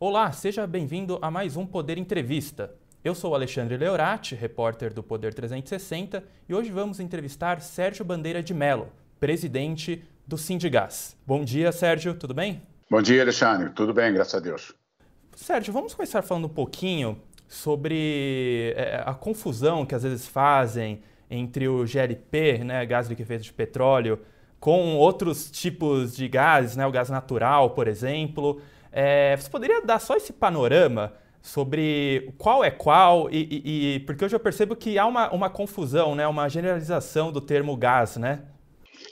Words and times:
Olá, 0.00 0.30
seja 0.30 0.64
bem-vindo 0.64 1.18
a 1.20 1.28
mais 1.28 1.56
um 1.56 1.66
Poder 1.66 1.98
Entrevista. 1.98 2.72
Eu 3.02 3.16
sou 3.16 3.34
Alexandre 3.34 3.76
Leorati, 3.76 4.36
repórter 4.36 4.94
do 4.94 5.02
Poder 5.02 5.34
360, 5.34 6.22
e 6.48 6.54
hoje 6.54 6.70
vamos 6.70 7.00
entrevistar 7.00 7.60
Sérgio 7.60 8.04
Bandeira 8.04 8.40
de 8.40 8.54
Mello, 8.54 8.92
presidente 9.18 10.04
do 10.24 10.38
Sindigás. 10.38 11.16
Bom 11.26 11.42
dia, 11.42 11.72
Sérgio, 11.72 12.14
tudo 12.14 12.32
bem? 12.32 12.62
Bom 12.88 13.02
dia, 13.02 13.22
Alexandre. 13.22 13.70
Tudo 13.70 13.92
bem, 13.92 14.14
graças 14.14 14.36
a 14.36 14.38
Deus. 14.38 14.72
Sérgio, 15.34 15.72
vamos 15.72 15.94
começar 15.94 16.22
falando 16.22 16.44
um 16.44 16.54
pouquinho 16.54 17.20
sobre 17.48 18.74
é, 18.76 19.02
a 19.04 19.14
confusão 19.14 19.84
que 19.84 19.96
às 19.96 20.04
vezes 20.04 20.28
fazem 20.28 21.02
entre 21.28 21.66
o 21.66 21.84
GLP, 21.84 22.58
né, 22.58 22.86
gás 22.86 23.08
liquefeito 23.08 23.42
de 23.42 23.52
petróleo, 23.52 24.20
com 24.60 24.94
outros 24.94 25.50
tipos 25.50 26.14
de 26.14 26.28
gases, 26.28 26.76
né, 26.76 26.86
o 26.86 26.92
gás 26.92 27.10
natural, 27.10 27.70
por 27.70 27.88
exemplo. 27.88 28.62
É, 29.00 29.36
você 29.36 29.48
poderia 29.48 29.80
dar 29.80 30.00
só 30.00 30.16
esse 30.16 30.32
panorama 30.32 31.12
sobre 31.40 32.34
qual 32.36 32.64
é 32.64 32.70
qual 32.72 33.30
e, 33.30 33.44
e, 33.48 33.94
e, 33.94 34.00
porque 34.00 34.24
hoje 34.24 34.34
eu 34.34 34.40
percebo 34.40 34.74
que 34.74 34.98
há 34.98 35.06
uma, 35.06 35.30
uma 35.30 35.48
confusão, 35.48 36.16
né, 36.16 36.26
uma 36.26 36.48
generalização 36.48 37.30
do 37.30 37.40
termo 37.40 37.76
gás, 37.76 38.16
né? 38.16 38.42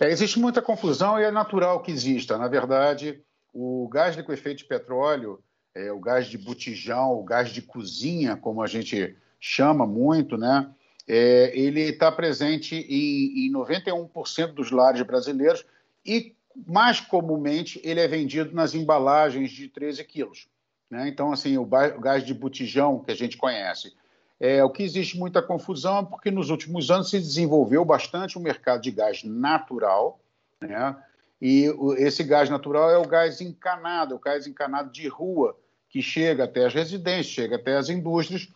É, 0.01 0.11
existe 0.11 0.41
muita 0.41 0.61
confusão 0.61 1.21
e 1.21 1.23
é 1.23 1.31
natural 1.31 1.83
que 1.83 1.93
exista. 1.93 2.37
Na 2.37 2.49
verdade, 2.49 3.23
o 3.55 3.89
gás 3.89 4.17
liquefeito 4.17 4.59
de 4.59 4.65
petróleo, 4.65 5.39
é, 5.73 5.93
o 5.93 6.01
gás 6.01 6.27
de 6.27 6.37
botijão, 6.37 7.13
o 7.13 7.23
gás 7.23 7.51
de 7.51 7.63
cozinha, 7.63 8.37
como 8.37 8.65
a 8.65 8.67
gente 8.67 9.17
chama 9.39 9.87
muito, 9.87 10.37
né? 10.37 10.69
É, 11.07 11.57
ele 11.57 11.83
está 11.83 12.11
presente 12.11 12.75
em, 12.75 13.47
em 13.47 13.53
91% 13.53 14.49
dos 14.49 14.73
lares 14.73 15.01
brasileiros 15.03 15.65
e 16.05 16.35
mais 16.67 17.01
comumente 17.01 17.81
ele 17.85 18.01
é 18.01 18.09
vendido 18.09 18.55
nas 18.55 18.75
embalagens 18.75 19.51
de 19.51 19.69
13 19.69 20.05
quilos. 20.05 20.49
Né? 20.91 21.09
Então, 21.09 21.33
assim, 21.33 21.59
o 21.59 21.65
gás 21.65 22.25
de 22.25 22.33
botijão 22.33 23.01
que 23.01 23.11
a 23.11 23.15
gente 23.15 23.37
conhece. 23.37 23.93
É, 24.39 24.63
o 24.63 24.71
que 24.71 24.83
existe 24.83 25.19
muita 25.19 25.43
confusão 25.43 25.99
é 25.99 26.05
porque 26.05 26.31
nos 26.31 26.51
últimos 26.51 26.91
anos 26.91 27.11
se 27.11 27.19
desenvolveu 27.19 27.85
bastante 27.85 28.37
o 28.37 28.41
mercado 28.41 28.83
de 28.83 28.91
gás 28.91 29.25
natural, 29.25 30.21
né? 30.61 30.97
e 31.41 31.67
esse 31.97 32.23
gás 32.23 32.49
natural 32.51 32.91
é 32.91 32.99
o 32.99 33.07
gás 33.07 33.41
encanado, 33.41 34.15
o 34.15 34.19
gás 34.19 34.47
encanado 34.47 34.91
de 34.91 35.09
rua, 35.09 35.59
que 35.89 36.03
chega 36.03 36.45
até 36.45 36.67
as 36.67 36.75
residências, 36.75 37.27
chega 37.27 37.57
até 37.57 37.77
as 37.77 37.89
indústrias, 37.89 38.49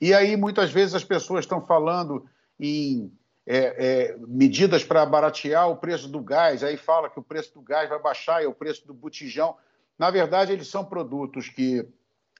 e 0.00 0.12
aí 0.12 0.36
muitas 0.36 0.72
vezes 0.72 0.94
as 0.94 1.04
pessoas 1.04 1.44
estão 1.44 1.64
falando 1.64 2.26
em 2.58 3.12
é, 3.50 3.56
é, 3.56 4.16
medidas 4.28 4.84
para 4.84 5.06
baratear 5.06 5.70
o 5.70 5.76
preço 5.76 6.06
do 6.06 6.20
gás, 6.20 6.62
aí 6.62 6.76
fala 6.76 7.08
que 7.08 7.18
o 7.18 7.22
preço 7.22 7.54
do 7.54 7.62
gás 7.62 7.88
vai 7.88 7.98
baixar 7.98 8.42
e 8.42 8.46
o 8.46 8.52
preço 8.52 8.86
do 8.86 8.92
botijão. 8.92 9.56
Na 9.98 10.10
verdade, 10.10 10.52
eles 10.52 10.68
são 10.68 10.84
produtos 10.84 11.48
que 11.48 11.88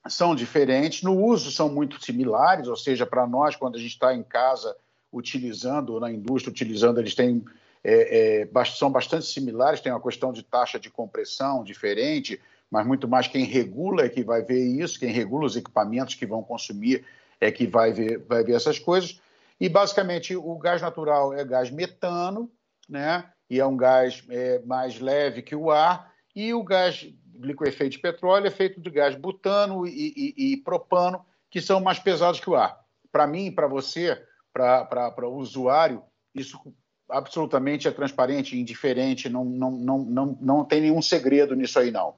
são 0.07 0.35
diferentes, 0.35 1.01
no 1.01 1.19
uso 1.19 1.51
são 1.51 1.67
muito 1.67 1.99
similares, 1.99 2.67
ou 2.67 2.75
seja, 2.75 3.07
para 3.07 3.25
nós, 3.25 3.55
quando 3.55 3.75
a 3.75 3.79
gente 3.79 3.93
está 3.93 4.13
em 4.13 4.21
casa 4.21 4.77
utilizando, 5.11 5.95
ou 5.95 5.99
na 5.99 6.11
indústria 6.11 6.51
utilizando, 6.51 6.99
eles 6.99 7.15
têm, 7.15 7.43
é, 7.83 8.43
é, 8.43 8.65
são 8.65 8.91
bastante 8.91 9.25
similares, 9.25 9.81
tem 9.81 9.91
uma 9.91 9.99
questão 9.99 10.31
de 10.31 10.43
taxa 10.43 10.79
de 10.79 10.91
compressão 10.91 11.63
diferente, 11.63 12.39
mas 12.69 12.85
muito 12.85 13.07
mais 13.07 13.27
quem 13.27 13.45
regula 13.45 14.03
é 14.03 14.09
que 14.09 14.23
vai 14.23 14.43
ver 14.43 14.63
isso, 14.63 14.99
quem 14.99 15.09
regula 15.09 15.47
os 15.47 15.55
equipamentos 15.55 16.13
que 16.13 16.27
vão 16.27 16.43
consumir 16.43 17.03
é 17.41 17.51
que 17.51 17.65
vai 17.65 17.91
ver, 17.91 18.19
vai 18.27 18.43
ver 18.43 18.53
essas 18.53 18.77
coisas. 18.77 19.19
E 19.59 19.67
basicamente 19.67 20.35
o 20.35 20.57
gás 20.57 20.81
natural 20.81 21.33
é 21.33 21.43
gás 21.43 21.69
metano, 21.69 22.51
né? 22.87 23.29
E 23.49 23.59
é 23.59 23.65
um 23.65 23.75
gás 23.75 24.23
é, 24.29 24.59
mais 24.65 24.99
leve 24.99 25.41
que 25.41 25.55
o 25.55 25.69
ar. 25.71 26.13
E 26.35 26.53
o 26.53 26.63
gás 26.63 27.07
liquefeito 27.41 27.93
de 27.93 27.99
petróleo 27.99 28.47
é 28.47 28.51
feito 28.51 28.79
de 28.79 28.89
gás 28.89 29.15
butano 29.15 29.85
e, 29.87 30.33
e, 30.37 30.53
e 30.53 30.57
propano, 30.57 31.25
que 31.49 31.61
são 31.61 31.79
mais 31.81 31.99
pesados 31.99 32.39
que 32.39 32.49
o 32.49 32.55
ar. 32.55 32.79
Para 33.11 33.25
mim, 33.25 33.51
para 33.51 33.67
você, 33.67 34.21
para 34.53 35.27
o 35.27 35.35
usuário, 35.35 36.03
isso 36.33 36.59
absolutamente 37.09 37.87
é 37.87 37.91
transparente, 37.91 38.57
indiferente, 38.57 39.27
não, 39.29 39.43
não, 39.43 39.71
não, 39.71 39.97
não, 39.99 40.37
não 40.39 40.65
tem 40.65 40.81
nenhum 40.81 41.01
segredo 41.01 41.55
nisso 41.55 41.79
aí, 41.79 41.91
não. 41.91 42.13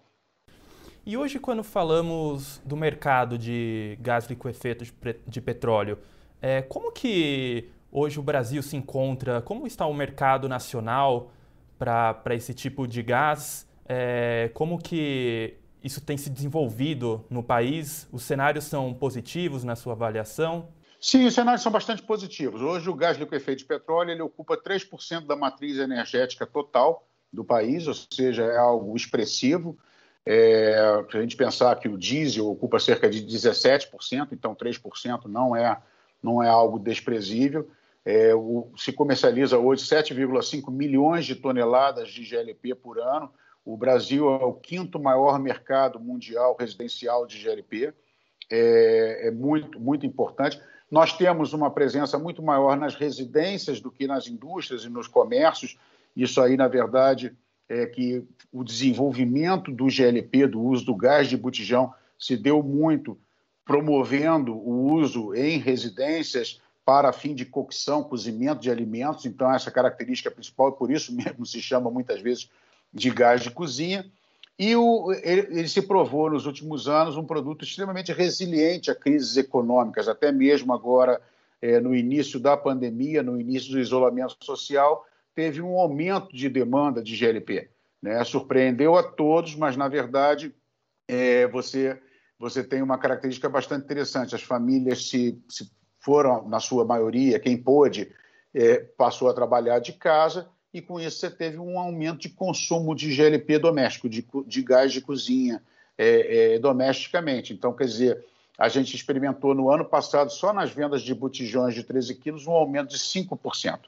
E 1.06 1.18
hoje, 1.18 1.40
quando 1.40 1.64
falamos 1.64 2.62
do 2.64 2.76
mercado 2.76 3.38
de 3.38 3.98
gás 4.02 4.28
liquefeito 4.28 4.84
de, 4.84 4.94
de 5.26 5.42
petróleo, 5.42 5.98
é, 6.42 6.62
como 6.62 6.92
que 6.92 7.70
hoje 7.92 8.20
o 8.20 8.24
Brasil 8.24 8.64
se 8.64 8.76
encontra? 8.76 9.42
Como 9.42 9.68
está 9.68 9.86
o 9.86 9.94
mercado 9.94 10.50
nacional 10.50 11.32
para 11.78 12.36
esse 12.36 12.54
tipo 12.54 12.88
de 12.88 13.04
gás? 13.04 13.68
É, 13.86 14.50
como 14.54 14.80
que 14.80 15.56
isso 15.84 16.02
tem 16.02 16.18
se 16.18 16.30
desenvolvido 16.30 17.26
no 17.30 17.44
país? 17.44 18.08
Os 18.12 18.24
cenários 18.24 18.66
são 18.66 18.94
positivos 18.94 19.64
na 19.64 19.76
sua 19.76 19.94
avaliação? 19.94 20.70
Sim, 21.00 21.26
os 21.26 21.34
cenários 21.34 21.64
são 21.64 21.72
bastante 21.72 22.04
positivos. 22.04 22.62
Hoje 22.62 22.90
o 22.90 22.94
gás 22.96 23.18
liquefeito 23.18 23.60
de 23.60 23.66
petróleo 23.66 24.12
ele 24.12 24.22
ocupa 24.22 24.56
3% 24.56 25.26
da 25.26 25.36
matriz 25.36 25.78
energética 25.78 26.46
total 26.46 27.08
do 27.34 27.44
país, 27.44 27.88
ou 27.88 27.94
seja, 27.94 28.44
é 28.44 28.58
algo 28.58 28.96
expressivo. 28.96 29.78
É, 30.24 31.04
se 31.10 31.18
a 31.18 31.22
gente 31.22 31.36
pensar 31.36 31.76
que 31.80 31.90
o 31.90 31.98
diesel 31.98 32.48
ocupa 32.48 32.80
cerca 32.80 33.10
de 33.10 33.26
17%, 33.26 34.30
então 34.32 34.56
3% 34.56 35.26
não 35.26 35.56
é 35.56 35.82
não 36.22 36.42
é 36.42 36.50
algo 36.50 36.80
desprezível. 36.80 37.70
É, 38.04 38.34
o, 38.34 38.72
se 38.76 38.92
comercializa 38.92 39.58
hoje 39.58 39.84
7,5 39.84 40.72
milhões 40.72 41.26
de 41.26 41.36
toneladas 41.36 42.10
de 42.10 42.24
GLP 42.24 42.76
por 42.76 43.00
ano. 43.00 43.32
O 43.64 43.78
Brasil 43.78 44.28
é 44.30 44.44
o 44.44 44.54
quinto 44.54 45.00
maior 45.00 45.40
mercado 45.40 46.00
mundial 46.00 46.56
residencial 46.60 47.28
de 47.28 47.38
GLP. 47.38 47.94
É, 48.50 49.28
é 49.28 49.32
muito, 49.32 49.80
muito 49.80 50.06
importante. 50.06 50.60
Nós 50.90 51.14
temos 51.14 51.54
uma 51.54 51.72
presença 51.72 52.18
muito 52.18 52.42
maior 52.42 52.76
nas 52.76 52.96
residências 52.96 53.80
do 53.80 53.92
que 53.92 54.08
nas 54.08 54.28
indústrias 54.28 54.84
e 54.84 54.90
nos 54.90 55.08
comércios. 55.08 55.78
Isso 56.16 56.42
aí, 56.42 56.58
na 56.58 56.68
verdade, 56.68 57.34
é 57.70 57.86
que 57.86 58.28
o 58.52 58.64
desenvolvimento 58.64 59.72
do 59.72 59.90
GLP, 59.90 60.48
do 60.48 60.60
uso 60.60 60.86
do 60.86 60.96
gás 60.96 61.30
de 61.30 61.38
botijão, 61.38 61.94
se 62.20 62.36
deu 62.36 62.62
muito 62.62 63.18
promovendo 63.66 64.54
o 64.56 64.94
uso 64.94 65.34
em 65.34 65.58
residências 65.58 66.62
para 66.86 67.14
fim 67.14 67.34
de 67.34 67.46
cocção, 67.46 68.04
cozimento 68.04 68.62
de 68.62 68.72
alimentos. 68.72 69.26
Então, 69.26 69.54
essa 69.54 69.72
característica 69.72 70.30
é 70.30 70.34
principal 70.34 70.70
e 70.70 70.78
por 70.78 70.92
isso 70.92 71.14
mesmo 71.16 71.46
se 71.46 71.62
chama 71.62 71.90
muitas 71.90 72.22
vezes 72.22 72.50
de 72.94 73.10
gás 73.10 73.42
de 73.42 73.52
cozinha. 73.52 74.06
E 74.58 74.76
o, 74.76 75.12
ele, 75.24 75.60
ele, 75.60 75.68
se 75.68 75.82
provou 75.82 76.30
nos 76.30 76.46
últimos 76.46 76.88
anos 76.88 77.16
um 77.16 77.26
produto 77.26 77.64
extremamente 77.64 78.12
resiliente 78.12 78.92
a 78.92 78.96
crises 78.96 79.38
econômicas, 79.38 80.08
até 80.08 80.32
mesmo 80.32 80.74
agora 80.74 81.22
é, 81.62 81.80
no 81.80 81.96
início 81.96 82.40
da 82.40 82.58
pandemia, 82.58 83.24
no 83.24 83.40
início 83.40 83.72
do 83.72 83.80
isolamento 83.80 84.36
social, 84.42 85.06
teve 85.34 85.62
um 85.62 85.80
aumento 85.80 86.36
de 86.36 86.50
demanda 86.50 87.02
de 87.02 87.16
GLP. 87.16 87.70
Né? 88.02 88.24
Surpreendeu 88.24 88.96
a 88.96 89.04
todos, 89.04 89.56
mas 89.56 89.78
na 89.78 89.88
verdade 89.88 90.54
é, 91.08 91.48
você 91.48 92.00
você 92.42 92.64
tem 92.64 92.82
uma 92.82 92.98
característica 92.98 93.48
bastante 93.48 93.86
interessante. 93.86 94.34
As 94.34 94.42
famílias 94.42 95.08
se, 95.08 95.40
se 95.48 95.72
foram, 96.00 96.50
na 96.50 96.60
sua 96.60 96.84
maioria, 96.84 97.40
quem 97.40 97.56
pôde, 97.56 98.12
é, 98.52 98.80
passou 98.80 99.30
a 99.30 99.34
trabalhar 99.34 99.78
de 99.78 99.94
casa 99.94 100.50
e 100.74 100.82
com 100.82 101.00
isso 101.00 101.20
você 101.20 101.30
teve 101.30 101.60
um 101.60 101.78
aumento 101.78 102.22
de 102.22 102.30
consumo 102.30 102.96
de 102.96 103.14
GLP 103.14 103.60
doméstico, 103.60 104.10
de, 104.10 104.28
de 104.48 104.64
gás 104.64 104.92
de 104.92 105.02
cozinha 105.02 105.62
é, 105.96 106.56
é, 106.56 106.60
domesticamente. 106.60 107.54
Então, 107.54 107.74
quer 107.74 107.86
dizer, 107.86 108.26
a 108.58 108.68
gente 108.68 108.96
experimentou 108.96 109.54
no 109.54 109.70
ano 109.70 109.86
passado, 109.86 110.32
só 110.32 110.52
nas 110.52 110.72
vendas 110.72 111.04
de 111.04 111.14
botijões 111.14 111.76
de 111.76 111.84
13 111.84 112.16
quilos, 112.16 112.48
um 112.48 112.54
aumento 112.54 112.90
de 112.90 112.98
5%. 112.98 113.82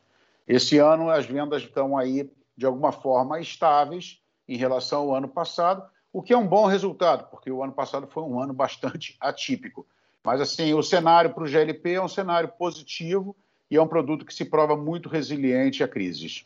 Esse 0.48 0.78
ano 0.78 1.10
as 1.10 1.26
vendas 1.26 1.64
estão 1.64 1.98
aí, 1.98 2.30
de 2.56 2.68
alguma 2.68 2.92
forma, 2.92 3.40
estáveis 3.40 4.20
em 4.48 4.58
relação 4.58 5.04
ao 5.04 5.16
ano 5.16 5.28
passado, 5.28 5.84
o 6.14 6.22
que 6.22 6.32
é 6.32 6.38
um 6.38 6.48
bom 6.48 6.68
resultado, 6.68 7.28
porque 7.32 7.52
o 7.52 7.64
ano 7.64 7.74
passado 7.74 8.06
foi 8.08 8.22
um 8.22 8.40
ano 8.40 8.54
bastante 8.54 9.18
atípico. 9.20 9.86
Mas, 10.24 10.40
assim, 10.40 10.74
o 10.74 10.84
cenário 10.84 11.34
para 11.34 11.44
o 11.44 11.48
GLP 11.48 11.94
é 11.94 12.02
um 12.02 12.08
cenário 12.08 12.48
positivo 12.50 13.36
e 13.70 13.76
é 13.76 13.82
um 13.82 13.88
produto 13.88 14.24
que 14.24 14.34
se 14.34 14.46
prova 14.46 14.78
muito 14.78 15.10
resiliente 15.10 15.84
a 15.84 15.88
crises. 15.88 16.46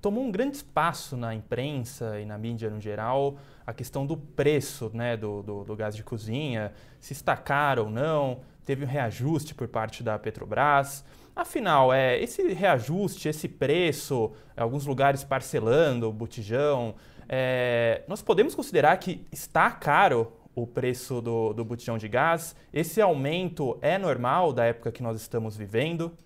Tomou 0.00 0.22
um 0.22 0.30
grande 0.30 0.56
espaço 0.56 1.16
na 1.16 1.34
imprensa 1.34 2.20
e 2.20 2.24
na 2.24 2.38
mídia 2.38 2.70
no 2.70 2.80
geral 2.80 3.36
a 3.66 3.72
questão 3.72 4.06
do 4.06 4.16
preço 4.16 4.90
né, 4.94 5.16
do, 5.16 5.42
do, 5.42 5.64
do 5.64 5.76
gás 5.76 5.96
de 5.96 6.04
cozinha, 6.04 6.72
se 7.00 7.14
está 7.14 7.36
caro 7.36 7.84
ou 7.84 7.90
não, 7.90 8.40
teve 8.64 8.84
um 8.84 8.88
reajuste 8.88 9.54
por 9.54 9.66
parte 9.66 10.02
da 10.02 10.18
Petrobras. 10.18 11.04
Afinal, 11.34 11.92
é, 11.92 12.22
esse 12.22 12.52
reajuste, 12.52 13.28
esse 13.28 13.48
preço, 13.48 14.30
alguns 14.56 14.86
lugares 14.86 15.24
parcelando 15.24 16.08
o 16.08 16.12
botijão, 16.12 16.94
é, 17.28 18.02
nós 18.06 18.22
podemos 18.22 18.54
considerar 18.54 18.96
que 18.98 19.26
está 19.32 19.70
caro 19.70 20.32
o 20.54 20.66
preço 20.66 21.20
do, 21.20 21.52
do 21.52 21.64
botijão 21.64 21.98
de 21.98 22.08
gás? 22.08 22.54
Esse 22.72 23.00
aumento 23.00 23.78
é 23.82 23.98
normal 23.98 24.52
da 24.52 24.64
época 24.64 24.92
que 24.92 25.02
nós 25.02 25.20
estamos 25.20 25.56
vivendo? 25.56 26.16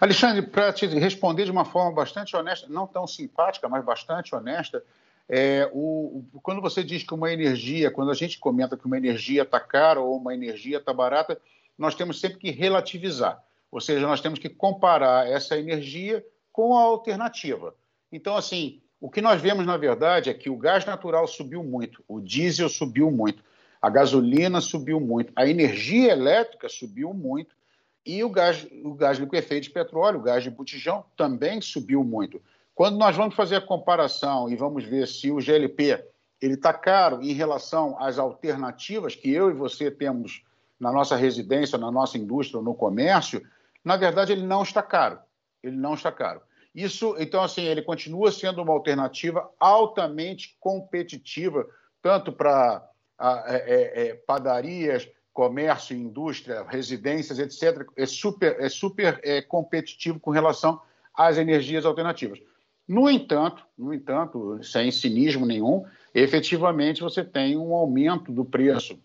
Alexandre, 0.00 0.42
para 0.42 0.72
te 0.72 0.86
responder 0.86 1.44
de 1.44 1.50
uma 1.50 1.64
forma 1.64 1.92
bastante 1.92 2.36
honesta, 2.36 2.66
não 2.68 2.86
tão 2.86 3.06
simpática, 3.06 3.68
mas 3.68 3.84
bastante 3.84 4.34
honesta, 4.34 4.82
é, 5.28 5.68
o, 5.72 6.24
o, 6.32 6.40
quando 6.40 6.62
você 6.62 6.82
diz 6.82 7.02
que 7.02 7.12
uma 7.12 7.30
energia, 7.30 7.90
quando 7.90 8.10
a 8.10 8.14
gente 8.14 8.38
comenta 8.38 8.76
que 8.76 8.86
uma 8.86 8.96
energia 8.96 9.42
está 9.42 9.60
cara 9.60 10.00
ou 10.00 10.16
uma 10.16 10.32
energia 10.32 10.78
está 10.78 10.92
barata, 10.92 11.38
nós 11.76 11.94
temos 11.94 12.18
sempre 12.18 12.38
que 12.38 12.50
relativizar. 12.50 13.42
Ou 13.70 13.80
seja, 13.80 14.06
nós 14.06 14.20
temos 14.20 14.38
que 14.38 14.48
comparar 14.48 15.28
essa 15.28 15.58
energia 15.58 16.24
com 16.50 16.76
a 16.76 16.80
alternativa. 16.80 17.74
Então, 18.10 18.34
assim, 18.34 18.80
o 19.00 19.08
que 19.08 19.20
nós 19.20 19.40
vemos, 19.40 19.64
na 19.64 19.76
verdade, 19.76 20.28
é 20.28 20.34
que 20.34 20.50
o 20.50 20.56
gás 20.56 20.84
natural 20.84 21.26
subiu 21.26 21.62
muito, 21.62 22.02
o 22.08 22.20
diesel 22.20 22.68
subiu 22.68 23.10
muito, 23.10 23.42
a 23.80 23.88
gasolina 23.88 24.60
subiu 24.60 24.98
muito, 24.98 25.32
a 25.36 25.46
energia 25.46 26.12
elétrica 26.12 26.68
subiu 26.68 27.14
muito 27.14 27.54
e 28.04 28.24
o 28.24 28.28
gás, 28.28 28.66
o 28.82 28.94
gás 28.94 29.18
liquefeito 29.18 29.64
de 29.64 29.70
petróleo, 29.70 30.18
o 30.18 30.22
gás 30.22 30.42
de 30.42 30.50
botijão, 30.50 31.04
também 31.16 31.60
subiu 31.60 32.02
muito. 32.02 32.40
Quando 32.74 32.96
nós 32.96 33.16
vamos 33.16 33.34
fazer 33.34 33.56
a 33.56 33.60
comparação 33.60 34.48
e 34.50 34.56
vamos 34.56 34.84
ver 34.84 35.06
se 35.06 35.30
o 35.30 35.40
GLP 35.40 36.04
ele 36.40 36.54
está 36.54 36.72
caro 36.72 37.22
em 37.22 37.32
relação 37.32 37.96
às 38.00 38.18
alternativas 38.18 39.14
que 39.14 39.30
eu 39.30 39.50
e 39.50 39.52
você 39.52 39.90
temos 39.90 40.42
na 40.78 40.92
nossa 40.92 41.16
residência, 41.16 41.76
na 41.76 41.90
nossa 41.90 42.16
indústria, 42.16 42.62
no 42.62 42.74
comércio, 42.74 43.44
na 43.84 43.96
verdade 43.96 44.32
ele 44.32 44.46
não 44.46 44.62
está 44.62 44.82
caro. 44.82 45.18
Ele 45.62 45.76
não 45.76 45.94
está 45.94 46.12
caro. 46.12 46.40
Isso, 46.74 47.16
então, 47.18 47.42
assim, 47.42 47.62
ele 47.62 47.82
continua 47.82 48.30
sendo 48.30 48.62
uma 48.62 48.72
alternativa 48.72 49.50
altamente 49.58 50.56
competitiva, 50.60 51.66
tanto 52.02 52.32
para 52.32 52.88
é, 53.20 53.56
é, 53.56 54.08
é, 54.08 54.14
padarias, 54.14 55.08
comércio, 55.32 55.96
indústria, 55.96 56.64
residências, 56.68 57.38
etc. 57.38 57.86
É 57.96 58.06
super, 58.06 58.56
é 58.60 58.68
super 58.68 59.20
é, 59.22 59.42
competitivo 59.42 60.20
com 60.20 60.30
relação 60.30 60.80
às 61.14 61.36
energias 61.38 61.84
alternativas. 61.84 62.40
No 62.86 63.10
entanto, 63.10 63.64
no 63.76 63.92
entanto, 63.92 64.58
sem 64.62 64.90
cinismo 64.90 65.44
nenhum, 65.44 65.84
efetivamente 66.14 67.02
você 67.02 67.22
tem 67.22 67.56
um 67.56 67.74
aumento 67.74 68.32
do 68.32 68.44
preço. 68.44 68.98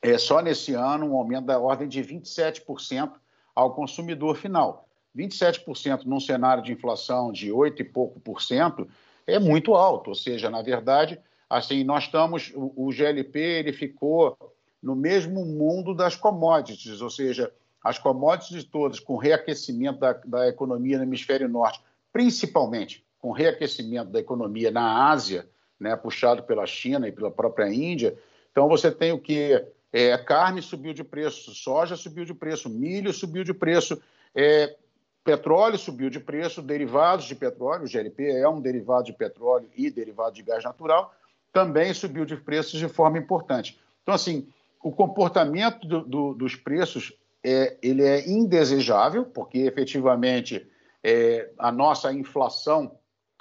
É, 0.00 0.16
só 0.16 0.40
nesse 0.40 0.74
ano, 0.74 1.12
um 1.12 1.16
aumento 1.16 1.46
da 1.46 1.58
ordem 1.58 1.88
de 1.88 2.00
27% 2.02 3.12
ao 3.54 3.74
consumidor 3.74 4.36
final. 4.36 4.85
27% 5.16 6.04
num 6.04 6.20
cenário 6.20 6.62
de 6.62 6.72
inflação 6.72 7.32
de 7.32 7.50
8 7.50 7.82
e 7.82 7.84
pouco 7.84 8.20
por 8.20 8.42
cento 8.42 8.86
é 9.26 9.38
muito 9.38 9.74
alto, 9.74 10.10
ou 10.10 10.14
seja, 10.14 10.48
na 10.48 10.62
verdade, 10.62 11.18
assim, 11.50 11.82
nós 11.82 12.04
estamos, 12.04 12.52
o, 12.54 12.72
o 12.76 12.92
GLP 12.92 13.38
ele 13.38 13.72
ficou 13.72 14.36
no 14.82 14.94
mesmo 14.94 15.44
mundo 15.44 15.94
das 15.94 16.14
commodities, 16.14 17.00
ou 17.00 17.10
seja, 17.10 17.52
as 17.82 17.98
commodities 17.98 18.64
todas 18.64 19.00
com 19.00 19.16
reaquecimento 19.16 19.98
da, 19.98 20.12
da 20.12 20.48
economia 20.48 20.98
no 20.98 21.04
hemisfério 21.04 21.48
norte, 21.48 21.80
principalmente 22.12 23.04
com 23.18 23.32
reaquecimento 23.32 24.10
da 24.10 24.20
economia 24.20 24.70
na 24.70 25.10
Ásia, 25.10 25.48
né, 25.78 25.94
puxado 25.96 26.42
pela 26.44 26.66
China 26.66 27.08
e 27.08 27.12
pela 27.12 27.30
própria 27.30 27.68
Índia. 27.68 28.16
Então 28.50 28.68
você 28.68 28.90
tem 28.90 29.12
o 29.12 29.18
que 29.18 29.64
é, 29.92 30.16
carne 30.18 30.62
subiu 30.62 30.92
de 30.92 31.04
preço, 31.04 31.54
soja 31.54 31.96
subiu 31.96 32.24
de 32.24 32.34
preço, 32.34 32.68
milho 32.68 33.12
subiu 33.12 33.44
de 33.44 33.54
preço, 33.54 34.00
é, 34.34 34.76
petróleo 35.26 35.76
subiu 35.76 36.08
de 36.08 36.20
preço, 36.20 36.62
derivados 36.62 37.24
de 37.24 37.34
petróleo, 37.34 37.84
o 37.84 37.88
GLP 37.88 38.30
é 38.30 38.48
um 38.48 38.60
derivado 38.60 39.06
de 39.06 39.12
petróleo 39.12 39.68
e 39.76 39.90
derivado 39.90 40.36
de 40.36 40.42
gás 40.42 40.62
natural, 40.62 41.12
também 41.52 41.92
subiu 41.92 42.24
de 42.24 42.36
preços 42.36 42.78
de 42.78 42.88
forma 42.88 43.18
importante. 43.18 43.76
Então, 44.04 44.14
assim, 44.14 44.46
o 44.80 44.92
comportamento 44.92 45.84
do, 45.84 46.04
do, 46.04 46.34
dos 46.34 46.54
preços 46.54 47.12
é, 47.42 47.76
ele 47.82 48.04
é 48.04 48.28
indesejável, 48.28 49.24
porque 49.24 49.58
efetivamente 49.58 50.64
é, 51.02 51.50
a 51.58 51.72
nossa 51.72 52.12
inflação 52.12 52.96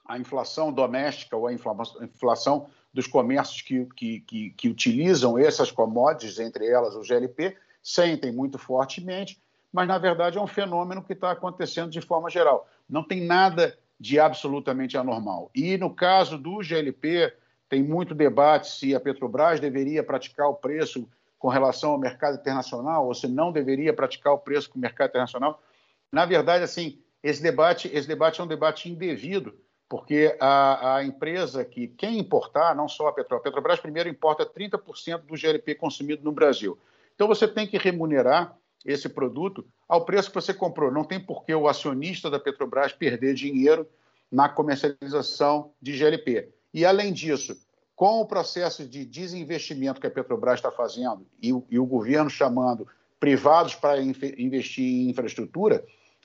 a 0.08 0.20
inflação 0.20 0.72
doméstica 0.72 1.36
ou 1.36 1.48
a 1.48 1.54
inflação 1.54 2.68
dos 2.94 3.08
comércios 3.08 3.64
que, 3.64 3.86
que, 3.96 4.20
que, 4.20 4.50
que 4.52 4.70
utilizam 4.70 5.36
essas 5.36 5.72
commodities, 5.72 6.38
entre 6.38 6.68
elas 6.68 6.96
o 6.96 7.02
GLP, 7.02 7.58
sentem 7.82 8.32
muito 8.32 8.60
fortemente, 8.60 9.42
mas 9.76 9.90
na 9.90 9.98
verdade 9.98 10.38
é 10.38 10.42
um 10.42 10.48
fenômeno 10.48 11.04
que 11.04 11.12
está 11.12 11.32
acontecendo 11.32 11.92
de 11.92 12.00
forma 12.00 12.30
geral. 12.30 12.66
Não 12.90 13.04
tem 13.04 13.20
nada 13.20 13.78
de 14.00 14.18
absolutamente 14.18 14.98
anormal. 14.98 15.52
E 15.54 15.78
no 15.78 15.94
caso 15.94 16.38
do 16.38 16.64
GLP, 16.64 17.34
tem 17.68 17.84
muito 17.84 18.16
debate 18.16 18.70
se 18.70 18.96
a 18.96 19.02
Petrobras 19.02 19.60
deveria 19.60 20.02
praticar 20.02 20.48
o 20.48 20.54
preço 20.54 21.10
com 21.38 21.50
relação 21.50 21.92
ao 21.92 21.98
mercado 21.98 22.40
internacional 22.40 23.06
ou 23.06 23.14
se 23.14 23.28
não 23.28 23.52
deveria 23.52 23.94
praticar 23.94 24.32
o 24.32 24.38
preço 24.38 24.70
com 24.70 24.78
o 24.78 24.82
mercado 24.82 25.10
internacional. 25.10 25.62
Na 26.10 26.26
verdade, 26.26 26.64
assim, 26.64 27.02
esse 27.22 27.44
debate, 27.44 27.92
esse 27.94 28.08
debate 28.08 28.40
é 28.40 28.44
um 28.46 28.48
debate 28.48 28.90
indevido, 28.90 29.60
porque 29.90 30.38
a, 30.40 30.96
a, 30.96 31.04
empresa 31.04 31.66
que, 31.66 31.90
quem 31.90 32.18
importar, 32.18 32.74
não 32.74 32.88
só 32.88 33.10
a 33.10 33.12
Petrobras, 33.12 33.42
a 33.42 33.44
Petrobras 33.44 33.80
primeiro 33.82 34.08
importa 34.08 34.46
30% 34.46 35.26
do 35.26 35.36
GLP 35.36 35.76
consumido 35.76 36.24
no 36.24 36.32
Brasil. 36.32 36.80
Então 37.14 37.28
você 37.28 37.46
tem 37.46 37.68
que 37.68 37.78
remunerar 37.78 38.56
esse 38.86 39.10
produto 39.10 39.66
ao 39.88 40.06
preço 40.06 40.30
que 40.30 40.36
você 40.36 40.54
comprou. 40.54 40.92
Não 40.92 41.04
tem 41.04 41.20
por 41.20 41.44
que 41.44 41.54
o 41.54 41.68
acionista 41.68 42.30
da 42.30 42.40
Petrobras 42.40 42.94
perder 42.94 43.34
dinheiro 43.34 43.88
na 44.32 44.48
comercialização 44.48 45.72
de 45.82 45.98
GLP. 45.98 46.50
E 46.74 46.86
além 46.86 47.12
disso, 47.12 47.58
com 47.96 48.22
o 48.22 48.26
processo 48.26 48.88
de 48.88 49.06
desinvestimento 49.06 50.00
que 50.00 50.08
a 50.08 50.12
Petrobras 50.12 50.56
está 50.56 50.72
fazendo 50.72 51.26
e 51.42 51.54
o, 51.54 51.66
e 51.70 51.80
o 51.80 51.86
governo 51.86 52.30
chamando 52.30 52.88
privados 53.20 53.74
para 53.74 54.02
investir 54.02 54.84
em 54.84 55.10
infraestrutura, 55.10 55.84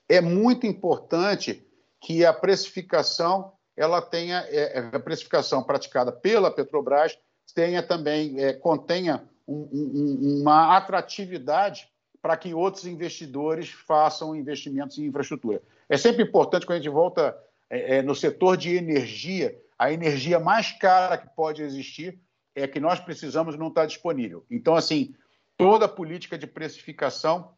é 0.09 0.21
muito 0.21 0.67
importante 0.67 1.65
que 2.01 2.25
a 2.25 2.33
precificação 2.33 3.53
ela 3.77 4.03
tenha 4.03 4.39
é, 4.49 4.91
a 4.93 5.01
precificação 5.01 5.63
praticada 5.63 6.13
pela 6.13 6.51
Petrobras 6.51 7.17
tenha 7.55 7.83
também 7.83 8.39
é, 8.39 8.53
contenha 8.53 9.25
um, 9.47 9.69
um, 9.73 10.41
uma 10.41 10.77
atratividade 10.77 11.89
para 12.23 12.37
que 12.37 12.53
outros 12.55 12.87
investidores 12.87 13.71
façam 13.71 14.37
investimentos 14.37 14.99
em 14.99 15.07
infraestrutura. 15.07 15.63
É 15.89 15.97
sempre 15.97 16.23
importante 16.23 16.67
quando 16.67 16.79
a 16.79 16.83
gente 16.83 16.93
volta 16.93 17.37
é, 17.69 17.97
é, 17.97 18.03
no 18.03 18.15
setor 18.15 18.57
de 18.57 18.75
energia, 18.75 19.59
a 19.79 19.93
energia 19.93 20.39
mais 20.39 20.73
cara 20.73 21.17
que 21.17 21.29
pode 21.35 21.63
existir 21.63 22.19
é 22.55 22.67
que 22.67 22.81
nós 22.81 23.01
precisamos 23.01 23.57
não 23.57 23.69
está 23.69 23.87
disponível. 23.87 24.45
Então, 24.51 24.75
assim, 24.75 25.15
toda 25.57 25.89
política 25.89 26.37
de 26.37 26.47
precificação 26.47 27.55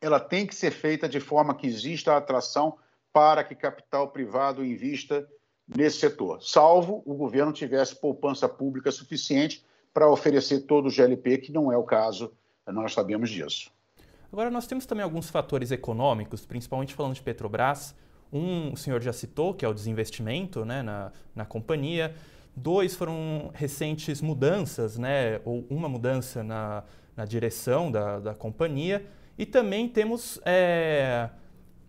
ela 0.00 0.18
tem 0.18 0.44
que 0.44 0.54
ser 0.54 0.72
feita 0.72 1.08
de 1.08 1.20
forma 1.20 1.54
que 1.54 1.66
exista 1.66 2.16
atração 2.16 2.76
para 3.12 3.44
que 3.44 3.54
capital 3.54 4.08
privado 4.08 4.64
invista 4.64 5.26
nesse 5.68 5.98
setor, 5.98 6.42
salvo 6.42 7.02
o 7.06 7.14
governo 7.14 7.52
tivesse 7.52 7.94
poupança 7.94 8.48
pública 8.48 8.90
suficiente 8.90 9.64
para 9.94 10.10
oferecer 10.10 10.62
todo 10.62 10.86
o 10.86 10.90
GLP, 10.90 11.38
que 11.38 11.52
não 11.52 11.70
é 11.70 11.76
o 11.76 11.84
caso, 11.84 12.32
nós 12.66 12.92
sabemos 12.92 13.30
disso. 13.30 13.70
Agora, 14.32 14.50
nós 14.50 14.66
temos 14.66 14.86
também 14.86 15.04
alguns 15.04 15.28
fatores 15.28 15.70
econômicos, 15.70 16.46
principalmente 16.46 16.94
falando 16.94 17.14
de 17.14 17.20
Petrobras. 17.20 17.94
Um, 18.32 18.72
o 18.72 18.76
senhor 18.78 19.02
já 19.02 19.12
citou, 19.12 19.52
que 19.52 19.62
é 19.62 19.68
o 19.68 19.74
desinvestimento 19.74 20.64
né, 20.64 20.82
na, 20.82 21.12
na 21.36 21.44
companhia. 21.44 22.14
Dois, 22.56 22.96
foram 22.96 23.50
recentes 23.52 24.22
mudanças, 24.22 24.96
né, 24.96 25.38
ou 25.44 25.66
uma 25.68 25.86
mudança 25.86 26.42
na, 26.42 26.82
na 27.14 27.26
direção 27.26 27.90
da, 27.90 28.20
da 28.20 28.34
companhia. 28.34 29.04
E 29.36 29.44
também 29.44 29.86
temos 29.86 30.40
é, 30.46 31.28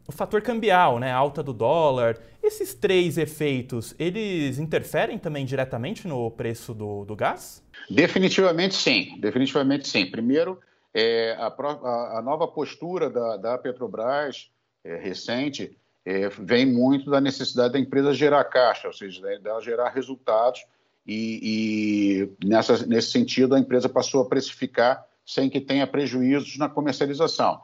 o 0.06 0.12
fator 0.12 0.42
cambial, 0.42 1.00
né, 1.00 1.14
a 1.14 1.16
alta 1.16 1.42
do 1.42 1.54
dólar, 1.54 2.20
esses 2.42 2.74
três 2.74 3.18
efeitos, 3.18 3.96
eles 3.98 4.60
interferem 4.60 5.18
também 5.18 5.46
diretamente 5.46 6.10
no 6.10 6.30
preço 6.30 6.74
do, 6.74 7.06
do 7.06 7.16
gás? 7.16 7.64
Definitivamente 7.90 8.76
sim, 8.76 9.18
definitivamente 9.18 9.88
sim. 9.88 10.06
Primeiro, 10.06 10.60
é, 10.94 11.36
a, 11.40 11.48
a, 11.48 12.20
a, 12.20 12.22
nova 12.22 12.48
postura 12.48 13.10
da, 13.10 13.38
da 13.38 13.58
Petrobras 13.58 14.52
é, 14.84 14.96
recente 14.96 15.78
é, 16.06 16.30
vem 16.30 16.66
muito 16.66 17.10
da 17.10 17.20
necessidade 17.20 17.74
da 17.74 17.80
empresa 17.80 18.14
gerar 18.14 18.44
caixa, 18.46 18.88
ou 18.88 18.94
seja, 18.94 19.22
dela 19.40 19.62
gerar 19.62 19.90
resultados 19.90 20.66
e, 21.06 22.30
e 22.42 22.46
nessa, 22.48 22.86
nesse 22.86 23.12
sentido 23.12 23.56
a 23.56 23.60
empresa 23.60 23.90
passou 23.90 24.22
a 24.22 24.30
precificar 24.30 25.06
sem 25.26 25.50
que 25.50 25.60
tenha 25.60 25.88
prejuízos 25.88 26.58
na 26.58 26.70
comercialização. 26.70 27.62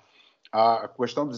A 0.51 0.87
questão 0.87 1.27
do 1.27 1.33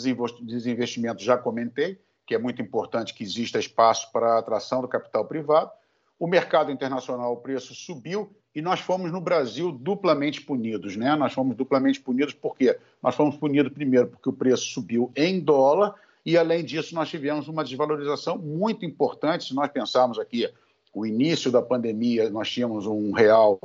desinvestimento 0.45 1.21
já 1.21 1.37
comentei, 1.37 1.99
que 2.25 2.35
é 2.35 2.37
muito 2.37 2.61
importante 2.61 3.13
que 3.13 3.23
exista 3.23 3.59
espaço 3.59 4.11
para 4.11 4.35
a 4.35 4.39
atração 4.39 4.81
do 4.81 4.87
capital 4.87 5.25
privado. 5.25 5.71
O 6.17 6.27
mercado 6.27 6.71
internacional, 6.71 7.33
o 7.33 7.37
preço 7.37 7.73
subiu 7.73 8.31
e 8.53 8.61
nós 8.61 8.79
fomos 8.81 9.11
no 9.11 9.21
Brasil 9.21 9.71
duplamente 9.71 10.41
punidos, 10.41 10.95
né? 10.97 11.15
Nós 11.15 11.33
fomos 11.33 11.55
duplamente 11.55 12.01
punidos 12.01 12.33
porque 12.33 12.77
nós 13.01 13.15
fomos 13.15 13.37
punidos 13.37 13.71
primeiro 13.71 14.07
porque 14.07 14.29
o 14.29 14.33
preço 14.33 14.65
subiu 14.65 15.11
em 15.15 15.39
dólar 15.39 15.95
e 16.25 16.37
além 16.37 16.63
disso 16.63 16.93
nós 16.93 17.09
tivemos 17.09 17.47
uma 17.47 17.63
desvalorização 17.63 18.37
muito 18.37 18.85
importante. 18.85 19.45
Se 19.45 19.55
nós 19.55 19.71
pensarmos 19.71 20.19
aqui 20.19 20.49
o 20.93 21.05
início 21.05 21.51
da 21.51 21.61
pandemia, 21.61 22.29
nós 22.29 22.49
tínhamos 22.49 22.85
um 22.85 23.11
real 23.11 23.57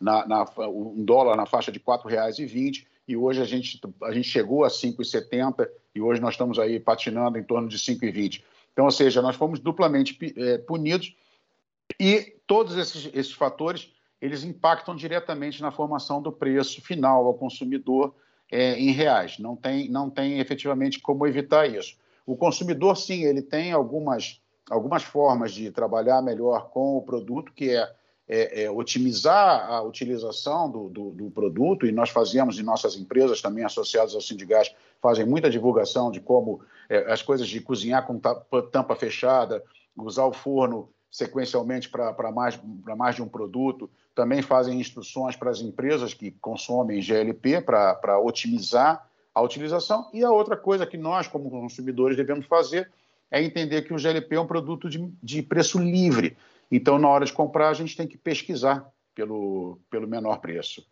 na, 0.00 0.26
na 0.26 0.44
um 0.68 1.04
dólar 1.04 1.36
na 1.36 1.46
faixa 1.46 1.70
de 1.70 1.78
R$ 1.78 1.84
4,20 1.84 2.84
e 3.06 3.16
hoje 3.16 3.40
a 3.40 3.44
gente, 3.44 3.80
a 4.02 4.12
gente 4.12 4.28
chegou 4.28 4.64
a 4.64 4.68
5,70 4.68 5.68
e 5.94 6.00
hoje 6.00 6.20
nós 6.20 6.34
estamos 6.34 6.58
aí 6.58 6.80
patinando 6.80 7.38
em 7.38 7.42
torno 7.44 7.68
de 7.68 7.78
5,20. 7.78 8.42
Então, 8.72 8.86
ou 8.86 8.90
seja, 8.90 9.22
nós 9.22 9.36
fomos 9.36 9.60
duplamente 9.60 10.18
é, 10.36 10.58
punidos 10.58 11.14
E 12.00 12.34
todos 12.46 12.76
esses, 12.76 13.08
esses 13.14 13.32
fatores 13.32 13.92
eles 14.24 14.42
impactam 14.42 14.96
diretamente 14.96 15.60
na 15.60 15.70
formação 15.70 16.22
do 16.22 16.32
preço 16.32 16.80
final 16.80 17.26
ao 17.26 17.34
consumidor 17.34 18.14
é, 18.50 18.72
em 18.72 18.90
reais. 18.90 19.38
Não 19.38 19.54
tem, 19.54 19.90
não 19.90 20.08
tem 20.08 20.40
efetivamente 20.40 20.98
como 20.98 21.26
evitar 21.26 21.68
isso. 21.68 21.98
O 22.24 22.34
consumidor, 22.34 22.96
sim, 22.96 23.22
ele 23.22 23.42
tem 23.42 23.70
algumas, 23.72 24.40
algumas 24.70 25.02
formas 25.02 25.52
de 25.52 25.70
trabalhar 25.70 26.22
melhor 26.22 26.70
com 26.70 26.96
o 26.96 27.02
produto, 27.02 27.52
que 27.52 27.68
é, 27.68 27.92
é, 28.26 28.64
é 28.64 28.70
otimizar 28.70 29.70
a 29.70 29.82
utilização 29.82 30.70
do, 30.70 30.88
do, 30.88 31.10
do, 31.10 31.30
produto, 31.30 31.84
e 31.84 31.92
nós 31.92 32.08
fazemos 32.08 32.58
em 32.58 32.62
nossas 32.62 32.96
empresas 32.96 33.42
também 33.42 33.62
associadas 33.62 34.14
ao 34.14 34.22
Sindigás, 34.22 34.74
fazem 35.02 35.26
muita 35.26 35.50
divulgação 35.50 36.10
de 36.10 36.18
como 36.18 36.62
é, 36.88 37.12
as 37.12 37.20
coisas 37.20 37.46
de 37.46 37.60
cozinhar 37.60 38.06
com 38.06 38.18
tampa 38.72 38.96
fechada, 38.96 39.62
usar 39.94 40.24
o 40.24 40.32
forno 40.32 40.88
sequencialmente 41.14 41.88
para 41.88 42.32
mais, 42.32 42.60
mais 42.96 43.14
de 43.14 43.22
um 43.22 43.28
produto, 43.28 43.88
também 44.16 44.42
fazem 44.42 44.80
instruções 44.80 45.36
para 45.36 45.48
as 45.48 45.60
empresas 45.60 46.12
que 46.12 46.32
consomem 46.32 47.00
GLP 47.00 47.60
para 47.60 48.18
otimizar 48.18 49.08
a 49.32 49.40
utilização. 49.40 50.10
E 50.12 50.24
a 50.24 50.30
outra 50.32 50.56
coisa 50.56 50.84
que 50.84 50.98
nós, 50.98 51.28
como 51.28 51.48
consumidores, 51.48 52.16
devemos 52.16 52.46
fazer 52.46 52.90
é 53.30 53.40
entender 53.40 53.82
que 53.82 53.94
o 53.94 53.96
GLP 53.96 54.34
é 54.34 54.40
um 54.40 54.46
produto 54.46 54.90
de, 54.90 55.08
de 55.22 55.40
preço 55.40 55.78
livre. 55.78 56.36
Então, 56.68 56.98
na 56.98 57.08
hora 57.08 57.24
de 57.24 57.32
comprar, 57.32 57.68
a 57.68 57.74
gente 57.74 57.96
tem 57.96 58.08
que 58.08 58.18
pesquisar 58.18 58.84
pelo, 59.14 59.78
pelo 59.88 60.08
menor 60.08 60.38
preço. 60.38 60.84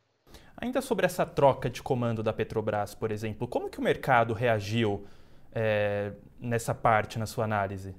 Ainda 0.57 0.81
sobre 0.81 1.05
essa 1.05 1.26
troca 1.26 1.69
de 1.69 1.83
comando 1.83 2.23
da 2.23 2.33
Petrobras, 2.33 2.95
por 2.95 3.11
exemplo, 3.11 3.49
como 3.49 3.69
que 3.69 3.81
o 3.81 3.83
mercado 3.83 4.35
reagiu 4.35 5.05
é, 5.52 6.12
nessa 6.38 6.73
parte, 6.73 7.19
na 7.19 7.26
sua 7.26 7.43
análise? 7.43 7.93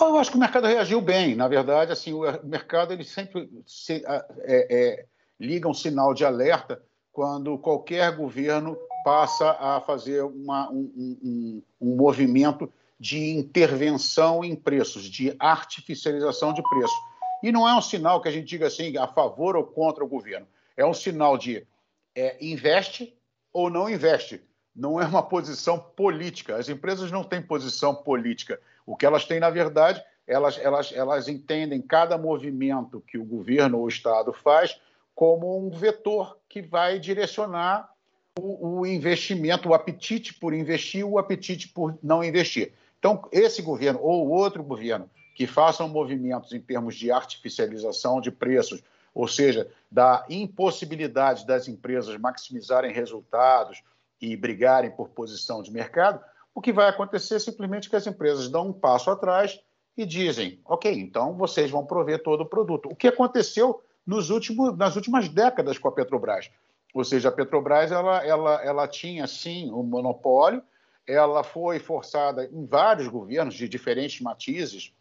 Eu 0.00 0.18
acho 0.18 0.30
que 0.30 0.36
o 0.36 0.40
mercado 0.40 0.66
reagiu 0.66 1.00
bem. 1.00 1.34
Na 1.34 1.48
verdade, 1.48 1.92
assim, 1.92 2.12
o 2.12 2.22
mercado 2.44 2.92
ele 2.92 3.04
sempre 3.04 3.50
se, 3.66 4.02
é, 4.06 4.26
é, 4.44 5.06
liga 5.38 5.68
um 5.68 5.74
sinal 5.74 6.14
de 6.14 6.24
alerta 6.24 6.82
quando 7.12 7.58
qualquer 7.58 8.16
governo 8.16 8.76
passa 9.04 9.50
a 9.60 9.80
fazer 9.80 10.22
uma, 10.22 10.70
um, 10.70 10.90
um, 11.22 11.62
um 11.80 11.96
movimento 11.96 12.72
de 12.98 13.36
intervenção 13.36 14.44
em 14.44 14.54
preços, 14.54 15.04
de 15.04 15.34
artificialização 15.38 16.52
de 16.54 16.62
preço. 16.62 16.94
E 17.42 17.50
não 17.50 17.68
é 17.68 17.74
um 17.74 17.82
sinal 17.82 18.20
que 18.20 18.28
a 18.28 18.32
gente 18.32 18.46
diga 18.46 18.68
assim 18.68 18.96
a 18.96 19.08
favor 19.08 19.56
ou 19.56 19.64
contra 19.64 20.04
o 20.04 20.08
governo. 20.08 20.46
É 20.76 20.86
um 20.86 20.94
sinal 20.94 21.36
de 21.36 21.66
é, 22.14 22.36
investe 22.40 23.14
ou 23.52 23.68
não 23.68 23.90
investe. 23.90 24.40
Não 24.74 25.00
é 25.00 25.04
uma 25.04 25.22
posição 25.22 25.78
política. 25.78 26.56
As 26.56 26.68
empresas 26.68 27.10
não 27.10 27.24
têm 27.24 27.42
posição 27.42 27.94
política 27.94 28.58
o 28.86 28.96
que 28.96 29.06
elas 29.06 29.24
têm, 29.24 29.40
na 29.40 29.50
verdade, 29.50 30.02
elas, 30.26 30.58
elas, 30.58 30.92
elas 30.92 31.28
entendem 31.28 31.80
cada 31.80 32.16
movimento 32.16 33.02
que 33.06 33.18
o 33.18 33.24
governo 33.24 33.78
ou 33.78 33.84
o 33.84 33.88
Estado 33.88 34.32
faz 34.32 34.80
como 35.14 35.58
um 35.58 35.70
vetor 35.70 36.38
que 36.48 36.62
vai 36.62 36.98
direcionar 36.98 37.90
o, 38.38 38.80
o 38.80 38.86
investimento, 38.86 39.68
o 39.68 39.74
apetite 39.74 40.34
por 40.34 40.54
investir, 40.54 41.04
o 41.04 41.18
apetite 41.18 41.68
por 41.68 41.98
não 42.02 42.24
investir. 42.24 42.72
Então, 42.98 43.28
esse 43.30 43.60
governo 43.60 44.00
ou 44.02 44.28
outro 44.28 44.62
governo 44.62 45.10
que 45.34 45.46
façam 45.46 45.88
movimentos 45.88 46.52
em 46.52 46.60
termos 46.60 46.94
de 46.94 47.10
artificialização 47.10 48.20
de 48.20 48.30
preços, 48.30 48.82
ou 49.14 49.26
seja, 49.26 49.68
da 49.90 50.24
impossibilidade 50.30 51.46
das 51.46 51.68
empresas 51.68 52.16
maximizarem 52.18 52.92
resultados 52.92 53.82
e 54.20 54.36
brigarem 54.36 54.90
por 54.90 55.08
posição 55.08 55.62
de 55.62 55.70
mercado, 55.70 56.22
o 56.54 56.60
que 56.60 56.72
vai 56.72 56.88
acontecer 56.88 57.36
é 57.36 57.38
simplesmente 57.38 57.88
que 57.88 57.96
as 57.96 58.06
empresas 58.06 58.48
dão 58.48 58.68
um 58.68 58.72
passo 58.72 59.10
atrás 59.10 59.60
e 59.96 60.04
dizem: 60.04 60.60
ok, 60.64 60.92
então 60.92 61.34
vocês 61.34 61.70
vão 61.70 61.84
prover 61.84 62.22
todo 62.22 62.42
o 62.42 62.48
produto. 62.48 62.88
O 62.90 62.96
que 62.96 63.08
aconteceu 63.08 63.82
nos 64.06 64.30
últimos, 64.30 64.76
nas 64.76 64.96
últimas 64.96 65.28
décadas 65.28 65.78
com 65.78 65.88
a 65.88 65.92
Petrobras. 65.92 66.50
Ou 66.92 67.04
seja, 67.04 67.28
a 67.28 67.32
Petrobras 67.32 67.90
ela, 67.90 68.24
ela, 68.24 68.62
ela 68.62 68.88
tinha 68.88 69.26
sim 69.26 69.70
um 69.70 69.82
monopólio, 69.82 70.62
ela 71.06 71.42
foi 71.42 71.78
forçada 71.78 72.44
em 72.52 72.66
vários 72.66 73.08
governos 73.08 73.54
de 73.54 73.68
diferentes 73.68 74.20
matizes 74.20 74.92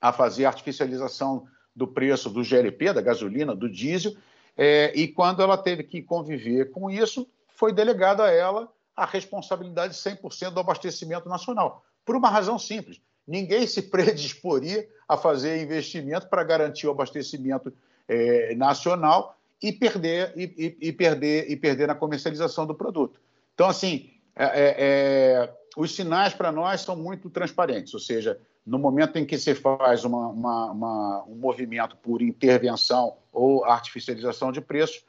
a 0.00 0.12
fazer 0.12 0.44
artificialização 0.44 1.46
do 1.74 1.86
preço 1.86 2.28
do 2.28 2.42
GLP, 2.42 2.92
da 2.92 3.00
gasolina, 3.00 3.54
do 3.54 3.70
diesel, 3.70 4.14
é, 4.56 4.92
e 4.94 5.08
quando 5.08 5.42
ela 5.42 5.56
teve 5.56 5.84
que 5.84 6.02
conviver 6.02 6.70
com 6.70 6.90
isso, 6.90 7.26
foi 7.48 7.72
delegado 7.72 8.20
a 8.20 8.30
ela 8.30 8.70
a 9.00 9.06
responsabilidade 9.06 9.94
100% 9.94 10.50
do 10.50 10.60
abastecimento 10.60 11.26
nacional. 11.26 11.82
Por 12.04 12.14
uma 12.14 12.28
razão 12.28 12.58
simples: 12.58 13.00
ninguém 13.26 13.66
se 13.66 13.80
predisporia 13.88 14.86
a 15.08 15.16
fazer 15.16 15.62
investimento 15.62 16.28
para 16.28 16.44
garantir 16.44 16.86
o 16.86 16.90
abastecimento 16.90 17.72
é, 18.06 18.54
nacional 18.54 19.36
e 19.62 19.72
perder, 19.72 20.34
e, 20.36 20.76
e, 20.82 20.88
e, 20.88 20.92
perder, 20.92 21.50
e 21.50 21.56
perder 21.56 21.88
na 21.88 21.94
comercialização 21.94 22.66
do 22.66 22.74
produto. 22.74 23.18
Então, 23.54 23.68
assim, 23.68 24.10
é, 24.36 24.44
é, 24.44 24.74
é 24.78 25.54
os 25.76 25.94
sinais 25.94 26.34
para 26.34 26.52
nós 26.52 26.82
são 26.82 26.96
muito 26.96 27.30
transparentes, 27.30 27.94
ou 27.94 28.00
seja, 28.00 28.38
no 28.66 28.78
momento 28.78 29.16
em 29.16 29.24
que 29.24 29.38
se 29.38 29.54
faz 29.54 30.04
uma, 30.04 30.28
uma, 30.28 30.70
uma, 30.72 31.24
um 31.26 31.36
movimento 31.36 31.96
por 31.96 32.20
intervenção 32.20 33.16
ou 33.32 33.64
artificialização 33.64 34.52
de 34.52 34.60
preços, 34.60 35.02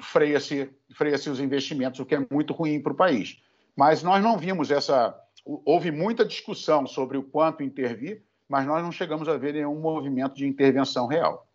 freia-se 0.00 0.70
freia 0.94 1.16
os 1.16 1.40
investimentos, 1.40 2.00
o 2.00 2.06
que 2.06 2.14
é 2.14 2.26
muito 2.30 2.52
ruim 2.52 2.80
para 2.80 2.92
o 2.92 2.96
país. 2.96 3.40
Mas 3.76 4.02
nós 4.02 4.22
não 4.22 4.38
vimos 4.38 4.70
essa. 4.70 5.18
Houve 5.44 5.90
muita 5.90 6.24
discussão 6.24 6.86
sobre 6.86 7.18
o 7.18 7.22
quanto 7.22 7.62
intervir, 7.62 8.22
mas 8.48 8.66
nós 8.66 8.82
não 8.82 8.92
chegamos 8.92 9.28
a 9.28 9.36
ver 9.36 9.54
nenhum 9.54 9.78
movimento 9.80 10.34
de 10.34 10.46
intervenção 10.46 11.06
real. 11.06 11.46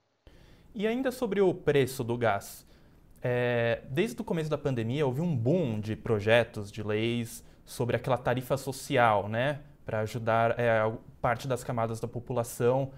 E 0.76 0.86
ainda 0.86 1.12
sobre 1.12 1.42
o 1.42 1.54
preço 1.54 2.04
do 2.04 2.18
gás. 2.18 2.68
É, 3.22 3.82
desde 3.90 4.22
o 4.22 4.24
começo 4.24 4.50
da 4.50 4.58
pandemia, 4.58 5.06
houve 5.06 5.22
um 5.22 5.36
boom 5.36 5.80
de 5.80 5.96
projetos, 5.96 6.72
de 6.72 6.84
leis 6.84 7.44
sobre 7.66 7.96
aquela 7.96 8.18
tarifa 8.18 8.56
social, 8.58 9.28
né? 9.28 9.60
Para 9.86 10.02
ajudar 10.02 10.58
é, 10.60 10.92
parte 11.22 11.48
das 11.48 11.64
camadas 11.64 12.00
da 12.00 12.08
população 12.08 12.92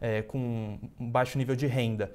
é, 0.00 0.22
com 0.22 0.78
um 1.00 1.10
baixo 1.10 1.38
nível 1.38 1.56
de 1.56 1.66
renda. 1.66 2.14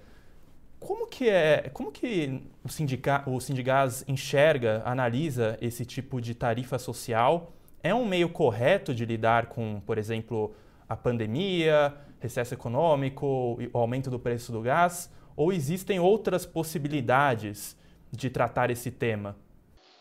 Como 0.79 1.07
que 1.07 1.29
é, 1.29 1.69
como 1.74 1.91
que 1.91 2.41
o, 2.63 2.69
sindica, 2.69 3.24
o 3.27 3.39
Sindigás 3.39 4.05
enxerga, 4.07 4.81
analisa 4.86 5.57
esse 5.62 5.86
tipo 5.86 6.21
de 6.21 6.33
tarifa 6.33 6.79
social? 6.79 7.51
É 7.83 7.93
um 7.93 8.05
meio 8.05 8.29
correto 8.29 8.93
de 8.95 9.05
lidar 9.05 9.48
com, 9.48 9.81
por 9.86 9.98
exemplo, 9.98 10.55
a 10.88 10.95
pandemia, 10.95 11.93
recesso 12.19 12.53
econômico, 12.53 13.57
o 13.74 13.77
aumento 13.77 14.09
do 14.09 14.17
preço 14.17 14.51
do 14.51 14.62
gás? 14.62 15.12
Ou 15.36 15.51
existem 15.51 16.00
outras 16.00 16.45
possibilidades 16.45 17.77
de 18.12 18.29
tratar 18.29 18.71
esse 18.71 18.89
tema? 18.89 19.36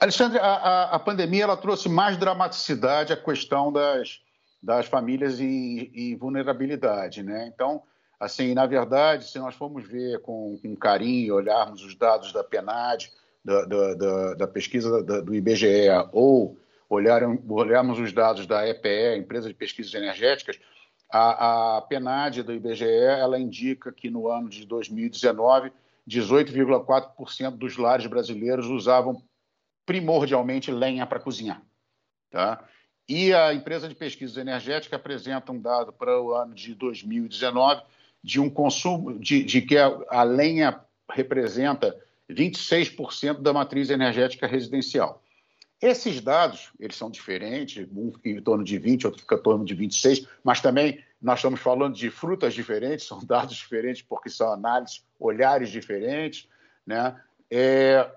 Alexandre, 0.00 0.38
a, 0.38 0.44
a, 0.44 0.94
a 0.94 0.98
pandemia 0.98 1.44
ela 1.44 1.56
trouxe 1.56 1.88
mais 1.88 2.16
dramaticidade 2.16 3.12
à 3.12 3.16
questão 3.16 3.72
das, 3.72 4.20
das 4.62 4.86
famílias 4.86 5.40
em, 5.40 5.90
em 5.94 6.16
vulnerabilidade, 6.16 7.22
né? 7.22 7.50
Então, 7.52 7.82
Assim, 8.18 8.52
na 8.52 8.66
verdade, 8.66 9.24
se 9.24 9.38
nós 9.38 9.54
formos 9.54 9.86
ver 9.86 10.20
com, 10.22 10.58
com 10.60 10.74
carinho, 10.74 11.36
olharmos 11.36 11.84
os 11.84 11.94
dados 11.94 12.32
da 12.32 12.42
PNAD, 12.42 13.12
da, 13.44 13.64
da, 13.64 13.94
da, 13.94 14.34
da 14.34 14.46
pesquisa 14.48 15.02
do 15.02 15.34
IBGE, 15.34 15.88
ou 16.12 16.58
olhar, 16.88 17.22
olharmos 17.48 17.98
os 17.98 18.12
dados 18.12 18.46
da 18.46 18.66
EPE, 18.66 19.18
Empresa 19.18 19.48
de 19.48 19.54
Pesquisas 19.54 19.94
Energéticas, 19.94 20.58
a, 21.10 21.76
a 21.76 21.82
PNAD 21.82 22.42
do 22.42 22.52
IBGE 22.52 22.84
ela 22.84 23.38
indica 23.38 23.92
que 23.92 24.10
no 24.10 24.28
ano 24.28 24.48
de 24.48 24.66
2019, 24.66 25.72
18,4% 26.08 27.50
dos 27.56 27.76
lares 27.76 28.06
brasileiros 28.06 28.66
usavam 28.66 29.22
primordialmente 29.86 30.70
lenha 30.70 31.06
para 31.06 31.20
cozinhar. 31.20 31.62
Tá? 32.30 32.62
E 33.08 33.32
a 33.32 33.54
empresa 33.54 33.88
de 33.88 33.94
pesquisa 33.94 34.40
energética 34.40 34.96
apresenta 34.96 35.52
um 35.52 35.60
dado 35.60 35.92
para 35.92 36.20
o 36.20 36.34
ano 36.34 36.54
de 36.54 36.74
2019 36.74 37.82
de 38.22 38.40
um 38.40 38.50
consumo, 38.50 39.18
de, 39.18 39.42
de 39.42 39.62
que 39.62 39.76
a, 39.76 39.96
a 40.08 40.22
lenha 40.22 40.80
representa 41.10 41.96
26% 42.30 43.40
da 43.40 43.52
matriz 43.52 43.90
energética 43.90 44.46
residencial. 44.46 45.22
Esses 45.80 46.20
dados, 46.20 46.72
eles 46.78 46.96
são 46.96 47.08
diferentes, 47.08 47.86
um 47.94 48.12
fica 48.12 48.28
em 48.28 48.42
torno 48.42 48.64
de 48.64 48.78
20, 48.78 49.06
outro 49.06 49.20
fica 49.20 49.36
em 49.36 49.42
torno 49.42 49.64
de 49.64 49.74
26, 49.74 50.26
mas 50.42 50.60
também 50.60 51.02
nós 51.22 51.38
estamos 51.38 51.60
falando 51.60 51.94
de 51.94 52.10
frutas 52.10 52.52
diferentes, 52.52 53.06
são 53.06 53.24
dados 53.24 53.56
diferentes 53.56 54.02
porque 54.02 54.28
são 54.28 54.52
análises, 54.52 55.04
olhares 55.18 55.70
diferentes, 55.70 56.48
né? 56.84 57.20
É, 57.50 58.10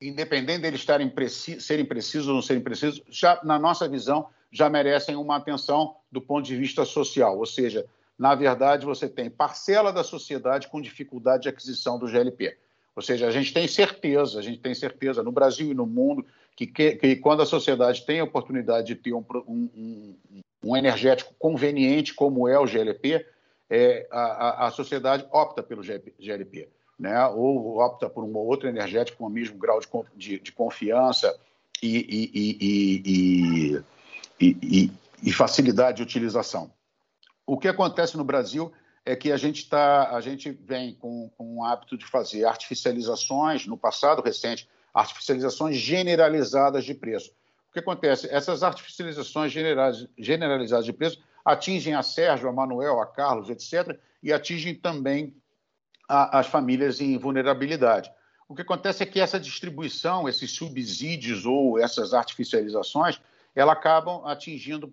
independente 0.00 0.62
deles 0.62 0.80
estarem 0.80 1.08
preci 1.08 1.60
serem 1.60 1.84
precisos 1.84 2.28
ou 2.28 2.34
não 2.34 2.42
serem 2.42 2.62
precisos, 2.62 3.02
já 3.08 3.40
na 3.44 3.58
nossa 3.58 3.88
visão 3.88 4.28
já 4.50 4.68
merecem 4.68 5.14
uma 5.14 5.36
atenção 5.36 5.96
do 6.10 6.20
ponto 6.20 6.44
de 6.44 6.56
vista 6.56 6.84
social, 6.84 7.38
ou 7.38 7.46
seja, 7.46 7.86
na 8.20 8.34
verdade, 8.34 8.84
você 8.84 9.08
tem 9.08 9.30
parcela 9.30 9.90
da 9.90 10.04
sociedade 10.04 10.68
com 10.68 10.78
dificuldade 10.78 11.44
de 11.44 11.48
aquisição 11.48 11.98
do 11.98 12.06
GLP. 12.06 12.54
Ou 12.94 13.00
seja, 13.00 13.26
a 13.26 13.30
gente 13.30 13.50
tem 13.50 13.66
certeza, 13.66 14.38
a 14.38 14.42
gente 14.42 14.60
tem 14.60 14.74
certeza 14.74 15.22
no 15.22 15.32
Brasil 15.32 15.70
e 15.70 15.74
no 15.74 15.86
mundo 15.86 16.26
que, 16.54 16.66
que, 16.66 16.96
que 16.96 17.16
quando 17.16 17.40
a 17.40 17.46
sociedade 17.46 18.04
tem 18.04 18.20
a 18.20 18.24
oportunidade 18.24 18.88
de 18.88 18.94
ter 18.94 19.14
um, 19.14 19.24
um, 19.48 20.14
um, 20.62 20.76
energético 20.76 21.32
conveniente 21.38 22.12
como 22.12 22.46
é 22.46 22.58
o 22.58 22.66
GLP, 22.66 23.24
é, 23.70 24.06
a, 24.10 24.66
a 24.66 24.70
sociedade 24.70 25.26
opta 25.32 25.62
pelo 25.62 25.82
GLP, 25.82 26.68
né? 26.98 27.26
ou 27.28 27.78
opta 27.78 28.10
por 28.10 28.22
um 28.22 28.36
outro 28.36 28.68
energético 28.68 29.16
com 29.16 29.28
o 29.28 29.30
mesmo 29.30 29.56
grau 29.56 29.80
de, 29.80 29.88
de, 30.14 30.38
de 30.40 30.52
confiança 30.52 31.34
e, 31.82 32.28
e, 32.36 33.82
e, 34.38 34.90
e, 35.22 35.32
facilidade 35.32 35.96
de 35.96 36.02
utilização. 36.02 36.70
O 37.52 37.58
que 37.58 37.66
acontece 37.66 38.16
no 38.16 38.22
Brasil 38.22 38.72
é 39.04 39.16
que 39.16 39.32
a 39.32 39.36
gente, 39.36 39.68
tá, 39.68 40.14
a 40.14 40.20
gente 40.20 40.52
vem 40.52 40.94
com, 40.94 41.28
com 41.36 41.56
o 41.56 41.64
hábito 41.64 41.98
de 41.98 42.06
fazer 42.06 42.44
artificializações, 42.44 43.66
no 43.66 43.76
passado 43.76 44.22
recente, 44.22 44.68
artificializações 44.94 45.76
generalizadas 45.76 46.84
de 46.84 46.94
preço. 46.94 47.32
O 47.68 47.72
que 47.72 47.80
acontece? 47.80 48.28
Essas 48.30 48.62
artificializações 48.62 49.52
generalizadas 50.16 50.84
de 50.84 50.92
preço 50.92 51.20
atingem 51.44 51.92
a 51.92 52.04
Sérgio, 52.04 52.48
a 52.48 52.52
Manuel, 52.52 53.00
a 53.00 53.06
Carlos, 53.06 53.50
etc., 53.50 53.98
e 54.22 54.32
atingem 54.32 54.72
também 54.72 55.34
a, 56.08 56.38
as 56.38 56.46
famílias 56.46 57.00
em 57.00 57.18
vulnerabilidade. 57.18 58.12
O 58.48 58.54
que 58.54 58.62
acontece 58.62 59.02
é 59.02 59.06
que 59.06 59.18
essa 59.18 59.40
distribuição, 59.40 60.28
esses 60.28 60.52
subsídios 60.52 61.44
ou 61.44 61.80
essas 61.80 62.14
artificializações, 62.14 63.20
elas 63.56 63.76
acabam 63.76 64.24
atingindo 64.24 64.88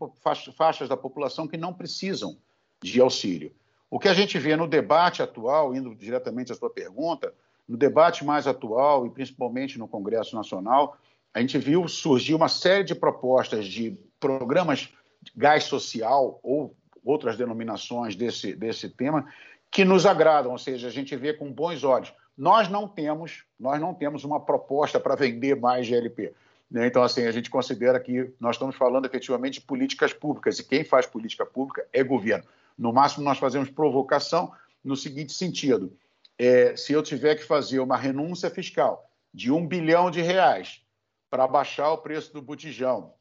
faixas 0.55 0.89
da 0.89 0.97
população 0.97 1.47
que 1.47 1.55
não 1.55 1.71
precisam 1.71 2.35
de 2.81 3.01
auxílio. 3.01 3.51
O 3.89 3.99
que 3.99 4.07
a 4.07 4.13
gente 4.13 4.37
vê 4.37 4.55
no 4.55 4.67
debate 4.67 5.21
atual, 5.21 5.75
indo 5.75 5.95
diretamente 5.95 6.51
à 6.51 6.55
sua 6.55 6.69
pergunta, 6.69 7.33
no 7.67 7.77
debate 7.77 8.23
mais 8.23 8.47
atual 8.47 9.05
e 9.05 9.09
principalmente 9.09 9.79
no 9.79 9.87
Congresso 9.87 10.35
Nacional, 10.35 10.97
a 11.33 11.39
gente 11.39 11.57
viu 11.57 11.87
surgir 11.87 12.33
uma 12.33 12.49
série 12.49 12.83
de 12.83 12.95
propostas 12.95 13.65
de 13.65 13.97
programas 14.19 14.89
de 15.21 15.31
gás 15.35 15.63
social 15.65 16.39
ou 16.43 16.75
outras 17.03 17.37
denominações 17.37 18.15
desse, 18.15 18.53
desse 18.53 18.89
tema 18.89 19.27
que 19.71 19.85
nos 19.85 20.05
agradam, 20.05 20.51
ou 20.51 20.57
seja, 20.57 20.87
a 20.87 20.91
gente 20.91 21.15
vê 21.15 21.33
com 21.33 21.51
bons 21.51 21.83
olhos. 21.83 22.13
Nós 22.37 22.69
não 22.69 22.87
temos, 22.87 23.43
nós 23.59 23.79
não 23.79 23.93
temos 23.93 24.23
uma 24.23 24.39
proposta 24.39 24.99
para 24.99 25.15
vender 25.15 25.55
mais 25.55 25.87
GLP. 25.87 26.33
Né? 26.69 26.87
Então, 26.87 27.03
assim, 27.03 27.25
a 27.25 27.31
gente 27.31 27.49
considera 27.49 27.99
que 27.99 28.31
nós 28.39 28.55
estamos 28.55 28.75
falando 28.75 29.05
efetivamente 29.05 29.59
de 29.59 29.65
políticas 29.65 30.13
públicas, 30.13 30.59
e 30.59 30.63
quem 30.63 30.83
faz 30.83 31.05
política 31.05 31.45
pública 31.45 31.85
é 31.91 32.03
governo. 32.03 32.45
No 32.77 32.93
máximo, 32.93 33.23
nós 33.23 33.37
fazemos 33.37 33.69
provocação 33.69 34.53
no 34.83 34.95
seguinte 34.95 35.33
sentido: 35.33 35.97
é, 36.37 36.75
se 36.75 36.93
eu 36.93 37.01
tiver 37.01 37.35
que 37.35 37.43
fazer 37.43 37.79
uma 37.79 37.97
renúncia 37.97 38.49
fiscal 38.49 39.09
de 39.33 39.51
um 39.51 39.65
bilhão 39.65 40.11
de 40.11 40.21
reais 40.21 40.81
para 41.29 41.47
baixar 41.47 41.91
o 41.91 41.97
preço 41.97 42.31
do 42.33 42.41
botijão 42.41 43.13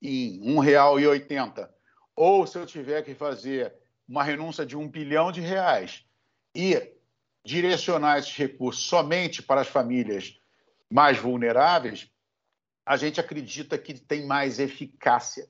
em 0.00 0.40
R$ 0.60 0.72
1,80, 0.72 1.68
ou 2.14 2.46
se 2.46 2.58
eu 2.58 2.66
tiver 2.66 3.02
que 3.02 3.14
fazer 3.14 3.74
uma 4.08 4.22
renúncia 4.22 4.64
de 4.64 4.76
um 4.76 4.88
bilhão 4.88 5.32
de 5.32 5.40
reais 5.40 6.04
e 6.54 6.92
direcionar 7.44 8.18
esses 8.18 8.34
recursos 8.36 8.84
somente 8.84 9.42
para 9.42 9.62
as 9.62 9.68
famílias 9.68 10.38
mais 10.90 11.18
vulneráveis, 11.18 12.10
a 12.86 12.96
gente 12.96 13.18
acredita 13.18 13.76
que 13.78 13.94
tem 13.94 14.26
mais 14.26 14.58
eficácia, 14.58 15.48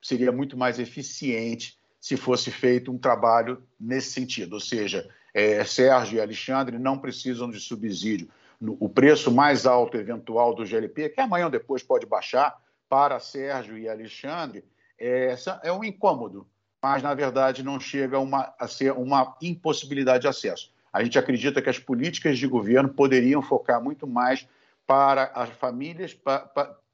seria 0.00 0.32
muito 0.32 0.56
mais 0.56 0.78
eficiente 0.78 1.78
se 2.02 2.16
fosse 2.16 2.50
feito 2.50 2.90
um 2.90 2.98
trabalho 2.98 3.62
nesse 3.78 4.10
sentido, 4.10 4.54
ou 4.54 4.60
seja, 4.60 5.08
é, 5.32 5.62
Sérgio 5.64 6.16
e 6.16 6.20
Alexandre 6.20 6.76
não 6.76 6.98
precisam 6.98 7.48
de 7.48 7.60
subsídio. 7.60 8.28
O 8.60 8.88
preço 8.88 9.30
mais 9.30 9.66
alto 9.66 9.96
eventual 9.96 10.52
do 10.52 10.66
GLP, 10.66 11.10
que 11.10 11.20
amanhã 11.20 11.44
ou 11.44 11.50
depois 11.50 11.80
pode 11.80 12.04
baixar, 12.04 12.60
para 12.88 13.20
Sérgio 13.20 13.78
e 13.78 13.88
Alexandre, 13.88 14.64
é, 14.98 15.36
é 15.62 15.72
um 15.72 15.84
incômodo, 15.84 16.44
mas 16.82 17.04
na 17.04 17.14
verdade 17.14 17.62
não 17.62 17.78
chega 17.78 18.18
uma, 18.18 18.52
a 18.58 18.66
ser 18.66 18.92
uma 18.92 19.36
impossibilidade 19.40 20.22
de 20.22 20.28
acesso. 20.28 20.72
A 20.92 21.04
gente 21.04 21.16
acredita 21.16 21.62
que 21.62 21.70
as 21.70 21.78
políticas 21.78 22.36
de 22.36 22.48
governo 22.48 22.88
poderiam 22.88 23.40
focar 23.40 23.82
muito 23.82 24.08
mais 24.08 24.46
para 24.84 25.30
as 25.36 25.50
famílias, 25.50 26.12
para, 26.12 26.40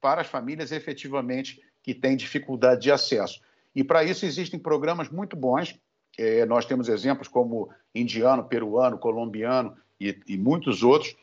para 0.01 0.21
as 0.21 0.27
famílias 0.27 0.71
efetivamente 0.71 1.63
que 1.83 1.95
têm 1.95 2.15
dificuldade 2.15 2.83
de 2.83 2.93
acesso. 2.93 3.41
E 3.75 3.85
para 3.85 4.05
isso 4.05 4.27
existem 4.27 4.59
programas 4.59 5.09
muito 5.09 5.37
bons. 5.37 5.79
É, 6.19 6.45
nós 6.47 6.65
temos 6.65 6.89
exemplos 6.89 7.29
como 7.29 7.71
indiano, 7.95 8.45
peruano, 8.45 8.99
colombiano 8.99 9.77
e, 10.01 10.19
e 10.27 10.37
muitos 10.37 10.83
outros, 10.83 11.15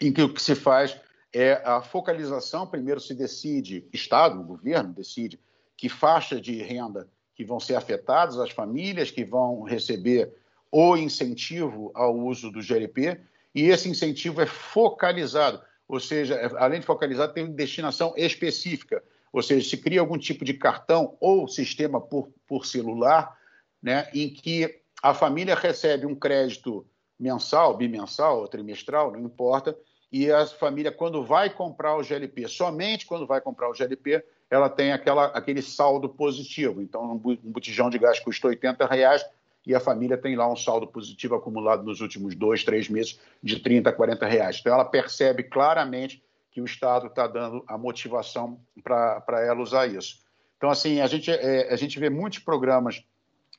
em 0.00 0.12
que 0.12 0.22
o 0.22 0.32
que 0.32 0.42
se 0.42 0.54
faz 0.54 0.98
é 1.32 1.62
a 1.64 1.80
focalização. 1.80 2.66
Primeiro 2.66 3.00
se 3.00 3.14
decide, 3.14 3.86
Estado, 3.92 4.40
o 4.40 4.44
governo 4.44 4.92
decide 4.92 5.38
que 5.76 5.88
faixa 5.88 6.40
de 6.40 6.62
renda 6.62 7.08
que 7.34 7.44
vão 7.44 7.58
ser 7.58 7.74
afetadas, 7.74 8.38
as 8.38 8.50
famílias 8.50 9.10
que 9.10 9.24
vão 9.24 9.62
receber 9.62 10.32
o 10.70 10.96
incentivo 10.96 11.90
ao 11.94 12.16
uso 12.16 12.50
do 12.50 12.60
GLP, 12.60 13.20
e 13.54 13.68
esse 13.68 13.88
incentivo 13.88 14.40
é 14.40 14.46
focalizado, 14.46 15.60
ou 15.86 16.00
seja, 16.00 16.34
é, 16.34 16.50
além 16.56 16.80
de 16.80 16.86
focalizado, 16.86 17.32
tem 17.32 17.50
destinação 17.52 18.12
específica, 18.16 19.02
ou 19.34 19.42
seja, 19.42 19.68
se 19.68 19.76
cria 19.76 19.98
algum 19.98 20.16
tipo 20.16 20.44
de 20.44 20.54
cartão 20.54 21.16
ou 21.18 21.48
sistema 21.48 22.00
por, 22.00 22.28
por 22.46 22.64
celular, 22.64 23.36
né, 23.82 24.08
em 24.14 24.30
que 24.30 24.80
a 25.02 25.12
família 25.12 25.56
recebe 25.56 26.06
um 26.06 26.14
crédito 26.14 26.86
mensal, 27.18 27.76
bimensal 27.76 28.38
ou 28.38 28.46
trimestral, 28.46 29.10
não 29.10 29.18
importa, 29.18 29.76
e 30.12 30.30
a 30.30 30.46
família, 30.46 30.92
quando 30.92 31.24
vai 31.24 31.50
comprar 31.50 31.96
o 31.96 32.02
GLP, 32.04 32.46
somente 32.46 33.06
quando 33.06 33.26
vai 33.26 33.40
comprar 33.40 33.68
o 33.68 33.74
GLP, 33.74 34.24
ela 34.48 34.68
tem 34.68 34.92
aquela, 34.92 35.24
aquele 35.26 35.62
saldo 35.62 36.08
positivo. 36.08 36.80
Então, 36.80 37.20
um 37.20 37.50
botijão 37.50 37.90
de 37.90 37.98
gás 37.98 38.20
custa 38.20 38.46
80 38.46 38.86
reais, 38.86 39.26
e 39.66 39.74
a 39.74 39.80
família 39.80 40.16
tem 40.16 40.36
lá 40.36 40.48
um 40.48 40.54
saldo 40.54 40.86
positivo 40.86 41.34
acumulado 41.34 41.82
nos 41.82 42.00
últimos 42.00 42.36
dois, 42.36 42.62
três 42.62 42.88
meses 42.88 43.18
de 43.42 43.58
30, 43.58 43.92
40 43.92 44.26
reais. 44.26 44.58
Então, 44.60 44.72
ela 44.72 44.84
percebe 44.84 45.42
claramente 45.42 46.22
que 46.54 46.60
o 46.60 46.64
Estado 46.64 47.08
está 47.08 47.26
dando 47.26 47.64
a 47.66 47.76
motivação 47.76 48.60
para 48.80 49.44
ela 49.44 49.60
usar 49.60 49.88
isso. 49.88 50.20
Então, 50.56 50.70
assim, 50.70 51.00
a 51.00 51.06
gente, 51.08 51.28
é, 51.28 51.72
a 51.72 51.74
gente 51.74 51.98
vê 51.98 52.08
muitos 52.08 52.38
programas, 52.38 53.04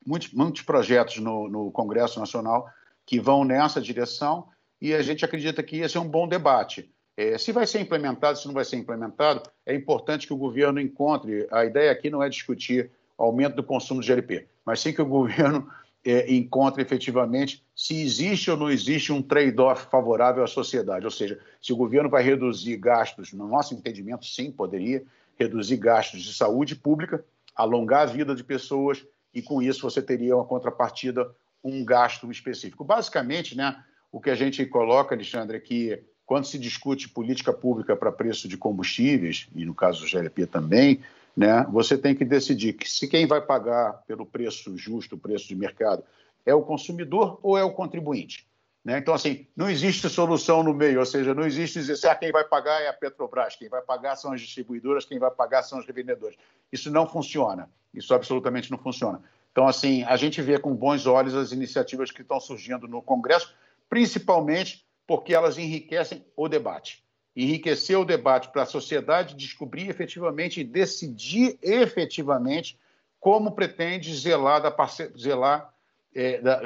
muitos, 0.07 0.31
muitos 0.31 0.61
projetos 0.61 1.17
no, 1.17 1.49
no 1.49 1.71
Congresso 1.71 2.17
Nacional 2.21 2.69
que 3.05 3.19
vão 3.19 3.43
nessa 3.43 3.81
direção 3.81 4.47
e 4.81 4.93
a 4.93 5.01
gente 5.01 5.25
acredita 5.25 5.61
que 5.61 5.77
ia 5.77 5.89
ser 5.89 5.99
um 5.99 6.07
bom 6.07 6.25
debate. 6.25 6.89
É, 7.17 7.37
se 7.37 7.51
vai 7.51 7.67
ser 7.67 7.81
implementado, 7.81 8.39
se 8.39 8.47
não 8.47 8.53
vai 8.53 8.63
ser 8.63 8.77
implementado, 8.77 9.43
é 9.65 9.75
importante 9.75 10.25
que 10.25 10.33
o 10.33 10.37
governo 10.37 10.79
encontre. 10.79 11.47
A 11.51 11.65
ideia 11.65 11.91
aqui 11.91 12.09
não 12.09 12.23
é 12.23 12.29
discutir 12.29 12.91
aumento 13.17 13.57
do 13.57 13.63
consumo 13.63 13.99
de 13.99 14.07
GLP, 14.07 14.47
mas 14.65 14.79
sim 14.79 14.93
que 14.93 15.01
o 15.01 15.05
governo 15.05 15.69
é, 16.05 16.33
encontre 16.33 16.81
efetivamente 16.81 17.61
se 17.75 18.01
existe 18.01 18.49
ou 18.49 18.55
não 18.55 18.71
existe 18.71 19.11
um 19.11 19.21
trade-off 19.21 19.87
favorável 19.91 20.43
à 20.43 20.47
sociedade. 20.47 21.03
Ou 21.03 21.11
seja, 21.11 21.39
se 21.61 21.73
o 21.73 21.75
governo 21.75 22.09
vai 22.09 22.23
reduzir 22.23 22.77
gastos, 22.77 23.33
no 23.33 23.47
nosso 23.47 23.73
entendimento, 23.73 24.25
sim, 24.25 24.49
poderia 24.49 25.03
reduzir 25.37 25.75
gastos 25.75 26.23
de 26.23 26.33
saúde 26.33 26.75
pública, 26.75 27.23
alongar 27.53 28.03
a 28.03 28.05
vida 28.05 28.33
de 28.33 28.43
pessoas 28.43 29.05
e, 29.33 29.41
com 29.41 29.61
isso, 29.61 29.81
você 29.81 30.01
teria 30.01 30.37
uma 30.37 30.45
contrapartida, 30.45 31.29
um 31.61 31.83
gasto 31.83 32.31
específico. 32.31 32.85
Basicamente, 32.85 33.57
né, 33.57 33.83
o 34.09 34.21
que 34.21 34.29
a 34.29 34.35
gente 34.35 34.65
coloca, 34.65 35.13
Alexandre, 35.13 35.57
é 35.57 35.59
que 35.59 36.01
quando 36.25 36.45
se 36.45 36.57
discute 36.57 37.09
política 37.09 37.51
pública 37.51 37.95
para 37.95 38.11
preço 38.11 38.47
de 38.47 38.57
combustíveis, 38.57 39.47
e 39.53 39.65
no 39.65 39.75
caso 39.75 40.01
do 40.01 40.07
GLP 40.07 40.47
também, 40.47 41.01
né, 41.35 41.67
você 41.69 41.97
tem 41.97 42.15
que 42.15 42.23
decidir 42.23 42.73
que 42.73 42.89
se 42.89 43.07
quem 43.07 43.27
vai 43.27 43.41
pagar 43.41 44.01
pelo 44.07 44.25
preço 44.25 44.77
justo, 44.77 45.15
o 45.15 45.19
preço 45.19 45.47
de 45.47 45.55
mercado, 45.55 46.03
é 46.45 46.53
o 46.53 46.61
consumidor 46.61 47.39
ou 47.41 47.57
é 47.57 47.63
o 47.63 47.73
contribuinte. 47.73 48.47
Né? 48.83 48.99
Então, 48.99 49.13
assim, 49.13 49.47
não 49.55 49.69
existe 49.69 50.07
solução 50.09 50.61
no 50.61 50.73
meio, 50.73 50.99
ou 50.99 51.05
seja, 51.05 51.33
não 51.33 51.45
existe 51.45 51.79
dizer 51.79 51.93
assim, 51.93 52.07
ah, 52.07 52.15
quem 52.15 52.31
vai 52.31 52.43
pagar 52.43 52.81
é 52.81 52.87
a 52.87 52.93
Petrobras, 52.93 53.55
quem 53.55 53.67
vai 53.67 53.81
pagar 53.81 54.15
são 54.15 54.31
as 54.31 54.41
distribuidoras, 54.41 55.05
quem 55.05 55.17
vai 55.17 55.31
pagar 55.31 55.63
são 55.63 55.79
os 55.79 55.87
revendedores. 55.87 56.37
Isso 56.71 56.91
não 56.91 57.07
funciona, 57.07 57.69
isso 57.93 58.13
absolutamente 58.13 58.69
não 58.69 58.77
funciona. 58.77 59.21
Então, 59.51 59.67
assim, 59.67 60.03
a 60.03 60.15
gente 60.15 60.41
vê 60.41 60.59
com 60.59 60.75
bons 60.75 61.07
olhos 61.07 61.33
as 61.33 61.51
iniciativas 61.51 62.11
que 62.11 62.21
estão 62.21 62.39
surgindo 62.39 62.87
no 62.87 63.01
Congresso, 63.01 63.55
principalmente 63.89 64.85
porque 65.07 65.33
elas 65.33 65.57
enriquecem 65.57 66.23
o 66.35 66.47
debate 66.47 67.05
enriquecer 67.35 67.99
o 67.99 68.05
debate 68.05 68.49
para 68.49 68.63
a 68.63 68.65
sociedade 68.65 69.35
descobrir 69.35 69.89
efetivamente 69.89 70.61
e 70.61 70.63
decidir 70.63 71.59
efetivamente 71.61 72.79
como 73.19 73.51
pretende 73.51 74.15
zelar 74.15 74.61
da, 74.61 74.71
parce 74.71 75.11
zelar, 75.17 75.73
é, 76.15 76.39
da, 76.39 76.61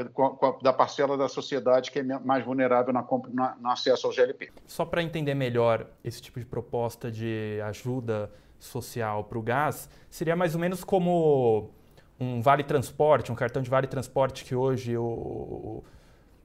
da, 0.61 0.71
parcela 0.71 1.17
da 1.17 1.27
sociedade 1.27 1.89
que 1.89 1.97
é 1.97 2.03
mais 2.03 2.45
vulnerável 2.45 2.93
na, 2.93 3.03
na, 3.33 3.55
no 3.59 3.69
acesso 3.71 4.05
ao 4.05 4.13
GLP. 4.13 4.51
Só 4.67 4.85
para 4.85 5.01
entender 5.01 5.33
melhor 5.33 5.87
esse 6.03 6.21
tipo 6.21 6.39
de 6.39 6.45
proposta 6.45 7.11
de 7.11 7.59
ajuda 7.65 8.31
social 8.59 9.23
para 9.23 9.39
o 9.39 9.41
gás, 9.41 9.89
seria 10.09 10.35
mais 10.35 10.53
ou 10.53 10.61
menos 10.61 10.83
como 10.83 11.71
um 12.19 12.41
vale 12.41 12.63
transporte, 12.63 13.31
um 13.31 13.35
cartão 13.35 13.61
de 13.61 13.69
vale 13.69 13.87
transporte 13.87 14.45
que 14.45 14.53
hoje 14.53 14.95
o, 14.95 15.83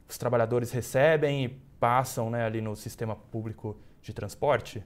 os 0.08 0.16
trabalhadores 0.16 0.70
recebem 0.70 1.44
e 1.44 1.48
passam 1.78 2.30
né, 2.30 2.46
ali 2.46 2.62
no 2.62 2.74
sistema 2.74 3.14
público 3.14 3.76
de 4.00 4.14
transporte? 4.14 4.82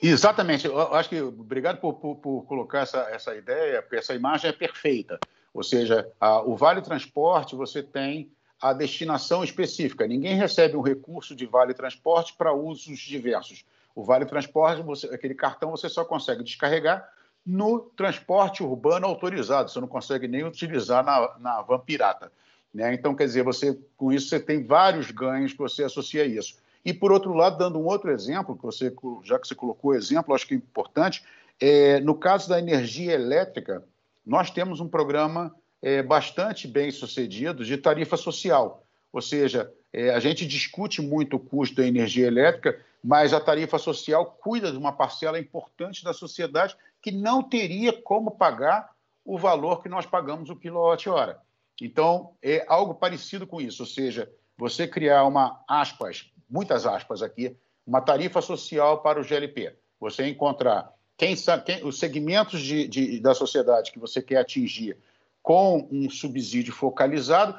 Exatamente. 0.00 0.66
Eu 0.66 0.94
acho 0.94 1.08
que 1.08 1.20
obrigado 1.20 1.78
por, 1.78 1.94
por, 1.94 2.16
por 2.16 2.42
colocar 2.44 2.80
essa, 2.80 3.08
essa 3.10 3.34
ideia, 3.34 3.82
porque 3.82 3.96
essa 3.96 4.14
imagem 4.14 4.50
é 4.50 4.52
perfeita. 4.52 5.18
Ou 5.54 5.62
seja, 5.62 6.10
a, 6.20 6.42
o 6.42 6.56
Vale 6.56 6.80
Transporte 6.80 7.54
você 7.54 7.82
tem 7.82 8.30
a 8.60 8.72
destinação 8.72 9.42
específica. 9.42 10.06
Ninguém 10.06 10.36
recebe 10.36 10.76
um 10.76 10.82
recurso 10.82 11.34
de 11.34 11.46
Vale 11.46 11.74
Transporte 11.74 12.34
para 12.36 12.52
usos 12.52 12.98
diversos. 13.00 13.64
O 13.94 14.04
Vale 14.04 14.24
Transporte, 14.24 14.82
você, 14.82 15.06
aquele 15.08 15.34
cartão 15.34 15.70
você 15.70 15.88
só 15.88 16.04
consegue 16.04 16.42
descarregar 16.42 17.06
no 17.44 17.80
transporte 17.96 18.62
urbano 18.62 19.06
autorizado. 19.06 19.70
Você 19.70 19.80
não 19.80 19.88
consegue 19.88 20.28
nem 20.28 20.44
utilizar 20.44 21.04
na, 21.04 21.36
na 21.38 21.62
van 21.62 21.80
pirata. 21.80 22.30
Né? 22.72 22.94
Então, 22.94 23.14
quer 23.14 23.26
dizer, 23.26 23.42
você 23.42 23.78
com 23.96 24.12
isso 24.12 24.28
você 24.28 24.40
tem 24.40 24.64
vários 24.64 25.10
ganhos 25.10 25.52
que 25.52 25.58
você 25.58 25.84
associa 25.84 26.22
a 26.22 26.26
isso. 26.26 26.56
E, 26.84 26.92
por 26.92 27.12
outro 27.12 27.32
lado, 27.34 27.58
dando 27.58 27.78
um 27.78 27.84
outro 27.84 28.10
exemplo, 28.10 28.56
que 28.56 28.62
você, 28.62 28.94
já 29.22 29.38
que 29.38 29.46
você 29.46 29.54
colocou 29.54 29.90
o 29.90 29.94
exemplo, 29.94 30.34
acho 30.34 30.46
que 30.46 30.54
é 30.54 30.56
importante, 30.56 31.22
é, 31.60 32.00
no 32.00 32.14
caso 32.14 32.48
da 32.48 32.58
energia 32.58 33.12
elétrica, 33.12 33.84
nós 34.24 34.50
temos 34.50 34.80
um 34.80 34.88
programa 34.88 35.54
é, 35.80 36.02
bastante 36.02 36.68
bem 36.68 36.90
sucedido 36.90 37.64
de 37.64 37.76
tarifa 37.76 38.16
social. 38.16 38.84
Ou 39.12 39.20
seja, 39.20 39.72
é, 39.92 40.10
a 40.10 40.20
gente 40.20 40.46
discute 40.46 41.02
muito 41.02 41.36
o 41.36 41.40
custo 41.40 41.76
da 41.76 41.86
energia 41.86 42.26
elétrica, 42.26 42.80
mas 43.02 43.32
a 43.32 43.40
tarifa 43.40 43.78
social 43.78 44.24
cuida 44.40 44.70
de 44.70 44.78
uma 44.78 44.92
parcela 44.92 45.38
importante 45.38 46.04
da 46.04 46.12
sociedade 46.12 46.76
que 47.00 47.10
não 47.10 47.42
teria 47.42 47.92
como 47.92 48.30
pagar 48.30 48.92
o 49.24 49.36
valor 49.36 49.82
que 49.82 49.88
nós 49.88 50.06
pagamos 50.06 50.50
o 50.50 50.56
quilowatt-hora. 50.56 51.40
Então, 51.80 52.34
é 52.40 52.64
algo 52.68 52.94
parecido 52.94 53.46
com 53.46 53.60
isso, 53.60 53.82
ou 53.82 53.88
seja, 53.88 54.30
você 54.56 54.86
criar 54.86 55.24
uma, 55.24 55.60
aspas, 55.68 56.30
muitas 56.48 56.86
aspas 56.86 57.22
aqui, 57.22 57.56
uma 57.84 58.00
tarifa 58.00 58.40
social 58.40 59.02
para 59.02 59.20
o 59.20 59.24
GLP. 59.24 59.76
Você 59.98 60.28
encontrar 60.28 60.92
quem, 61.16 61.34
quem, 61.64 61.84
os 61.84 61.98
segmentos 61.98 62.60
de, 62.60 62.88
de, 62.88 63.20
da 63.20 63.34
sociedade 63.34 63.92
que 63.92 63.98
você 63.98 64.20
quer 64.20 64.38
atingir 64.38 64.96
com 65.42 65.88
um 65.90 66.08
subsídio 66.08 66.72
focalizado 66.72 67.58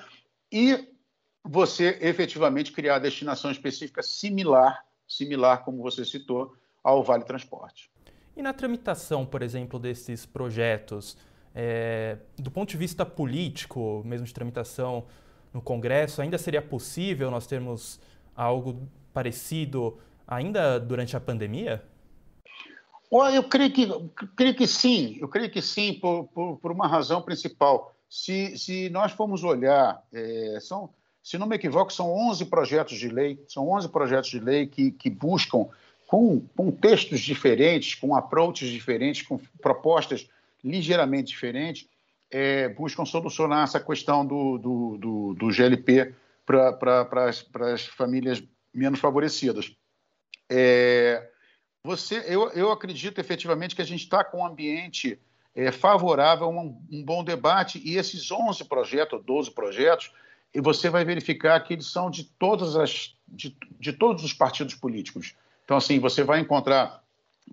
e 0.52 0.88
você 1.44 1.98
efetivamente 2.02 2.72
criar 2.72 2.96
a 2.96 3.00
destinação 3.00 3.52
específica 3.52 4.02
similar, 4.02 4.86
similar 5.08 5.64
como 5.64 5.82
você 5.82 6.06
citou, 6.06 6.56
ao 6.84 7.04
Vale 7.04 7.24
Transporte. 7.24 7.92
E 8.36 8.42
na 8.42 8.54
tramitação, 8.54 9.26
por 9.26 9.42
exemplo, 9.42 9.78
desses 9.78 10.26
projetos, 10.26 11.18
é, 11.54 12.18
do 12.38 12.50
ponto 12.50 12.70
de 12.70 12.78
vista 12.78 13.06
político, 13.06 14.02
mesmo 14.06 14.26
de 14.26 14.34
tramitação 14.34 15.06
no 15.54 15.62
Congresso, 15.62 16.22
ainda 16.22 16.38
seria 16.38 16.62
possível 16.62 17.30
nós 17.30 17.46
termos 17.46 18.00
algo 18.36 18.88
parecido 19.14 20.00
ainda 20.28 20.80
durante 20.80 21.16
a 21.16 21.20
pandemia? 21.20 21.84
Olha, 23.16 23.36
eu 23.36 23.44
creio 23.44 23.72
que, 23.72 23.88
creio 24.36 24.56
que 24.56 24.66
sim, 24.66 25.20
eu 25.22 25.28
creio 25.28 25.48
que 25.48 25.62
sim, 25.62 25.94
por, 25.94 26.24
por, 26.30 26.58
por 26.58 26.72
uma 26.72 26.88
razão 26.88 27.22
principal. 27.22 27.96
Se, 28.10 28.58
se 28.58 28.90
nós 28.90 29.12
formos 29.12 29.44
olhar, 29.44 30.04
é, 30.12 30.58
são, 30.60 30.90
se 31.22 31.38
não 31.38 31.46
me 31.46 31.56
equivoco, 31.56 31.94
são 31.94 32.12
11 32.12 32.46
projetos 32.46 32.98
de 32.98 33.10
lei, 33.10 33.40
são 33.48 33.70
11 33.70 33.90
projetos 33.90 34.32
de 34.32 34.40
lei 34.40 34.66
que, 34.66 34.90
que 34.90 35.12
buscam, 35.12 35.68
com, 36.08 36.42
com 36.58 36.72
textos 36.72 37.20
diferentes, 37.20 37.94
com 37.94 38.16
approaches 38.16 38.70
diferentes, 38.72 39.22
com 39.22 39.40
propostas 39.62 40.28
ligeiramente 40.64 41.28
diferentes, 41.28 41.88
é, 42.32 42.68
buscam 42.70 43.06
solucionar 43.06 43.66
essa 43.66 43.80
questão 43.80 44.26
do, 44.26 44.58
do, 44.58 44.98
do, 44.98 45.34
do 45.36 45.52
GLP 45.52 46.16
para 46.48 47.30
as 47.76 47.86
famílias 47.86 48.44
menos 48.74 49.00
favorecidas. 49.00 49.72
É, 50.50 51.30
você, 51.84 52.24
eu, 52.28 52.50
eu 52.52 52.72
acredito 52.72 53.20
efetivamente 53.20 53.76
que 53.76 53.82
a 53.82 53.86
gente 53.86 54.04
está 54.04 54.24
com 54.24 54.40
um 54.40 54.46
ambiente 54.46 55.20
é, 55.54 55.70
favorável 55.70 56.46
a 56.46 56.50
um, 56.50 56.82
um, 56.90 57.04
bom 57.04 57.24
debate 57.24 57.82
e 57.84 57.98
esses 57.98 58.32
11 58.32 58.64
projetos, 58.66 59.22
12 59.26 59.52
projetos, 59.52 60.12
e 60.54 60.62
você 60.62 60.90
vai 60.90 61.04
verificar 61.04 61.60
que 61.60 61.74
eles 61.74 61.88
são 61.88 62.10
de 62.10 62.24
todas 62.24 62.78
as 62.78 63.14
de, 63.28 63.56
de 63.80 63.92
todos 63.92 64.24
os 64.24 64.32
partidos 64.32 64.76
políticos. 64.76 65.36
Então 65.66 65.76
assim, 65.76 66.00
você 66.00 66.24
vai 66.24 66.40
encontrar 66.40 67.04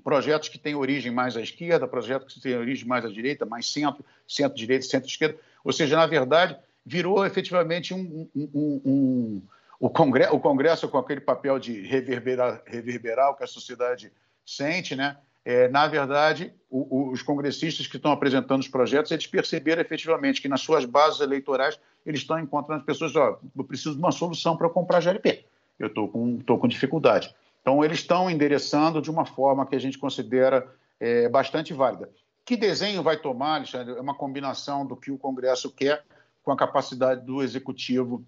projetos 0.05 0.49
que 0.49 0.59
têm 0.59 0.77
origem 0.77 1.11
mais 1.11 1.37
à 1.37 1.41
esquerda, 1.41 1.89
projetos 1.89 2.35
que 2.35 2.41
têm 2.41 2.57
origem 2.57 2.87
mais 2.87 3.05
à 3.05 3.09
direita, 3.09 3.45
mais 3.45 3.67
centro, 3.73 4.05
centro-direita, 4.29 4.87
centro-esquerda. 4.87 5.37
Ou 5.65 5.73
seja, 5.73 5.97
na 5.97 6.07
verdade, 6.07 6.57
virou 6.87 7.27
efetivamente 7.27 7.93
um, 7.93 8.29
um, 8.37 8.81
um 8.85 9.43
o 9.81 9.89
Congresso, 9.89 10.37
o 10.37 10.39
Congresso 10.39 10.89
com 10.89 10.99
aquele 10.99 11.23
papel 11.23 11.59
de 11.59 11.81
reverberar, 11.81 12.63
reverberar 12.67 13.31
o 13.31 13.35
que 13.35 13.43
a 13.43 13.47
sociedade 13.47 14.13
sente, 14.45 14.95
né? 14.95 15.17
É, 15.43 15.69
na 15.69 15.89
verdade, 15.89 16.53
o, 16.69 17.09
o, 17.09 17.11
os 17.13 17.23
congressistas 17.23 17.87
que 17.87 17.97
estão 17.97 18.13
apresentando 18.13 18.61
os 18.61 18.69
projetos, 18.69 19.11
eles 19.11 19.27
perceberam 19.27 19.81
efetivamente 19.81 20.43
que 20.43 20.49
nas 20.49 20.61
suas 20.61 20.85
bases 20.85 21.21
eleitorais 21.21 21.81
eles 22.05 22.21
estão 22.21 22.39
encontrando 22.39 22.85
pessoas, 22.85 23.17
ó, 23.17 23.41
eu 23.57 23.65
preciso 23.65 23.95
de 23.95 24.01
uma 24.01 24.13
solução 24.13 24.55
para 24.55 24.69
comprar 24.69 25.01
GLP, 25.01 25.47
eu 25.79 25.87
estou 25.87 26.09
com, 26.09 26.37
tô 26.41 26.59
com 26.59 26.69
dificuldade. 26.69 27.35
Então, 27.63 27.83
eles 27.83 28.01
estão 28.01 28.31
endereçando 28.31 29.01
de 29.01 29.11
uma 29.11 29.25
forma 29.25 29.65
que 29.65 29.75
a 29.75 29.81
gente 29.81 29.99
considera 29.99 30.71
é, 30.99 31.27
bastante 31.29 31.73
válida. 31.73 32.11
Que 32.45 32.55
desenho 32.57 33.03
vai 33.03 33.17
tomar, 33.17 33.57
Alexandre? 33.57 33.97
É 33.97 34.01
uma 34.01 34.15
combinação 34.15 34.85
do 34.85 34.97
que 34.97 35.11
o 35.11 35.19
Congresso 35.19 35.71
quer 35.71 36.05
com 36.43 36.53
a 36.53 36.57
capacidade 36.57 37.25
do 37.25 37.43
Executivo 37.43 38.25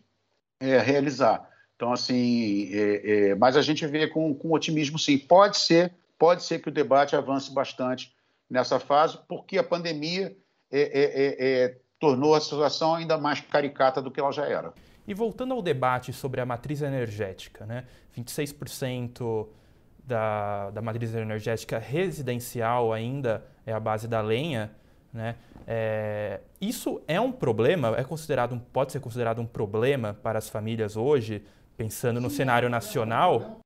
é, 0.62 0.78
realizar. 0.78 1.48
Então, 1.74 1.92
assim, 1.92 2.70
é, 2.72 3.30
é, 3.30 3.34
mas 3.34 3.56
a 3.56 3.62
gente 3.62 3.84
vê 3.86 4.06
com, 4.06 4.32
com 4.32 4.52
otimismo, 4.52 4.98
sim. 4.98 5.18
Pode 5.18 5.56
ser, 5.56 5.92
pode 6.16 6.44
ser 6.44 6.60
que 6.60 6.68
o 6.68 6.72
debate 6.72 7.16
avance 7.16 7.52
bastante 7.52 8.14
nessa 8.48 8.78
fase, 8.78 9.18
porque 9.26 9.58
a 9.58 9.64
pandemia 9.64 10.36
é, 10.70 10.80
é, 10.80 11.64
é, 11.64 11.76
tornou 11.98 12.34
a 12.34 12.40
situação 12.40 12.94
ainda 12.94 13.18
mais 13.18 13.40
caricata 13.40 14.00
do 14.00 14.10
que 14.10 14.20
ela 14.20 14.30
já 14.30 14.46
era. 14.46 14.72
E 15.06 15.12
voltando 15.12 15.52
ao 15.54 15.60
debate 15.60 16.12
sobre 16.12 16.40
a 16.40 16.46
matriz 16.46 16.80
energética, 16.80 17.66
né? 17.66 17.84
26% 18.16 19.48
da, 20.04 20.70
da 20.70 20.80
matriz 20.80 21.12
energética 21.14 21.78
residencial 21.78 22.92
ainda 22.92 23.44
é 23.66 23.72
a 23.72 23.80
base 23.80 24.06
da 24.06 24.20
lenha, 24.20 24.70
né? 25.12 25.36
É, 25.66 26.40
isso 26.60 27.00
é 27.06 27.20
um 27.20 27.30
problema? 27.30 27.94
É 27.96 28.04
considerado 28.04 28.54
um, 28.54 28.58
pode 28.58 28.92
ser 28.92 29.00
considerado 29.00 29.40
um 29.40 29.46
problema 29.46 30.14
para 30.22 30.38
as 30.38 30.48
famílias 30.48 30.96
hoje, 30.96 31.44
pensando 31.76 32.20
no 32.20 32.30
cenário 32.30 32.68
nacional? 32.68 33.60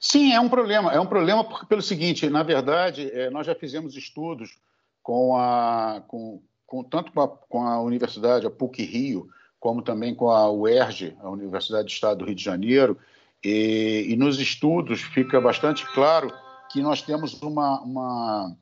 Sim, 0.00 0.32
é 0.32 0.40
um 0.40 0.48
problema. 0.48 0.92
É 0.92 1.00
um 1.00 1.06
problema 1.06 1.44
porque, 1.44 1.66
pelo 1.66 1.82
seguinte, 1.82 2.28
na 2.28 2.42
verdade, 2.42 3.10
é, 3.12 3.30
nós 3.30 3.46
já 3.46 3.54
fizemos 3.54 3.96
estudos 3.96 4.58
com 5.02 5.36
a, 5.36 6.02
com, 6.06 6.42
com 6.66 6.82
tanto 6.82 7.12
com 7.12 7.20
a, 7.20 7.28
com 7.28 7.62
a, 7.66 7.80
Universidade, 7.80 8.46
a 8.46 8.50
PUC 8.50 8.82
Rio, 8.82 9.28
como 9.60 9.82
também 9.82 10.14
com 10.14 10.30
a 10.30 10.50
UERJ, 10.50 11.16
a 11.20 11.28
Universidade 11.28 11.84
do 11.84 11.90
Estado 11.90 12.18
do 12.18 12.24
Rio 12.24 12.34
de 12.34 12.42
Janeiro, 12.42 12.98
e, 13.44 14.06
e 14.08 14.16
nos 14.16 14.38
estudos 14.38 15.02
fica 15.02 15.40
bastante 15.40 15.84
claro 15.92 16.32
que 16.70 16.80
nós 16.80 17.02
temos 17.02 17.40
uma, 17.42 17.80
uma 17.80 18.56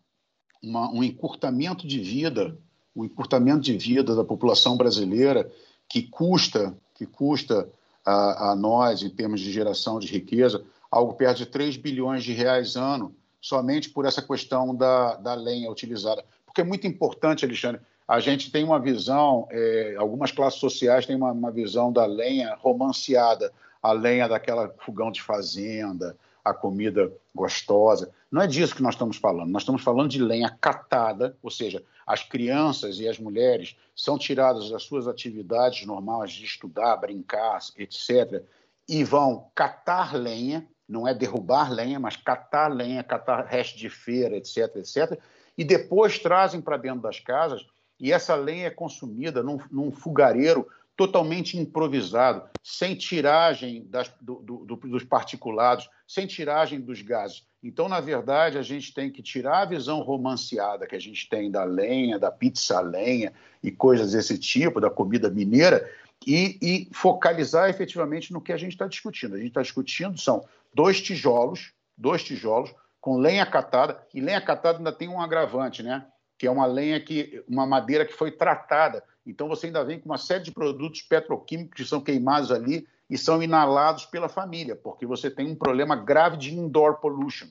uma, 0.62 0.90
um 0.90 1.03
encurtamento 1.03 1.87
de 1.87 2.01
vida, 2.01 2.57
um 2.94 3.05
encurtamento 3.05 3.61
de 3.61 3.77
vida 3.77 4.14
da 4.14 4.25
população 4.25 4.77
brasileira 4.77 5.51
que 5.88 6.03
custa, 6.03 6.77
que 6.94 7.07
custa 7.07 7.68
a, 8.05 8.51
a 8.51 8.57
nós, 8.57 9.03
em 9.03 9.11
termos 9.11 9.40
de 9.40 9.51
geração 9.51 9.99
de 9.99 10.07
riqueza, 10.07 10.62
algo 10.90 11.14
perto 11.14 11.38
de 11.38 11.46
3 11.46 11.77
bilhões 11.77 12.25
de 12.25 12.33
reais 12.33 12.77
ano, 12.77 13.14
somente 13.40 13.88
por 13.90 14.05
essa 14.05 14.20
questão 14.20 14.75
da, 14.75 15.16
da 15.16 15.35
lenha 15.35 15.70
utilizada. 15.70 16.25
Porque 16.44 16.61
é 16.61 16.64
muito 16.64 16.87
importante, 16.87 17.44
Alexandre, 17.44 17.81
a 18.07 18.18
gente 18.18 18.51
tem 18.51 18.64
uma 18.64 18.81
visão, 18.81 19.46
é, 19.51 19.94
algumas 19.96 20.33
classes 20.33 20.59
sociais 20.59 21.07
têm 21.07 21.14
uma, 21.14 21.31
uma, 21.31 21.51
visão 21.51 21.92
da 21.92 22.05
lenha 22.07 22.57
romanceada, 22.61 23.53
a 23.81 23.92
lenha 23.92 24.29
daquela 24.29 24.68
fogão 24.81 25.12
de 25.12 25.23
fazenda, 25.23 26.16
a 26.44 26.53
comida 26.53 27.12
gostosa. 27.33 28.11
Não 28.31 28.40
é 28.40 28.47
disso 28.47 28.77
que 28.77 28.83
nós 28.83 28.95
estamos 28.95 29.16
falando. 29.16 29.51
Nós 29.51 29.62
estamos 29.62 29.83
falando 29.83 30.11
de 30.11 30.23
lenha 30.23 30.57
catada, 30.61 31.37
ou 31.43 31.51
seja, 31.51 31.83
as 32.07 32.23
crianças 32.23 33.01
e 33.01 33.09
as 33.09 33.19
mulheres 33.19 33.77
são 33.95 34.16
tiradas 34.16 34.71
das 34.71 34.85
suas 34.85 35.09
atividades 35.09 35.85
normais 35.85 36.31
de 36.31 36.45
estudar, 36.45 36.97
brincar, 36.97 37.59
etc., 37.77 38.43
e 38.88 39.05
vão 39.05 39.51
catar 39.55 40.14
lenha, 40.14 40.66
não 40.88 41.07
é 41.07 41.14
derrubar 41.14 41.73
lenha, 41.73 41.99
mas 41.99 42.16
catar 42.16 42.69
lenha, 42.69 43.05
catar 43.05 43.47
resto 43.47 43.79
de 43.79 43.88
feira, 43.88 44.37
etc., 44.37 44.77
etc., 44.77 45.21
e 45.59 45.64
depois 45.64 46.19
trazem 46.19 46.61
para 46.61 46.77
dentro 46.77 47.01
das 47.01 47.21
casas, 47.21 47.66
e 47.99 48.12
essa 48.12 48.35
lenha 48.35 48.69
é 48.69 48.71
consumida 48.71 49.43
num, 49.43 49.59
num 49.71 49.90
fogareiro 49.90 50.66
totalmente 50.97 51.59
improvisado, 51.59 52.49
sem 52.62 52.95
tiragem 52.95 53.87
das, 53.88 54.12
do, 54.21 54.37
do, 54.37 54.77
dos 54.77 55.05
particulados, 55.05 55.88
sem 56.07 56.27
tiragem 56.27 56.81
dos 56.81 57.03
gases. 57.03 57.45
Então, 57.62 57.88
na 57.88 58.01
verdade, 58.01 58.57
a 58.57 58.62
gente 58.62 58.94
tem 58.94 59.11
que 59.11 59.23
tirar 59.23 59.62
a 59.62 59.64
visão 59.66 60.01
romanceada 60.01 60.87
que 60.87 60.96
a 60.96 61.01
gente 61.01 61.29
tem 61.29 61.51
da 61.51 61.64
lenha, 61.64 62.18
da 62.18 62.31
pizza 62.31 62.79
a 62.79 62.81
lenha 62.81 63.33
e 63.62 63.70
coisas 63.70 64.12
desse 64.12 64.38
tipo, 64.38 64.81
da 64.81 64.88
comida 64.88 65.29
mineira, 65.29 65.88
e, 66.27 66.59
e 66.62 66.88
focalizar 66.94 67.68
efetivamente 67.68 68.33
no 68.33 68.40
que 68.40 68.53
a 68.53 68.57
gente 68.57 68.73
está 68.73 68.87
discutindo. 68.87 69.35
A 69.35 69.38
gente 69.38 69.49
está 69.49 69.62
discutindo 69.62 70.18
são 70.18 70.44
dois 70.73 71.01
tijolos, 71.01 71.73
dois 71.96 72.23
tijolos 72.23 72.75
com 73.01 73.18
lenha 73.18 73.44
catada, 73.44 74.01
e 74.14 74.20
lenha 74.20 74.40
catada 74.40 74.79
ainda 74.79 74.92
tem 74.92 75.09
um 75.09 75.20
agravante, 75.20 75.83
né? 75.83 76.07
que 76.40 76.46
é 76.46 76.51
uma 76.51 76.64
lenha 76.64 76.99
que, 76.99 77.44
uma 77.46 77.66
madeira 77.66 78.07
que 78.07 78.14
foi 78.14 78.31
tratada. 78.31 79.05
Então 79.27 79.46
você 79.46 79.66
ainda 79.66 79.85
vem 79.85 80.01
com 80.01 80.09
uma 80.09 80.16
série 80.16 80.42
de 80.42 80.51
produtos 80.51 81.03
petroquímicos 81.03 81.75
que 81.77 81.87
são 81.87 82.01
queimados 82.01 82.51
ali 82.51 82.88
e 83.11 83.18
são 83.18 83.42
inalados 83.42 84.07
pela 84.07 84.29
família, 84.29 84.77
porque 84.77 85.05
você 85.05 85.29
tem 85.29 85.51
um 85.51 85.57
problema 85.57 85.96
grave 85.96 86.37
de 86.37 86.55
indoor 86.55 87.01
pollution. 87.01 87.49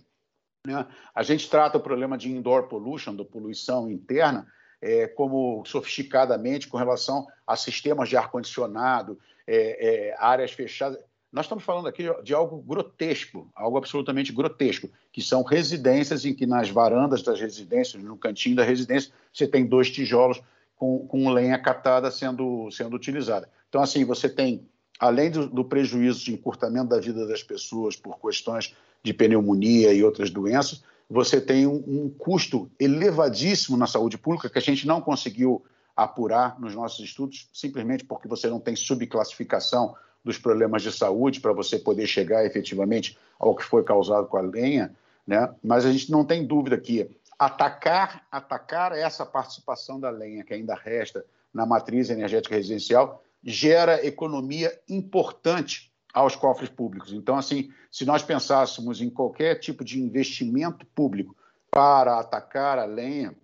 Né? 0.65 0.87
A 1.13 1.21
gente 1.21 1.49
trata 1.49 1.77
o 1.77 1.81
problema 1.81 2.17
de 2.17 2.31
indoor 2.31 2.67
pollution, 2.67 3.15
da 3.15 3.25
poluição 3.25 3.91
interna, 3.91 4.47
é, 4.81 5.07
como 5.07 5.63
sofisticadamente 5.65 6.67
com 6.69 6.77
relação 6.77 7.27
a 7.45 7.57
sistemas 7.57 8.07
de 8.07 8.15
ar-condicionado, 8.15 9.19
é, 9.45 10.11
é, 10.11 10.15
áreas 10.17 10.51
fechadas. 10.51 10.97
Nós 11.31 11.45
estamos 11.45 11.63
falando 11.63 11.87
aqui 11.87 12.05
de 12.23 12.33
algo 12.33 12.61
grotesco, 12.61 13.51
algo 13.53 13.77
absolutamente 13.77 14.31
grotesco, 14.31 14.89
que 15.11 15.21
são 15.21 15.43
residências 15.43 16.25
em 16.25 16.33
que 16.33 16.45
nas 16.45 16.69
varandas 16.69 17.21
das 17.21 17.39
residências, 17.39 18.01
no 18.01 18.17
cantinho 18.17 18.55
da 18.55 18.63
residência, 18.63 19.11
você 19.31 19.45
tem 19.47 19.65
dois 19.65 19.91
tijolos 19.91 20.41
com, 20.75 21.05
com 21.07 21.29
lenha 21.29 21.59
catada 21.59 22.09
sendo, 22.09 22.71
sendo 22.71 22.95
utilizada. 22.95 23.49
Então, 23.67 23.81
assim, 23.81 24.05
você 24.05 24.27
tem, 24.27 24.67
além 24.99 25.31
do, 25.31 25.47
do 25.47 25.63
prejuízo 25.63 26.25
de 26.25 26.33
encurtamento 26.33 26.89
da 26.89 26.99
vida 26.99 27.25
das 27.25 27.41
pessoas 27.41 27.95
por 27.95 28.19
questões 28.19 28.75
de 29.01 29.13
pneumonia 29.13 29.93
e 29.93 30.03
outras 30.03 30.29
doenças, 30.29 30.83
você 31.09 31.39
tem 31.39 31.65
um, 31.65 31.83
um 31.87 32.09
custo 32.09 32.69
elevadíssimo 32.79 33.77
na 33.77 33.87
saúde 33.87 34.17
pública 34.17 34.49
que 34.49 34.59
a 34.59 34.61
gente 34.61 34.85
não 34.85 35.01
conseguiu 35.01 35.63
apurar 35.95 36.59
nos 36.59 36.75
nossos 36.75 37.03
estudos, 37.03 37.49
simplesmente 37.53 38.05
porque 38.05 38.27
você 38.27 38.47
não 38.47 38.59
tem 38.59 38.75
subclassificação 38.75 39.95
dos 40.23 40.37
problemas 40.37 40.83
de 40.83 40.91
saúde 40.91 41.39
para 41.39 41.53
você 41.53 41.79
poder 41.79 42.05
chegar 42.05 42.45
efetivamente 42.45 43.17
ao 43.39 43.55
que 43.55 43.63
foi 43.63 43.83
causado 43.83 44.27
com 44.27 44.37
a 44.37 44.41
lenha, 44.41 44.93
né? 45.25 45.53
Mas 45.63 45.85
a 45.85 45.91
gente 45.91 46.11
não 46.11 46.25
tem 46.25 46.45
dúvida 46.45 46.77
que 46.77 47.09
atacar, 47.37 48.25
atacar 48.29 48.91
essa 48.91 49.25
participação 49.25 49.99
da 49.99 50.09
lenha 50.09 50.43
que 50.43 50.53
ainda 50.53 50.75
resta 50.75 51.25
na 51.53 51.65
matriz 51.65 52.09
energética 52.09 52.55
residencial 52.55 53.23
gera 53.43 54.05
economia 54.05 54.77
importante 54.87 55.91
aos 56.13 56.35
cofres 56.35 56.69
públicos. 56.69 57.13
Então, 57.13 57.37
assim, 57.37 57.71
se 57.91 58.05
nós 58.05 58.23
pensássemos 58.23 59.01
em 59.01 59.09
qualquer 59.09 59.59
tipo 59.59 59.83
de 59.83 59.99
investimento 60.01 60.85
público 60.87 61.35
para 61.71 62.19
atacar 62.19 62.79
a 62.79 62.85
lenha, 62.85 63.35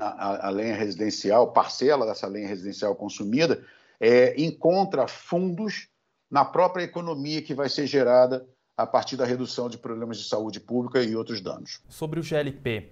a, 0.00 0.46
a 0.46 0.50
lenha 0.50 0.74
residencial, 0.74 1.52
parcela 1.52 2.06
dessa 2.06 2.26
lenha 2.26 2.48
residencial 2.48 2.94
consumida, 2.94 3.64
é, 4.00 4.40
encontra 4.40 5.08
fundos 5.08 5.88
na 6.30 6.44
própria 6.44 6.84
economia 6.84 7.42
que 7.42 7.54
vai 7.54 7.68
ser 7.68 7.86
gerada 7.86 8.46
a 8.76 8.86
partir 8.86 9.16
da 9.16 9.24
redução 9.24 9.68
de 9.68 9.78
problemas 9.78 10.18
de 10.18 10.28
saúde 10.28 10.60
pública 10.60 11.02
e 11.02 11.16
outros 11.16 11.40
danos. 11.40 11.80
Sobre 11.88 12.20
o 12.20 12.22
GLP, 12.22 12.90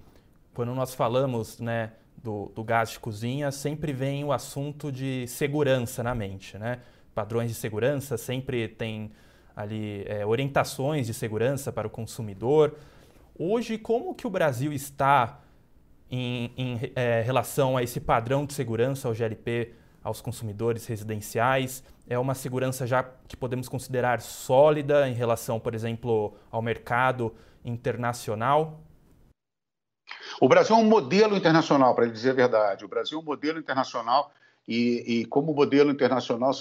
quando 0.54 0.74
nós 0.74 0.94
falamos 0.94 1.60
né, 1.60 1.92
do, 2.24 2.50
do 2.54 2.64
gás 2.64 2.88
de 2.92 2.98
cozinha, 2.98 3.52
sempre 3.52 3.92
vem 3.92 4.24
o 4.24 4.32
assunto 4.32 4.90
de 4.90 5.26
segurança 5.28 6.02
na 6.02 6.14
mente. 6.14 6.56
Né? 6.56 6.80
Padrões 7.14 7.50
de 7.50 7.54
segurança 7.54 8.16
sempre 8.16 8.66
tem 8.66 9.12
ali 9.54 10.04
é, 10.08 10.24
orientações 10.24 11.06
de 11.06 11.12
segurança 11.12 11.70
para 11.70 11.86
o 11.86 11.90
consumidor. 11.90 12.76
Hoje, 13.38 13.76
como 13.76 14.14
que 14.14 14.26
o 14.26 14.30
Brasil 14.30 14.72
está 14.72 15.38
em, 16.10 16.50
em 16.56 16.92
é, 16.96 17.20
relação 17.20 17.76
a 17.76 17.82
esse 17.82 18.00
padrão 18.00 18.46
de 18.46 18.54
segurança, 18.54 19.06
ao 19.06 19.14
GLP, 19.14 19.74
aos 20.02 20.22
consumidores 20.22 20.86
residenciais? 20.86 21.84
É 22.08 22.18
uma 22.18 22.34
segurança 22.34 22.86
já 22.86 23.04
que 23.28 23.36
podemos 23.36 23.68
considerar 23.68 24.22
sólida 24.22 25.06
em 25.10 25.14
relação, 25.14 25.60
por 25.60 25.74
exemplo, 25.74 26.34
ao 26.50 26.62
mercado 26.62 27.34
internacional? 27.62 28.80
O 30.40 30.48
Brasil 30.48 30.76
é 30.76 30.78
um 30.78 30.84
modelo 30.84 31.36
internacional, 31.36 31.94
para 31.94 32.06
dizer 32.06 32.30
a 32.30 32.34
verdade. 32.34 32.84
O 32.84 32.88
Brasil 32.88 33.18
é 33.18 33.22
um 33.22 33.24
modelo 33.24 33.58
internacional 33.58 34.32
e, 34.66 35.04
e 35.06 35.24
como 35.26 35.52
modelo 35.52 35.90
internacional, 35.90 36.52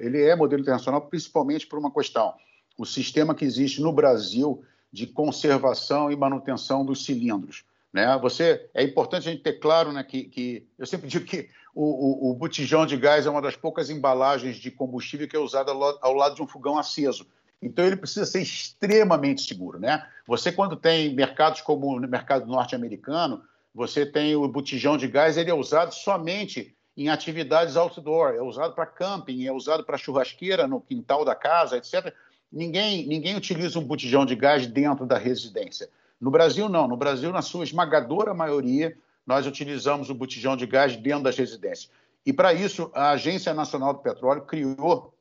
ele 0.00 0.22
é 0.22 0.34
modelo 0.34 0.62
internacional 0.62 1.02
principalmente 1.02 1.66
por 1.66 1.78
uma 1.78 1.90
questão: 1.90 2.34
o 2.76 2.84
sistema 2.84 3.34
que 3.34 3.44
existe 3.44 3.80
no 3.80 3.92
Brasil 3.92 4.64
de 4.92 5.06
conservação 5.06 6.10
e 6.10 6.16
manutenção 6.16 6.84
dos 6.84 7.04
cilindros. 7.04 7.64
Né? 7.92 8.18
Você 8.20 8.68
é 8.74 8.82
importante 8.82 9.28
a 9.28 9.32
gente 9.32 9.42
ter 9.42 9.54
claro 9.54 9.92
né, 9.92 10.02
que, 10.02 10.24
que 10.24 10.66
eu 10.78 10.86
sempre 10.86 11.08
digo 11.08 11.24
que 11.24 11.48
o, 11.74 12.28
o, 12.28 12.30
o, 12.30 12.34
botijão 12.34 12.84
de 12.84 12.96
gás 12.96 13.24
é 13.24 13.30
uma 13.30 13.40
das 13.40 13.56
poucas 13.56 13.88
embalagens 13.88 14.56
de 14.56 14.70
combustível 14.70 15.26
que 15.26 15.36
é 15.36 15.38
usada 15.38 15.72
ao, 15.72 15.98
ao 16.02 16.14
lado 16.14 16.34
de 16.34 16.42
um 16.42 16.46
fogão 16.46 16.78
aceso. 16.78 17.26
Então 17.62 17.84
ele 17.84 17.96
precisa 17.96 18.26
ser 18.26 18.42
extremamente 18.42 19.42
seguro, 19.42 19.78
né? 19.78 20.04
Você 20.26 20.50
quando 20.50 20.76
tem 20.76 21.14
mercados 21.14 21.60
como 21.60 21.96
o 21.96 22.00
mercado 22.00 22.46
norte-americano, 22.46 23.42
você 23.74 24.04
tem 24.04 24.34
o 24.34 24.48
botijão 24.48 24.96
de 24.96 25.06
gás, 25.06 25.36
ele 25.36 25.50
é 25.50 25.54
usado 25.54 25.94
somente 25.94 26.74
em 26.96 27.08
atividades 27.08 27.76
outdoor, 27.76 28.34
é 28.34 28.42
usado 28.42 28.74
para 28.74 28.84
camping, 28.84 29.46
é 29.46 29.52
usado 29.52 29.84
para 29.84 29.96
churrasqueira 29.96 30.66
no 30.66 30.80
quintal 30.80 31.24
da 31.24 31.34
casa, 31.34 31.76
etc. 31.76 32.12
Ninguém, 32.52 33.06
ninguém 33.06 33.34
utiliza 33.34 33.78
um 33.78 33.84
botijão 33.84 34.26
de 34.26 34.34
gás 34.34 34.66
dentro 34.66 35.06
da 35.06 35.16
residência. 35.16 35.88
No 36.20 36.30
Brasil, 36.30 36.68
não. 36.68 36.86
No 36.86 36.96
Brasil, 36.96 37.32
na 37.32 37.40
sua 37.40 37.64
esmagadora 37.64 38.34
maioria, 38.34 38.96
nós 39.26 39.46
utilizamos 39.46 40.10
o 40.10 40.14
botijão 40.14 40.56
de 40.56 40.66
gás 40.66 40.94
dentro 40.96 41.24
das 41.24 41.36
residências. 41.36 41.90
E, 42.26 42.32
para 42.32 42.52
isso, 42.52 42.90
a 42.94 43.10
Agência 43.10 43.54
Nacional 43.54 43.94
do 43.94 44.00
Petróleo 44.00 44.42
criou 44.42 45.14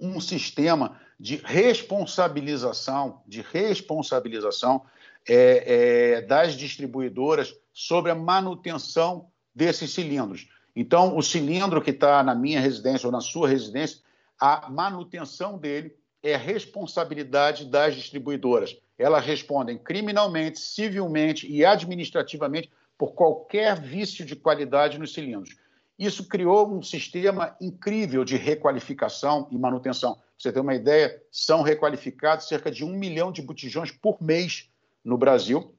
um 0.00 0.20
sistema 0.20 0.98
de 1.20 1.36
responsabilização, 1.36 3.20
de 3.26 3.42
responsabilização 3.42 4.82
é, 5.28 6.14
é, 6.16 6.22
das 6.22 6.54
distribuidoras 6.54 7.54
sobre 7.74 8.10
a 8.10 8.14
manutenção 8.14 9.28
desses 9.54 9.92
cilindros. 9.92 10.48
Então, 10.74 11.18
o 11.18 11.22
cilindro 11.22 11.82
que 11.82 11.90
está 11.90 12.22
na 12.22 12.34
minha 12.34 12.58
residência 12.58 13.06
ou 13.06 13.12
na 13.12 13.20
sua 13.20 13.46
residência, 13.46 14.00
a 14.40 14.70
manutenção 14.70 15.58
dele 15.58 15.94
é 16.22 16.36
responsabilidade 16.36 17.66
das 17.66 17.94
distribuidoras. 17.94 18.78
Elas 18.98 19.24
respondem 19.24 19.76
criminalmente, 19.76 20.58
civilmente 20.58 21.46
e 21.50 21.66
administrativamente 21.66 22.70
por 22.96 23.12
qualquer 23.12 23.78
vício 23.78 24.24
de 24.24 24.34
qualidade 24.34 24.98
nos 24.98 25.12
cilindros. 25.12 25.54
Isso 26.00 26.26
criou 26.26 26.66
um 26.66 26.82
sistema 26.82 27.54
incrível 27.60 28.24
de 28.24 28.34
requalificação 28.34 29.46
e 29.50 29.58
manutenção. 29.58 30.14
Pra 30.14 30.24
você 30.38 30.50
ter 30.50 30.60
uma 30.60 30.74
ideia, 30.74 31.22
são 31.30 31.60
requalificados 31.60 32.48
cerca 32.48 32.70
de 32.70 32.82
um 32.82 32.96
milhão 32.96 33.30
de 33.30 33.42
botijões 33.42 33.92
por 33.92 34.16
mês 34.22 34.70
no 35.04 35.18
Brasil, 35.18 35.74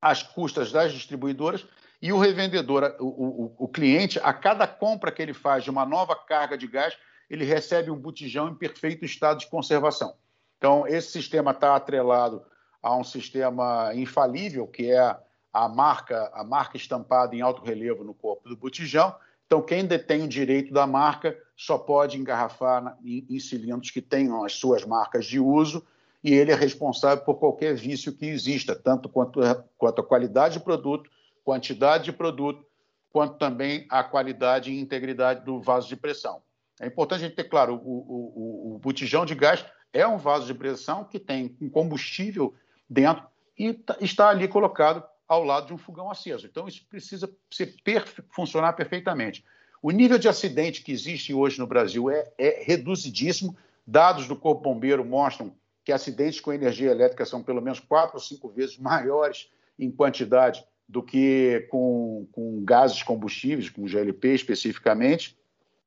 às 0.00 0.20
custas 0.20 0.72
das 0.72 0.92
distribuidoras, 0.92 1.64
e 2.02 2.12
o 2.12 2.18
revendedor, 2.18 2.96
o, 2.98 3.06
o, 3.06 3.54
o 3.56 3.68
cliente, 3.68 4.18
a 4.24 4.32
cada 4.32 4.66
compra 4.66 5.12
que 5.12 5.22
ele 5.22 5.32
faz 5.32 5.62
de 5.62 5.70
uma 5.70 5.86
nova 5.86 6.16
carga 6.16 6.58
de 6.58 6.66
gás, 6.66 6.98
ele 7.30 7.44
recebe 7.44 7.88
um 7.88 7.96
botijão 7.96 8.48
em 8.48 8.56
perfeito 8.56 9.04
estado 9.04 9.38
de 9.38 9.46
conservação. 9.46 10.16
Então, 10.58 10.88
esse 10.88 11.12
sistema 11.12 11.52
está 11.52 11.76
atrelado 11.76 12.44
a 12.82 12.96
um 12.96 13.04
sistema 13.04 13.92
infalível, 13.94 14.66
que 14.66 14.90
é 14.90 15.16
a 15.52 15.68
marca, 15.68 16.32
a 16.34 16.42
marca 16.42 16.76
estampada 16.76 17.36
em 17.36 17.42
alto 17.42 17.62
relevo 17.62 18.02
no 18.02 18.12
corpo 18.12 18.48
do 18.48 18.56
botijão. 18.56 19.14
Então, 19.52 19.60
quem 19.60 19.84
detém 19.84 20.22
o 20.22 20.28
direito 20.28 20.72
da 20.72 20.86
marca 20.86 21.38
só 21.54 21.76
pode 21.76 22.18
engarrafar 22.18 22.96
em, 23.04 23.38
cilindros 23.38 23.90
que 23.90 24.00
tenham 24.00 24.42
as 24.42 24.54
suas 24.54 24.82
marcas 24.82 25.26
de 25.26 25.38
uso 25.38 25.86
e 26.24 26.32
ele 26.32 26.52
é 26.52 26.54
responsável 26.54 27.22
por 27.22 27.34
qualquer 27.34 27.74
vício 27.74 28.14
que 28.14 28.24
exista, 28.24 28.74
tanto 28.74 29.10
quanto, 29.10 29.40
quanto 29.76 30.00
a 30.00 30.04
qualidade 30.04 30.54
de 30.54 30.64
produto, 30.64 31.10
quantidade 31.44 32.04
de 32.04 32.12
produto, 32.14 32.64
quanto 33.12 33.36
também 33.36 33.84
a 33.90 34.02
qualidade 34.02 34.72
e 34.72 34.80
integridade 34.80 35.44
do 35.44 35.60
vaso 35.60 35.86
de 35.86 35.96
pressão. 35.96 36.40
É 36.80 36.86
importante 36.86 37.22
a 37.22 37.26
gente 37.26 37.36
ter 37.36 37.44
claro, 37.44 37.74
o, 37.74 37.76
o, 37.76 38.74
o, 38.76 38.78
botijão 38.78 39.26
de 39.26 39.34
gás 39.34 39.66
é 39.92 40.06
um 40.06 40.16
vaso 40.16 40.46
de 40.46 40.54
pressão 40.54 41.04
que 41.04 41.18
tem 41.18 41.54
um 41.60 41.68
combustível 41.68 42.54
dentro 42.88 43.26
e 43.58 43.74
tá, 43.74 43.98
está 44.00 44.30
ali 44.30 44.48
colocado 44.48 45.04
ao 45.32 45.44
lado 45.44 45.68
de 45.68 45.74
um 45.74 45.78
fogão 45.78 46.10
aceso. 46.10 46.46
Então, 46.46 46.68
isso 46.68 46.84
precisa 46.88 47.30
ser 47.50 47.74
funcionar 48.30 48.74
perfeitamente. 48.74 49.44
O 49.80 49.90
nível 49.90 50.18
de 50.18 50.28
acidente 50.28 50.82
que 50.82 50.92
existe 50.92 51.32
hoje 51.32 51.58
no 51.58 51.66
Brasil 51.66 52.10
é, 52.10 52.30
é 52.36 52.62
reduzidíssimo. 52.62 53.56
Dados 53.86 54.28
do 54.28 54.36
Corpo 54.36 54.62
Bombeiro 54.62 55.04
mostram 55.04 55.54
que 55.84 55.90
acidentes 55.90 56.38
com 56.38 56.52
energia 56.52 56.90
elétrica 56.90 57.24
são 57.24 57.42
pelo 57.42 57.60
menos 57.60 57.80
quatro 57.80 58.14
ou 58.14 58.20
cinco 58.20 58.48
vezes 58.48 58.76
maiores 58.78 59.50
em 59.78 59.90
quantidade 59.90 60.64
do 60.86 61.02
que 61.02 61.66
com, 61.70 62.28
com 62.30 62.62
gases 62.62 63.02
combustíveis, 63.02 63.70
com 63.70 63.86
GLP 63.86 64.34
especificamente. 64.34 65.36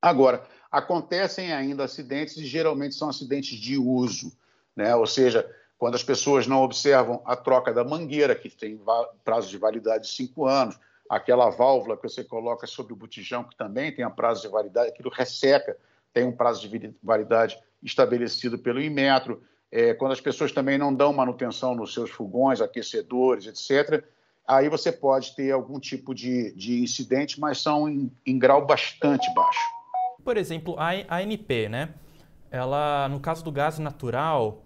Agora, 0.02 0.44
acontecem 0.70 1.52
ainda 1.52 1.84
acidentes 1.84 2.36
e 2.36 2.44
geralmente 2.44 2.96
são 2.96 3.08
acidentes 3.08 3.56
de 3.58 3.78
uso, 3.78 4.36
né? 4.74 4.94
ou 4.96 5.06
seja, 5.06 5.48
quando 5.78 5.94
as 5.94 6.02
pessoas 6.02 6.46
não 6.46 6.62
observam 6.62 7.20
a 7.24 7.36
troca 7.36 7.72
da 7.72 7.84
mangueira, 7.84 8.34
que 8.34 8.48
tem 8.48 8.80
prazo 9.24 9.48
de 9.48 9.58
validade 9.58 10.04
de 10.04 10.10
cinco 10.10 10.46
anos, 10.46 10.78
aquela 11.08 11.50
válvula 11.50 11.96
que 11.96 12.08
você 12.08 12.24
coloca 12.24 12.66
sobre 12.66 12.92
o 12.92 12.96
botijão, 12.96 13.44
que 13.44 13.56
também 13.56 13.94
tem 13.94 14.04
a 14.04 14.10
prazo 14.10 14.42
de 14.42 14.48
validade, 14.48 14.88
aquilo 14.88 15.10
resseca, 15.10 15.76
tem 16.12 16.24
um 16.24 16.32
prazo 16.32 16.66
de 16.66 16.94
validade 17.02 17.58
estabelecido 17.82 18.58
pelo 18.58 18.80
Inmetro. 18.80 19.42
É, 19.70 19.92
quando 19.94 20.12
as 20.12 20.20
pessoas 20.20 20.50
também 20.50 20.78
não 20.78 20.94
dão 20.94 21.12
manutenção 21.12 21.74
nos 21.74 21.92
seus 21.92 22.10
fogões, 22.10 22.60
aquecedores, 22.60 23.46
etc., 23.46 24.02
aí 24.46 24.68
você 24.68 24.90
pode 24.90 25.34
ter 25.34 25.50
algum 25.50 25.78
tipo 25.78 26.14
de, 26.14 26.52
de 26.54 26.82
incidente, 26.82 27.38
mas 27.38 27.60
são 27.60 27.88
em, 27.88 28.10
em 28.24 28.38
grau 28.38 28.64
bastante 28.64 29.32
baixo. 29.34 29.60
Por 30.24 30.36
exemplo, 30.36 30.74
a 30.78 31.18
ANP, 31.18 31.68
né? 31.68 31.90
Ela, 32.50 33.08
no 33.08 33.20
caso 33.20 33.44
do 33.44 33.52
gás 33.52 33.78
natural, 33.78 34.62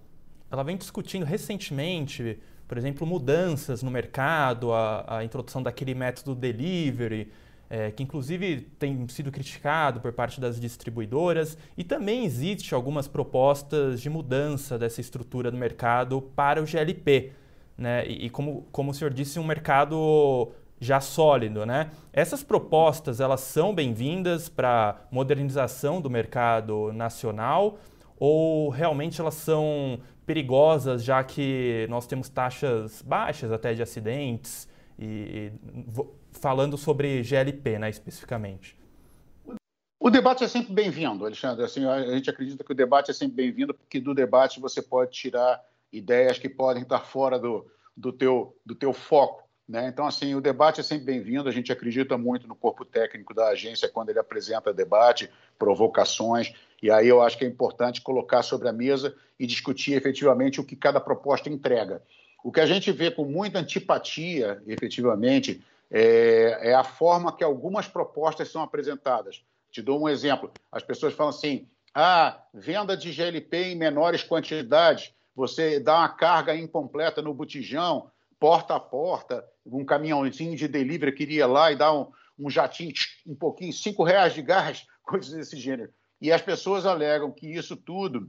ela 0.51 0.63
vem 0.63 0.77
discutindo 0.77 1.25
recentemente, 1.25 2.39
por 2.67 2.77
exemplo, 2.77 3.07
mudanças 3.07 3.83
no 3.83 3.91
mercado, 3.91 4.73
a, 4.73 5.19
a 5.19 5.25
introdução 5.25 5.63
daquele 5.63 5.95
método 5.95 6.35
delivery, 6.35 7.31
é, 7.69 7.93
que 7.93 8.03
inclusive 8.03 8.63
tem 8.79 9.07
sido 9.09 9.31
criticado 9.31 10.01
por 10.01 10.13
parte 10.13 10.41
das 10.41 10.61
distribuidoras, 10.61 11.57
e 11.79 11.85
também 11.85 12.25
existe 12.25 12.75
algumas 12.75 13.07
propostas 13.07 14.01
de 14.01 14.11
mudança 14.11 14.77
dessa 14.77 15.01
estrutura 15.01 15.51
do 15.51 15.57
mercado 15.57 16.21
para 16.35 16.61
o 16.61 16.67
GLP. 16.67 17.33
Né? 17.79 18.07
E, 18.09 18.27
e 18.27 18.31
como, 18.31 18.67
como 18.73 18.91
o 18.91 18.95
senhor 18.95 19.13
disse, 19.13 19.39
um 19.39 19.45
mercado 19.45 20.51
já 20.81 20.99
sólido, 20.99 21.67
né? 21.67 21.91
Essas 22.11 22.43
propostas 22.43 23.21
elas 23.21 23.41
são 23.41 23.75
bem-vindas 23.75 24.49
para 24.49 25.03
modernização 25.11 26.01
do 26.01 26.09
mercado 26.09 26.91
nacional 26.93 27.79
ou 28.19 28.71
realmente 28.71 29.21
elas 29.21 29.35
são 29.35 30.01
perigosas 30.31 31.03
já 31.03 31.25
que 31.25 31.89
nós 31.91 32.07
temos 32.07 32.29
taxas 32.29 33.03
baixas 33.03 33.51
até 33.51 33.75
de 33.75 33.83
acidentes 33.83 34.69
e, 34.97 35.51
falando 36.31 36.79
sobre 36.79 37.21
GLP, 37.25 37.81
né, 37.81 37.91
especificamente? 37.91 38.79
O 39.99 40.09
debate 40.09 40.45
é 40.45 40.49
sempre 40.49 40.73
bem-vindo, 40.73 41.27
Alexandre. 41.27 41.65
Assim, 41.65 41.85
a 41.85 42.15
gente 42.15 42.31
acredita 42.31 42.63
que 42.63 42.71
o 42.71 42.77
debate 42.77 43.11
é 43.11 43.15
sempre 43.15 43.35
bem-vindo, 43.35 43.75
porque 43.75 43.99
do 43.99 44.15
debate 44.15 44.61
você 44.61 44.81
pode 44.81 45.11
tirar 45.11 45.61
ideias 45.93 46.39
que 46.39 46.49
podem 46.49 46.85
estar 46.85 47.01
fora 47.01 47.37
do, 47.37 47.67
do, 47.97 48.13
teu, 48.13 48.57
do 48.65 48.77
teu 48.77 48.93
foco. 48.93 49.43
Né? 49.69 49.89
Então, 49.89 50.07
assim, 50.07 50.37
o 50.37 50.41
debate 50.41 50.79
é 50.79 50.85
sempre 50.85 51.07
bem-vindo. 51.07 51.49
A 51.49 51.53
gente 51.53 51.73
acredita 51.73 52.17
muito 52.17 52.47
no 52.47 52.55
corpo 52.55 52.85
técnico 52.85 53.35
da 53.35 53.49
agência 53.49 53.89
quando 53.89 54.11
ele 54.11 54.21
apresenta 54.21 54.73
debate, 54.73 55.29
provocações. 55.59 56.53
E 56.83 56.91
aí 56.91 57.09
eu 57.09 57.21
acho 57.21 57.37
que 57.37 57.45
é 57.45 57.49
importante 57.49 58.01
colocar 58.01 58.43
sobre 58.43 58.69
a 58.69 58.73
mesa 58.73 59.15
e 59.39 59.47
discutir 59.47 59.93
efetivamente 59.93 60.61
o 60.61 60.65
que 60.65 60.77
cada 60.77 61.01
proposta 61.01 61.49
entrega. 61.49 62.03
O 62.43 62.51
que 62.51 62.61
a 62.61 62.67
gente 62.67 62.91
vê 62.91 63.11
com 63.11 63.25
muita 63.25 63.59
antipatia, 63.59 64.63
efetivamente, 64.67 65.63
é, 65.91 66.71
é 66.71 66.75
a 66.75 66.85
forma 66.85 67.37
que 67.37 67.45
algumas 67.45 67.87
propostas 67.87 68.51
são 68.51 68.63
apresentadas. 68.63 69.45
Te 69.71 69.83
dou 69.83 70.01
um 70.01 70.09
exemplo. 70.09 70.51
As 70.73 70.83
pessoas 70.83 71.13
falam 71.13 71.31
assim: 71.31 71.67
ah, 71.95 72.41
venda 72.55 72.97
de 72.97 73.13
GLP 73.13 73.73
em 73.73 73.77
menores 73.77 74.23
quantidades, 74.23 75.13
você 75.35 75.79
dá 75.79 75.99
uma 75.99 76.09
carga 76.09 76.55
incompleta 76.55 77.21
no 77.21 77.35
botijão, 77.35 78.11
porta 78.39 78.75
a 78.75 78.81
porta, 78.81 79.45
um 79.67 79.85
caminhãozinho 79.85 80.57
de 80.57 80.67
delivery 80.67 81.13
queria 81.13 81.47
lá 81.47 81.71
e 81.71 81.77
dar 81.77 81.93
um, 81.93 82.07
um 82.39 82.49
jatinho, 82.49 82.93
um 83.27 83.35
pouquinho, 83.35 83.73
cinco 83.73 84.03
reais 84.03 84.33
de 84.33 84.43
gás, 84.43 84.87
coisas 85.03 85.33
desse 85.33 85.57
gênero. 85.57 85.93
E 86.21 86.31
as 86.31 86.43
pessoas 86.43 86.85
alegam 86.85 87.31
que 87.31 87.47
isso 87.47 87.77
tudo 87.77 88.29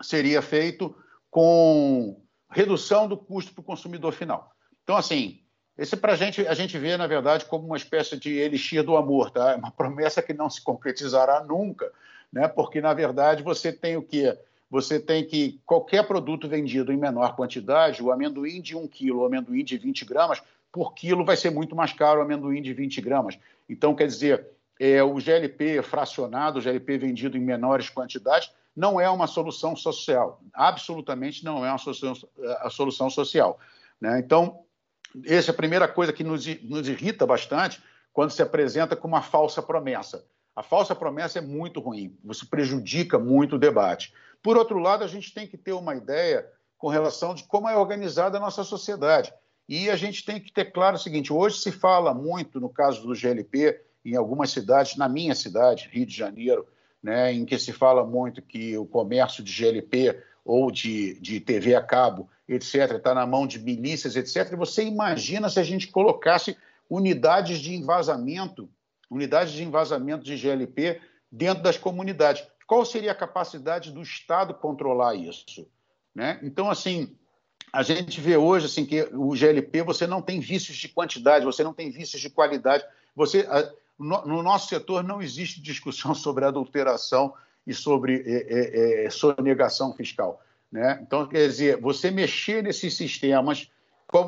seria 0.00 0.40
feito 0.40 0.94
com 1.30 2.20
redução 2.50 3.08
do 3.08 3.16
custo 3.16 3.52
para 3.52 3.62
o 3.62 3.64
consumidor 3.64 4.12
final. 4.12 4.54
Então, 4.84 4.96
assim, 4.96 5.40
esse 5.76 5.96
para 5.96 6.12
a 6.12 6.16
gente, 6.16 6.46
a 6.46 6.54
gente 6.54 6.78
vê, 6.78 6.96
na 6.96 7.06
verdade, 7.06 7.44
como 7.46 7.66
uma 7.66 7.76
espécie 7.76 8.16
de 8.16 8.32
elixir 8.32 8.84
do 8.84 8.96
amor, 8.96 9.30
tá? 9.30 9.52
É 9.52 9.56
uma 9.56 9.72
promessa 9.72 10.22
que 10.22 10.32
não 10.32 10.48
se 10.48 10.62
concretizará 10.62 11.42
nunca, 11.42 11.90
né? 12.32 12.46
Porque, 12.46 12.80
na 12.80 12.94
verdade, 12.94 13.42
você 13.42 13.72
tem 13.72 13.96
o 13.96 14.02
quê? 14.02 14.38
Você 14.70 15.00
tem 15.00 15.24
que 15.24 15.60
qualquer 15.66 16.06
produto 16.06 16.48
vendido 16.48 16.92
em 16.92 16.96
menor 16.96 17.34
quantidade, 17.34 18.02
o 18.02 18.12
amendoim 18.12 18.60
de 18.60 18.76
1 18.76 18.86
quilo, 18.86 19.20
o 19.20 19.24
amendoim 19.24 19.64
de 19.64 19.76
20 19.76 20.04
gramas, 20.04 20.40
por 20.70 20.94
quilo 20.94 21.24
vai 21.24 21.36
ser 21.36 21.50
muito 21.50 21.74
mais 21.74 21.92
caro 21.92 22.20
o 22.20 22.22
amendoim 22.22 22.62
de 22.62 22.72
20 22.72 23.00
gramas. 23.00 23.38
Então, 23.68 23.94
quer 23.94 24.06
dizer, 24.06 24.46
é, 24.78 25.02
o 25.02 25.14
GLP 25.20 25.82
fracionado, 25.82 26.58
o 26.58 26.62
GLP 26.62 26.98
vendido 26.98 27.36
em 27.36 27.40
menores 27.40 27.88
quantidades, 27.88 28.50
não 28.74 29.00
é 29.00 29.08
uma 29.08 29.26
solução 29.26 29.76
social. 29.76 30.40
Absolutamente 30.52 31.44
não 31.44 31.64
é 31.64 31.70
uma 31.70 31.78
solução, 31.78 32.14
a 32.60 32.70
solução 32.70 33.08
social. 33.08 33.58
Né? 34.00 34.18
Então, 34.18 34.64
essa 35.24 35.50
é 35.50 35.52
a 35.52 35.56
primeira 35.56 35.86
coisa 35.86 36.12
que 36.12 36.24
nos, 36.24 36.44
nos 36.62 36.88
irrita 36.88 37.24
bastante 37.24 37.82
quando 38.12 38.30
se 38.30 38.42
apresenta 38.42 38.96
com 38.96 39.06
uma 39.06 39.22
falsa 39.22 39.62
promessa. 39.62 40.24
A 40.56 40.62
falsa 40.62 40.94
promessa 40.94 41.38
é 41.38 41.42
muito 41.42 41.80
ruim, 41.80 42.16
você 42.24 42.46
prejudica 42.46 43.18
muito 43.18 43.56
o 43.56 43.58
debate. 43.58 44.14
Por 44.42 44.56
outro 44.56 44.78
lado, 44.78 45.02
a 45.02 45.08
gente 45.08 45.34
tem 45.34 45.48
que 45.48 45.56
ter 45.56 45.72
uma 45.72 45.96
ideia 45.96 46.48
com 46.78 46.88
relação 46.88 47.34
de 47.34 47.44
como 47.44 47.68
é 47.68 47.76
organizada 47.76 48.36
a 48.36 48.40
nossa 48.40 48.62
sociedade. 48.62 49.32
E 49.68 49.88
a 49.90 49.96
gente 49.96 50.24
tem 50.24 50.38
que 50.38 50.52
ter 50.52 50.66
claro 50.66 50.96
o 50.96 50.98
seguinte: 50.98 51.32
hoje 51.32 51.58
se 51.58 51.72
fala 51.72 52.14
muito, 52.14 52.60
no 52.60 52.68
caso 52.68 53.02
do 53.02 53.14
GLP, 53.14 53.80
em 54.04 54.16
algumas 54.16 54.50
cidades, 54.50 54.96
na 54.96 55.08
minha 55.08 55.34
cidade, 55.34 55.88
Rio 55.90 56.06
de 56.06 56.14
Janeiro, 56.14 56.66
né, 57.02 57.32
em 57.32 57.44
que 57.44 57.58
se 57.58 57.72
fala 57.72 58.04
muito 58.04 58.42
que 58.42 58.76
o 58.76 58.86
comércio 58.86 59.42
de 59.42 59.52
GLP 59.52 60.18
ou 60.44 60.70
de, 60.70 61.18
de 61.20 61.40
TV 61.40 61.74
a 61.74 61.82
cabo 61.82 62.28
etc., 62.48 62.96
está 62.96 63.14
na 63.14 63.26
mão 63.26 63.46
de 63.46 63.58
milícias, 63.58 64.16
etc. 64.16 64.54
Você 64.56 64.84
imagina 64.84 65.48
se 65.48 65.58
a 65.58 65.62
gente 65.62 65.88
colocasse 65.88 66.56
unidades 66.88 67.58
de 67.58 67.74
envasamento, 67.74 68.68
unidades 69.10 69.52
de 69.52 69.62
envasamento 69.62 70.24
de 70.24 70.36
GLP 70.36 71.00
dentro 71.30 71.62
das 71.62 71.78
comunidades. 71.78 72.46
Qual 72.66 72.84
seria 72.84 73.12
a 73.12 73.16
capacidade 73.16 73.90
do 73.90 74.02
Estado 74.02 74.54
controlar 74.54 75.14
isso? 75.14 75.66
Né? 76.14 76.38
Então, 76.42 76.70
assim, 76.70 77.16
a 77.72 77.82
gente 77.82 78.20
vê 78.20 78.36
hoje 78.36 78.66
assim, 78.66 78.86
que 78.86 79.02
o 79.12 79.30
GLP 79.30 79.82
você 79.82 80.06
não 80.06 80.22
tem 80.22 80.40
vícios 80.40 80.76
de 80.76 80.88
quantidade, 80.88 81.44
você 81.44 81.64
não 81.64 81.74
tem 81.74 81.90
vícios 81.90 82.20
de 82.20 82.30
qualidade. 82.30 82.84
Você, 83.16 83.46
no 83.98 84.42
nosso 84.42 84.68
setor 84.68 85.04
não 85.04 85.22
existe 85.22 85.60
discussão 85.60 86.14
sobre 86.14 86.44
adulteração 86.44 87.34
e 87.66 87.72
sobre 87.72 88.22
é, 88.26 89.02
é, 89.02 89.04
é, 89.06 89.10
sonegação 89.10 89.94
fiscal. 89.94 90.42
Né? 90.70 90.98
Então, 91.02 91.26
quer 91.26 91.46
dizer, 91.46 91.80
você 91.80 92.10
mexer 92.10 92.62
nesses 92.62 92.96
sistemas, 92.96 93.70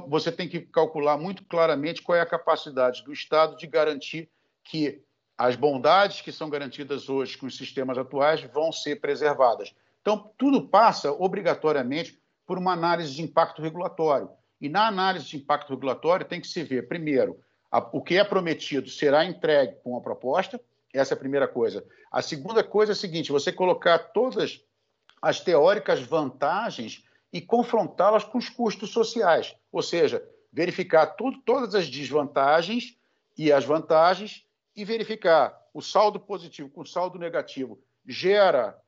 você 0.08 0.30
tem 0.32 0.48
que 0.48 0.60
calcular 0.60 1.18
muito 1.18 1.44
claramente 1.44 2.02
qual 2.02 2.16
é 2.16 2.20
a 2.20 2.26
capacidade 2.26 3.04
do 3.04 3.12
Estado 3.12 3.56
de 3.56 3.66
garantir 3.66 4.28
que 4.64 5.02
as 5.36 5.54
bondades 5.54 6.20
que 6.20 6.32
são 6.32 6.48
garantidas 6.48 7.08
hoje 7.08 7.36
com 7.36 7.46
os 7.46 7.56
sistemas 7.56 7.98
atuais 7.98 8.40
vão 8.42 8.72
ser 8.72 9.00
preservadas. 9.00 9.74
Então, 10.00 10.30
tudo 10.38 10.68
passa 10.68 11.12
obrigatoriamente 11.12 12.18
por 12.46 12.56
uma 12.58 12.72
análise 12.72 13.12
de 13.12 13.22
impacto 13.22 13.60
regulatório. 13.60 14.30
E 14.60 14.68
na 14.68 14.86
análise 14.86 15.26
de 15.26 15.36
impacto 15.36 15.70
regulatório 15.70 16.24
tem 16.24 16.40
que 16.40 16.46
se 16.46 16.62
ver, 16.62 16.88
primeiro, 16.88 17.38
o 17.92 18.02
que 18.02 18.16
é 18.16 18.24
prometido 18.24 18.88
será 18.88 19.24
entregue 19.24 19.76
com 19.82 19.96
a 19.96 20.00
proposta, 20.00 20.60
essa 20.92 21.14
é 21.14 21.16
a 21.16 21.18
primeira 21.18 21.48
coisa. 21.48 21.84
A 22.10 22.22
segunda 22.22 22.62
coisa 22.62 22.92
é 22.92 22.94
a 22.94 22.96
seguinte: 22.96 23.32
você 23.32 23.52
colocar 23.52 23.98
todas 23.98 24.60
as 25.20 25.40
teóricas 25.40 26.00
vantagens 26.00 27.04
e 27.32 27.40
confrontá-las 27.40 28.24
com 28.24 28.38
os 28.38 28.48
custos 28.48 28.90
sociais, 28.90 29.54
ou 29.72 29.82
seja, 29.82 30.26
verificar 30.52 31.06
tudo, 31.06 31.38
todas 31.42 31.74
as 31.74 31.88
desvantagens 31.88 32.96
e 33.36 33.52
as 33.52 33.64
vantagens 33.64 34.46
e 34.74 34.84
verificar 34.84 35.60
o 35.74 35.82
saldo 35.82 36.18
positivo 36.18 36.70
com 36.70 36.80
o 36.80 36.86
saldo 36.86 37.18
negativo 37.18 37.78
gera 38.06 38.78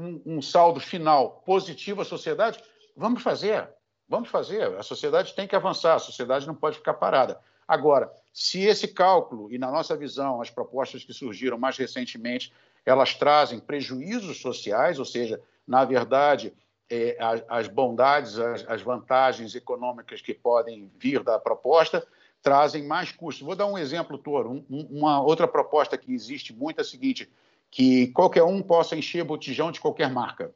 um, 0.00 0.22
um 0.24 0.42
saldo 0.42 0.80
final 0.80 1.42
positivo 1.44 2.00
à 2.00 2.04
sociedade, 2.04 2.62
vamos 2.96 3.22
fazer, 3.22 3.68
vamos 4.08 4.28
fazer. 4.28 4.74
A 4.78 4.82
sociedade 4.82 5.34
tem 5.34 5.46
que 5.46 5.56
avançar, 5.56 5.96
a 5.96 5.98
sociedade 5.98 6.46
não 6.46 6.54
pode 6.54 6.78
ficar 6.78 6.94
parada. 6.94 7.40
Agora, 7.68 8.10
se 8.32 8.62
esse 8.62 8.88
cálculo, 8.88 9.52
e 9.52 9.58
na 9.58 9.70
nossa 9.70 9.94
visão, 9.94 10.40
as 10.40 10.48
propostas 10.48 11.04
que 11.04 11.12
surgiram 11.12 11.58
mais 11.58 11.76
recentemente, 11.76 12.50
elas 12.86 13.14
trazem 13.14 13.60
prejuízos 13.60 14.40
sociais, 14.40 14.98
ou 14.98 15.04
seja, 15.04 15.38
na 15.66 15.84
verdade, 15.84 16.54
é, 16.88 17.18
as 17.46 17.68
bondades, 17.68 18.38
as, 18.38 18.64
as, 18.66 18.80
vantagens 18.80 19.54
econômicas 19.54 20.22
que 20.22 20.32
podem 20.32 20.90
vir 20.98 21.22
da 21.22 21.38
proposta 21.38 22.06
trazem 22.42 22.86
mais 22.86 23.12
custos. 23.12 23.44
Vou 23.44 23.54
dar 23.54 23.66
um 23.66 23.76
exemplo, 23.76 24.16
Toro. 24.16 24.64
Um, 24.70 24.88
uma 24.90 25.20
outra 25.20 25.46
proposta 25.46 25.98
que 25.98 26.14
existe 26.14 26.54
muito 26.54 26.78
é 26.78 26.80
a 26.80 26.84
seguinte, 26.84 27.30
que 27.70 28.06
qualquer 28.12 28.44
um 28.44 28.62
possa 28.62 28.96
encher 28.96 29.22
botijão 29.24 29.70
de 29.70 29.80
qualquer 29.80 30.10
marca. 30.10 30.54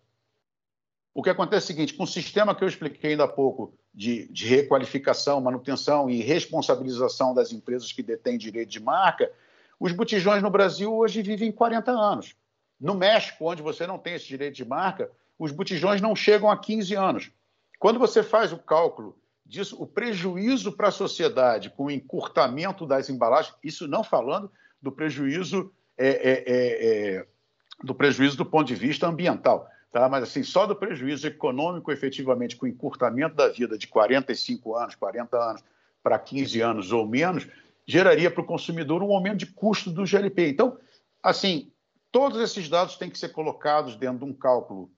O 1.12 1.22
que 1.22 1.28
acontece 1.28 1.64
é 1.64 1.64
o 1.64 1.76
seguinte, 1.76 1.94
com 1.94 2.04
o 2.04 2.06
sistema 2.06 2.54
que 2.54 2.64
eu 2.64 2.68
expliquei 2.68 3.10
ainda 3.10 3.24
há 3.24 3.28
pouco 3.28 3.74
de, 3.94 4.26
de 4.28 4.46
requalificação, 4.46 5.40
manutenção 5.40 6.08
e 6.08 6.22
responsabilização 6.22 7.34
das 7.34 7.52
empresas 7.52 7.92
que 7.92 8.02
detêm 8.02 8.38
direito 8.38 8.70
de 8.70 8.80
marca, 8.80 9.30
os 9.78 9.92
botijões 9.92 10.42
no 10.42 10.50
Brasil 10.50 10.94
hoje 10.94 11.22
vivem 11.22 11.52
40 11.52 11.90
anos. 11.90 12.34
No 12.80 12.94
México, 12.94 13.50
onde 13.50 13.62
você 13.62 13.86
não 13.86 13.98
tem 13.98 14.14
esse 14.14 14.26
direito 14.26 14.54
de 14.54 14.64
marca, 14.64 15.10
os 15.38 15.52
botijões 15.52 16.00
não 16.00 16.16
chegam 16.16 16.50
a 16.50 16.56
15 16.56 16.94
anos. 16.94 17.30
Quando 17.78 17.98
você 17.98 18.22
faz 18.22 18.52
o 18.52 18.58
cálculo 18.58 19.18
disso, 19.44 19.76
o 19.82 19.86
prejuízo 19.86 20.72
para 20.72 20.88
a 20.88 20.92
sociedade 20.92 21.70
com 21.70 21.86
o 21.86 21.90
encurtamento 21.90 22.86
das 22.86 23.10
embalagens, 23.10 23.54
isso 23.62 23.88
não 23.88 24.02
falando 24.02 24.50
do 24.80 24.90
prejuízo 24.90 25.72
é, 25.98 26.08
é, 26.08 26.44
é, 26.46 27.16
é, 27.16 27.26
do 27.82 27.94
prejuízo 27.94 28.36
do 28.36 28.46
ponto 28.46 28.66
de 28.66 28.74
vista 28.74 29.06
ambiental, 29.06 29.68
tá? 29.92 30.08
Mas 30.08 30.24
assim, 30.24 30.42
só 30.42 30.66
do 30.66 30.74
prejuízo 30.74 31.26
econômico, 31.26 31.92
efetivamente, 31.92 32.56
com 32.56 32.66
o 32.66 32.68
encurtamento 32.68 33.36
da 33.36 33.48
vida 33.48 33.76
de 33.76 33.86
45 33.86 34.74
anos, 34.74 34.94
40 34.94 35.36
anos, 35.36 35.62
para 36.02 36.18
15 36.18 36.60
anos 36.60 36.90
ou 36.90 37.06
menos, 37.06 37.46
geraria 37.86 38.30
para 38.30 38.42
o 38.42 38.46
consumidor 38.46 39.02
um 39.02 39.12
aumento 39.12 39.38
de 39.38 39.46
custo 39.46 39.90
do 39.90 40.06
GLP. 40.06 40.48
Então, 40.48 40.78
assim, 41.22 41.70
todos 42.10 42.40
esses 42.40 42.68
dados 42.68 42.96
têm 42.96 43.10
que 43.10 43.18
ser 43.18 43.28
colocados 43.28 43.94
dentro 43.94 44.18
de 44.18 44.24
um 44.24 44.32
cálculo 44.32 44.90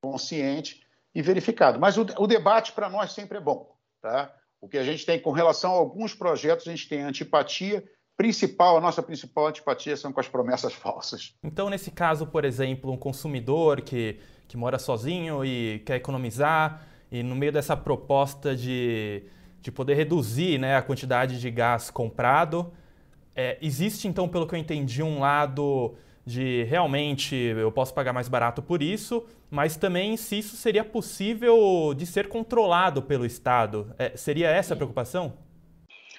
consciente 0.00 0.86
e 1.14 1.20
verificado. 1.20 1.78
Mas 1.80 1.96
o, 1.98 2.06
o 2.18 2.26
debate 2.26 2.72
para 2.72 2.88
nós 2.88 3.12
sempre 3.12 3.38
é 3.38 3.40
bom. 3.40 3.74
Tá? 4.00 4.32
O 4.60 4.68
que 4.68 4.78
a 4.78 4.84
gente 4.84 5.04
tem 5.04 5.20
com 5.20 5.32
relação 5.32 5.72
a 5.72 5.76
alguns 5.76 6.14
projetos, 6.14 6.66
a 6.66 6.70
gente 6.70 6.88
tem 6.88 7.02
antipatia 7.02 7.84
principal, 8.16 8.76
a 8.76 8.80
nossa 8.80 9.02
principal 9.02 9.48
antipatia 9.48 9.96
são 9.96 10.12
com 10.12 10.20
as 10.20 10.28
promessas 10.28 10.72
falsas. 10.74 11.34
Então, 11.42 11.68
nesse 11.68 11.90
caso, 11.90 12.26
por 12.26 12.44
exemplo, 12.44 12.90
um 12.90 12.96
consumidor 12.96 13.82
que, 13.82 14.18
que 14.48 14.56
mora 14.56 14.78
sozinho 14.78 15.44
e 15.44 15.82
quer 15.84 15.96
economizar, 15.96 16.86
e 17.10 17.22
no 17.22 17.36
meio 17.36 17.52
dessa 17.52 17.76
proposta 17.76 18.56
de, 18.56 19.22
de 19.60 19.70
poder 19.70 19.94
reduzir 19.94 20.58
né, 20.58 20.76
a 20.76 20.82
quantidade 20.82 21.40
de 21.40 21.50
gás 21.50 21.90
comprado, 21.90 22.72
é, 23.34 23.58
existe 23.60 24.08
então, 24.08 24.26
pelo 24.26 24.46
que 24.46 24.54
eu 24.54 24.58
entendi, 24.58 25.02
um 25.02 25.20
lado 25.20 25.94
de 26.24 26.64
realmente 26.64 27.36
eu 27.36 27.70
posso 27.70 27.94
pagar 27.94 28.12
mais 28.12 28.28
barato 28.28 28.60
por 28.60 28.82
isso, 28.82 29.24
mas 29.48 29.76
também 29.76 30.16
se 30.16 30.38
isso 30.38 30.56
seria 30.56 30.82
possível 30.82 31.94
de 31.94 32.04
ser 32.04 32.28
controlado 32.28 33.00
pelo 33.02 33.24
Estado. 33.24 33.94
É, 33.98 34.16
seria 34.16 34.48
essa 34.48 34.74
a 34.74 34.76
preocupação? 34.76 35.34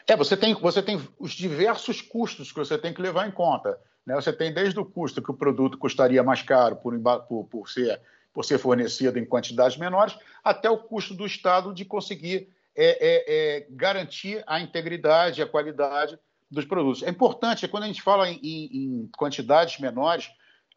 É, 0.08 0.16
você 0.16 0.38
tem, 0.38 0.54
você 0.54 0.82
tem 0.82 1.06
os 1.20 1.32
diversos 1.32 2.02
custos 2.02 2.52
que 2.52 2.58
você 2.58 2.78
tem 2.78 2.94
que 2.94 3.02
levar 3.02 3.28
em 3.28 3.32
conta. 3.32 3.78
Né? 4.06 4.16
Você 4.16 4.32
tem 4.32 4.54
desde 4.54 4.80
o 4.80 4.86
custo 4.86 5.22
que 5.22 5.30
o 5.30 5.34
produto 5.34 5.78
custaria 5.78 6.24
mais 6.24 6.42
caro 6.42 6.78
por, 6.78 6.98
por, 7.28 7.44
por, 7.46 7.70
ser, 7.70 8.02
por 8.34 8.46
ser 8.46 8.58
fornecido 8.58 9.20
em 9.20 9.26
quantidades 9.26 9.78
menores, 9.78 10.18
até 10.42 10.70
o 10.70 10.78
custo 10.78 11.14
do 11.14 11.26
Estado 11.26 11.74
de 11.74 11.84
conseguir 11.84 12.50
é, 12.74 12.86
é, 12.86 13.26
é, 13.28 13.68
garantir 13.70 14.42
a 14.48 14.62
integridade 14.62 15.42
e 15.42 15.44
a 15.44 15.48
qualidade 15.48 16.18
dos 16.50 16.64
produtos. 16.64 17.04
É 17.04 17.10
importante, 17.10 17.68
quando 17.68 17.84
a 17.84 17.88
gente 17.88 18.02
fala 18.02 18.30
em, 18.30 18.40
em 18.42 19.10
quantidades 19.18 19.78
menores, 19.80 20.30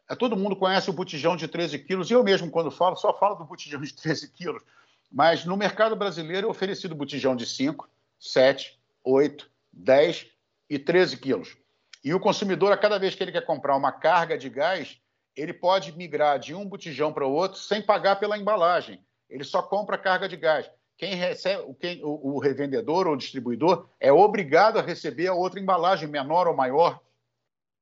é, 0.09 0.15
todo 0.15 0.35
mundo 0.35 0.57
conhece 0.57 0.89
o 0.89 0.93
botijão 0.93 1.37
de 1.37 1.47
13 1.47 1.79
quilos, 1.79 2.09
e 2.09 2.13
eu 2.13 2.21
mesmo, 2.21 2.51
quando 2.51 2.69
falo, 2.69 2.97
só 2.97 3.17
falo 3.17 3.35
do 3.35 3.45
botijão 3.45 3.79
de 3.79 3.93
13 3.93 4.29
quilos. 4.33 4.61
Mas 5.09 5.45
no 5.45 5.55
mercado 5.55 5.95
brasileiro 5.95 6.47
é 6.47 6.49
oferecido 6.49 6.93
botijão 6.93 7.33
de 7.33 7.45
5, 7.45 7.87
7, 8.19 8.80
8, 9.03 9.49
10 9.71 10.27
e 10.69 10.79
13 10.79 11.17
quilos. 11.17 11.57
E 12.03 12.13
o 12.13 12.19
consumidor, 12.19 12.71
a 12.71 12.77
cada 12.77 12.97
vez 12.97 13.13
que 13.13 13.23
ele 13.23 13.31
quer 13.31 13.45
comprar 13.45 13.75
uma 13.75 13.91
carga 13.91 14.37
de 14.37 14.49
gás, 14.49 14.99
ele 15.35 15.53
pode 15.53 15.95
migrar 15.95 16.39
de 16.39 16.53
um 16.53 16.65
botijão 16.65 17.13
para 17.13 17.25
o 17.25 17.31
outro 17.31 17.59
sem 17.59 17.81
pagar 17.81 18.17
pela 18.17 18.37
embalagem. 18.37 19.03
Ele 19.29 19.43
só 19.43 19.61
compra 19.61 19.97
carga 19.97 20.27
de 20.27 20.35
gás. 20.35 20.69
Quem 20.97 21.15
recebe, 21.15 21.73
quem, 21.79 22.03
o, 22.03 22.35
o 22.35 22.39
revendedor 22.39 23.07
ou 23.07 23.15
distribuidor 23.15 23.89
é 23.99 24.11
obrigado 24.11 24.77
a 24.77 24.81
receber 24.81 25.27
a 25.27 25.33
outra 25.33 25.59
embalagem, 25.59 26.07
menor 26.07 26.47
ou 26.47 26.55
maior, 26.55 26.99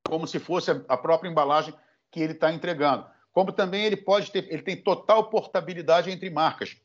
como 0.05 0.27
se 0.27 0.39
fosse 0.39 0.71
a 0.87 0.97
própria 0.97 1.29
embalagem 1.29 1.73
que 2.11 2.21
ele 2.21 2.33
está 2.33 2.51
entregando. 2.51 3.05
Como 3.31 3.51
também 3.51 3.85
ele 3.85 3.97
pode 3.97 4.31
ter, 4.31 4.51
ele 4.51 4.61
tem 4.61 4.75
total 4.75 5.29
portabilidade 5.29 6.11
entre 6.11 6.29
marcas. 6.29 6.77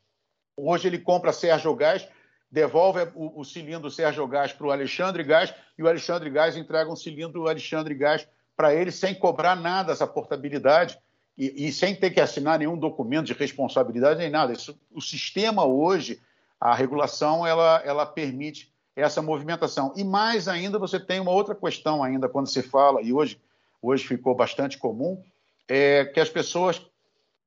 Hoje 0.57 0.89
ele 0.89 0.99
compra 0.99 1.33
Sérgio 1.33 1.75
Gás 1.75 2.09
devolve 2.55 3.01
o, 3.17 3.41
o 3.41 3.45
cilindro 3.45 3.91
Sérgio 3.91 4.25
Gás 4.29 4.53
para 4.53 4.69
o 4.69 4.71
Alexandre 4.71 5.25
Gás 5.25 5.53
e 5.77 5.83
o 5.83 5.89
Alexandre 5.89 6.31
Gás 6.31 6.57
entrega 6.57 6.89
um 6.89 6.95
cilindro 6.95 7.49
Alexandre 7.49 7.93
Gás 7.97 8.29
para 8.57 8.73
ele 8.73 8.93
sem 8.93 9.13
cobrar 9.13 9.57
nada 9.57 9.91
essa 9.91 10.07
portabilidade 10.07 10.97
e, 11.37 11.67
e, 11.67 11.73
sem 11.73 11.97
ter 11.97 12.11
que 12.11 12.21
assinar 12.21 12.61
nenhum 12.61 12.79
documento 12.79 13.27
de 13.27 13.33
responsabilidade 13.33 14.21
nem 14.21 14.31
nada. 14.31 14.53
Isso, 14.53 14.79
o 14.93 15.01
sistema 15.01 15.65
hoje, 15.65 16.23
a 16.61 16.73
regulação, 16.73 17.45
ela, 17.45 17.83
ela 17.85 18.07
permite 18.07 18.73
essa 18.95 19.21
movimentação. 19.21 19.93
E 19.97 20.05
mais 20.05 20.47
ainda, 20.47 20.79
você 20.79 21.01
tem 21.01 21.19
uma 21.19 21.33
outra 21.33 21.57
questão 21.57 22.05
ainda 22.05 22.29
quando 22.29 22.47
se 22.47 22.63
fala, 22.63 23.03
e 23.03 23.13
hoje, 23.13 23.41
hoje 23.83 24.07
ficou 24.07 24.33
bastante 24.33 24.79
comum, 24.79 25.21
é 25.67 26.05
que 26.05 26.21
as 26.21 26.29
pessoas 26.29 26.81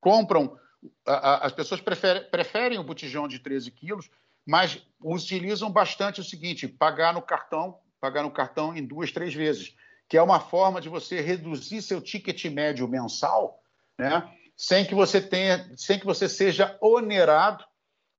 compram, 0.01 0.59
a, 1.05 1.13
a, 1.13 1.45
as 1.45 1.53
pessoas 1.53 1.79
preferem, 1.79 2.29
preferem 2.29 2.77
o 2.77 2.83
botijão 2.83 3.25
de 3.25 3.39
13 3.39 3.71
quilos 3.71 4.09
mas 4.47 4.81
utilizam 5.03 5.69
bastante 5.69 6.21
o 6.21 6.23
seguinte: 6.23 6.67
pagar 6.67 7.13
no 7.13 7.21
cartão, 7.21 7.77
pagar 7.99 8.23
no 8.23 8.31
cartão 8.31 8.75
em 8.75 8.83
duas, 8.83 9.11
três 9.11 9.33
vezes, 9.33 9.75
que 10.07 10.17
é 10.17 10.21
uma 10.21 10.39
forma 10.39 10.79
de 10.79 10.87
você 10.87 11.19
reduzir 11.19 11.81
seu 11.81 12.01
ticket 12.01 12.45
médio 12.45 12.87
mensal, 12.87 13.59
né? 13.99 14.27
Sem 14.55 14.85
que 14.85 14.95
você 14.95 15.21
tenha, 15.21 15.69
sem 15.75 15.99
que 15.99 16.05
você 16.05 16.29
seja 16.29 16.77
onerado 16.81 17.63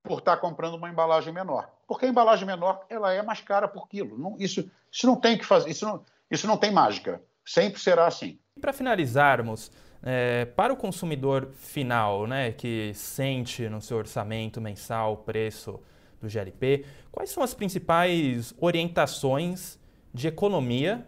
por 0.03 0.19
estar 0.19 0.37
comprando 0.37 0.75
uma 0.75 0.89
embalagem 0.89 1.33
menor. 1.33 1.69
Porque 1.87 2.05
a 2.05 2.09
embalagem 2.09 2.45
menor 2.45 2.85
ela 2.89 3.11
é 3.11 3.21
mais 3.21 3.41
cara 3.41 3.67
por 3.67 3.89
quilo. 3.89 4.17
Não, 4.17 4.37
isso, 4.39 4.69
isso 4.91 5.07
não 5.07 5.17
tem 5.17 5.37
que 5.37 5.45
fazer, 5.45 5.69
isso 5.69 5.85
não, 5.85 6.05
isso 6.31 6.47
não 6.47 6.55
tem 6.55 6.71
mágica. 6.71 7.21
Sempre 7.43 7.81
será 7.81 8.07
assim. 8.07 8.39
Para 8.61 8.71
finalizarmos, 8.71 9.71
é, 10.01 10.45
para 10.45 10.71
o 10.71 10.77
consumidor 10.77 11.49
final, 11.53 12.27
né, 12.27 12.51
que 12.51 12.93
sente 12.93 13.67
no 13.67 13.81
seu 13.81 13.97
orçamento 13.97 14.61
mensal 14.61 15.13
o 15.13 15.17
preço 15.17 15.81
do 16.21 16.27
GLP, 16.27 16.85
quais 17.11 17.29
são 17.29 17.43
as 17.43 17.53
principais 17.53 18.53
orientações 18.59 19.79
de 20.13 20.27
economia 20.27 21.05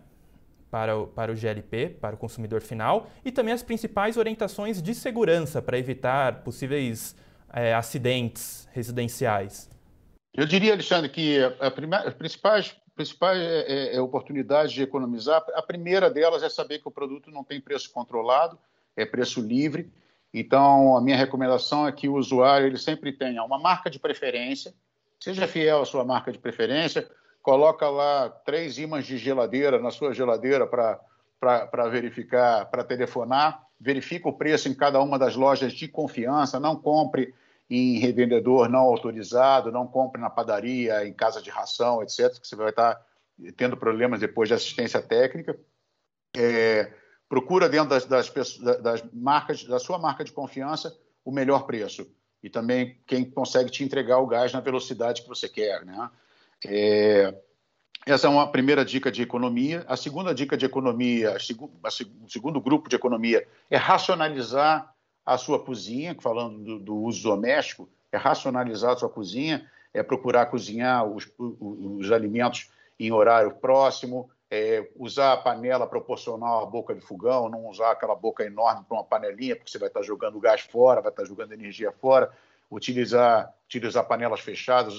para 0.69 0.97
o, 0.97 1.07
para 1.07 1.31
o 1.31 1.35
GLP, 1.35 1.89
para 1.99 2.15
o 2.15 2.17
consumidor 2.17 2.61
final, 2.61 3.09
e 3.25 3.31
também 3.31 3.53
as 3.53 3.61
principais 3.61 4.15
orientações 4.15 4.81
de 4.81 4.95
segurança 4.95 5.61
para 5.61 5.77
evitar 5.77 6.43
possíveis 6.43 7.15
é, 7.53 7.73
acidentes 7.73 8.67
residenciais? 8.71 9.69
Eu 10.33 10.45
diria, 10.45 10.73
Alexandre, 10.73 11.09
que 11.09 11.39
as 11.59 12.13
principais, 12.13 12.73
principais 12.95 13.37
é, 13.37 13.95
é, 13.95 14.01
oportunidades 14.01 14.71
de 14.71 14.81
economizar, 14.81 15.43
a 15.53 15.61
primeira 15.61 16.09
delas 16.09 16.41
é 16.41 16.49
saber 16.49 16.79
que 16.79 16.87
o 16.87 16.91
produto 16.91 17.29
não 17.29 17.43
tem 17.43 17.59
preço 17.59 17.91
controlado, 17.91 18.57
é 18.95 19.05
preço 19.05 19.41
livre. 19.41 19.91
Então, 20.33 20.95
a 20.95 21.01
minha 21.01 21.17
recomendação 21.17 21.85
é 21.85 21.91
que 21.91 22.07
o 22.07 22.15
usuário 22.15 22.67
ele 22.67 22.77
sempre 22.77 23.11
tenha 23.11 23.43
uma 23.43 23.59
marca 23.59 23.89
de 23.89 23.99
preferência, 23.99 24.73
Seja 25.21 25.47
fiel 25.47 25.83
à 25.83 25.85
sua 25.85 26.03
marca 26.03 26.31
de 26.31 26.39
preferência, 26.39 27.07
coloca 27.43 27.87
lá 27.87 28.27
três 28.27 28.79
ímãs 28.79 29.05
de 29.05 29.19
geladeira 29.19 29.79
na 29.79 29.91
sua 29.91 30.13
geladeira 30.15 30.65
para 30.65 31.87
verificar, 31.89 32.65
para 32.65 32.83
telefonar, 32.83 33.63
verifica 33.79 34.27
o 34.27 34.33
preço 34.33 34.67
em 34.67 34.73
cada 34.73 34.99
uma 34.99 35.19
das 35.19 35.35
lojas 35.35 35.73
de 35.73 35.87
confiança, 35.87 36.59
não 36.59 36.75
compre 36.75 37.35
em 37.69 37.99
revendedor 37.99 38.67
não 38.67 38.81
autorizado, 38.81 39.71
não 39.71 39.87
compre 39.87 40.19
na 40.19 40.29
padaria, 40.29 41.07
em 41.07 41.13
casa 41.13 41.41
de 41.41 41.49
ração, 41.49 42.01
etc., 42.01 42.39
que 42.39 42.47
você 42.47 42.55
vai 42.55 42.69
estar 42.69 42.99
tendo 43.55 43.77
problemas 43.77 44.19
depois 44.19 44.49
de 44.49 44.55
assistência 44.55 45.01
técnica. 45.01 45.57
É, 46.35 46.91
procura 47.29 47.69
dentro 47.69 47.89
das, 47.89 48.05
das, 48.05 48.57
das, 48.57 49.03
marcas, 49.13 49.63
da 49.63 49.79
sua 49.79 49.97
marca 49.97 50.23
de 50.23 50.33
confiança, 50.33 50.97
o 51.23 51.31
melhor 51.31 51.65
preço 51.65 52.11
e 52.43 52.49
também 52.49 52.97
quem 53.05 53.23
consegue 53.23 53.69
te 53.69 53.83
entregar 53.83 54.19
o 54.19 54.27
gás 54.27 54.51
na 54.51 54.59
velocidade 54.59 55.21
que 55.21 55.29
você 55.29 55.47
quer. 55.47 55.85
Né? 55.85 56.09
É, 56.65 57.35
essa 58.05 58.27
é 58.27 58.29
uma 58.29 58.51
primeira 58.51 58.83
dica 58.83 59.11
de 59.11 59.21
economia. 59.21 59.85
A 59.87 59.95
segunda 59.95 60.33
dica 60.33 60.57
de 60.57 60.65
economia, 60.65 61.35
o 61.35 62.29
segundo 62.29 62.59
grupo 62.59 62.89
de 62.89 62.95
economia 62.95 63.47
é 63.69 63.77
racionalizar 63.77 64.91
a 65.25 65.37
sua 65.37 65.63
cozinha, 65.63 66.15
falando 66.19 66.59
do, 66.59 66.79
do, 66.79 66.95
uso 66.95 67.21
doméstico, 67.21 67.87
é 68.11 68.17
racionalizar 68.17 68.93
a 68.93 68.97
sua 68.97 69.09
cozinha, 69.09 69.69
é 69.93 70.01
procurar 70.01 70.47
cozinhar 70.47 71.05
os, 71.05 71.31
os, 71.37 71.55
os 71.59 72.11
alimentos 72.11 72.69
em 72.99 73.11
horário 73.11 73.51
próximo, 73.51 74.29
é, 74.51 74.85
usar 74.97 75.31
a 75.31 75.37
panela 75.37 75.87
proporcional 75.87 76.61
à 76.61 76.65
boca 76.65 76.93
de 76.93 76.99
fogão, 76.99 77.47
não 77.47 77.67
usar 77.67 77.91
aquela 77.91 78.13
boca 78.13 78.43
enorme 78.43 78.83
para 78.83 78.97
uma 78.97 79.03
panelinha, 79.03 79.55
porque 79.55 79.71
você 79.71 79.79
vai 79.79 79.87
estar 79.87 80.03
jogando 80.03 80.41
gás 80.41 80.59
fora, 80.59 80.99
vai 80.99 81.09
estar 81.09 81.23
jogando 81.23 81.53
energia 81.53 81.89
fora, 81.93 82.29
utilizar, 82.69 83.53
utilizar 83.65 84.05
panelas 84.05 84.41
fechadas, 84.41 84.95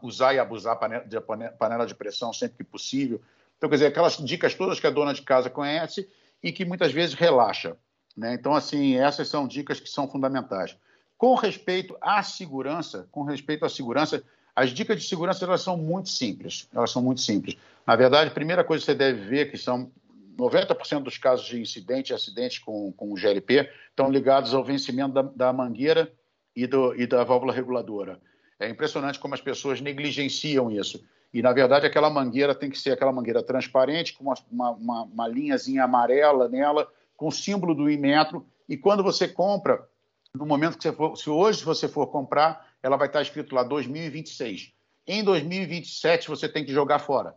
usar 0.00 0.34
e 0.34 0.38
abusar 0.38 0.78
de 1.06 1.20
panela 1.58 1.86
de 1.86 1.94
pressão 1.94 2.32
sempre 2.32 2.58
que 2.58 2.64
possível. 2.64 3.20
Então, 3.56 3.68
quer 3.68 3.74
dizer, 3.74 3.86
aquelas 3.86 4.16
dicas 4.16 4.54
todas 4.54 4.78
que 4.78 4.86
a 4.86 4.90
dona 4.90 5.12
de 5.12 5.22
casa 5.22 5.50
conhece 5.50 6.08
e 6.40 6.52
que 6.52 6.64
muitas 6.64 6.92
vezes 6.92 7.14
relaxa. 7.14 7.76
Né? 8.16 8.34
Então, 8.34 8.54
assim, 8.54 8.96
essas 8.96 9.26
são 9.26 9.48
dicas 9.48 9.80
que 9.80 9.88
são 9.88 10.08
fundamentais. 10.08 10.76
Com 11.16 11.34
respeito 11.34 11.98
à 12.00 12.22
segurança, 12.22 13.08
com 13.10 13.24
respeito 13.24 13.64
à 13.64 13.68
segurança, 13.68 14.22
as 14.58 14.70
dicas 14.70 15.00
de 15.00 15.08
segurança 15.08 15.44
elas 15.44 15.60
são 15.60 15.76
muito 15.76 16.08
simples. 16.08 16.68
Elas 16.74 16.90
são 16.90 17.00
muito 17.00 17.20
simples. 17.20 17.56
Na 17.86 17.94
verdade, 17.94 18.28
a 18.28 18.34
primeira 18.34 18.64
coisa 18.64 18.82
que 18.82 18.90
você 18.90 18.98
deve 18.98 19.20
ver 19.20 19.52
que 19.52 19.56
são 19.56 19.88
90% 20.36 21.04
dos 21.04 21.16
casos 21.16 21.46
de 21.46 21.60
incidente 21.60 22.10
e 22.10 22.14
acidente 22.14 22.60
com, 22.60 22.90
com 22.90 23.12
o 23.12 23.16
GLP 23.16 23.70
estão 23.88 24.10
ligados 24.10 24.52
ao 24.52 24.64
vencimento 24.64 25.14
da, 25.14 25.22
da 25.22 25.52
mangueira 25.52 26.12
e, 26.56 26.66
do, 26.66 26.92
e 26.96 27.06
da 27.06 27.22
válvula 27.22 27.52
reguladora. 27.52 28.20
É 28.58 28.68
impressionante 28.68 29.20
como 29.20 29.32
as 29.32 29.40
pessoas 29.40 29.80
negligenciam 29.80 30.68
isso. 30.72 31.04
E, 31.32 31.40
na 31.40 31.52
verdade, 31.52 31.86
aquela 31.86 32.10
mangueira 32.10 32.52
tem 32.52 32.68
que 32.68 32.80
ser 32.80 32.90
aquela 32.90 33.12
mangueira 33.12 33.44
transparente, 33.44 34.12
com 34.14 34.24
uma, 34.24 34.70
uma, 34.72 35.02
uma 35.02 35.28
linhazinha 35.28 35.84
amarela 35.84 36.48
nela, 36.48 36.88
com 37.16 37.28
o 37.28 37.32
símbolo 37.32 37.76
do 37.76 37.88
Imetro. 37.88 38.44
E 38.68 38.76
quando 38.76 39.04
você 39.04 39.28
compra, 39.28 39.86
no 40.34 40.44
momento 40.44 40.76
que 40.76 40.82
você 40.82 40.92
for, 40.92 41.16
se 41.16 41.30
hoje 41.30 41.64
você 41.64 41.86
for 41.86 42.08
comprar, 42.08 42.67
ela 42.82 42.96
vai 42.96 43.08
estar 43.08 43.22
escrito 43.22 43.54
lá 43.54 43.62
2026. 43.62 44.72
Em 45.06 45.24
2027 45.24 46.28
você 46.28 46.48
tem 46.48 46.64
que 46.64 46.72
jogar 46.72 46.98
fora 46.98 47.34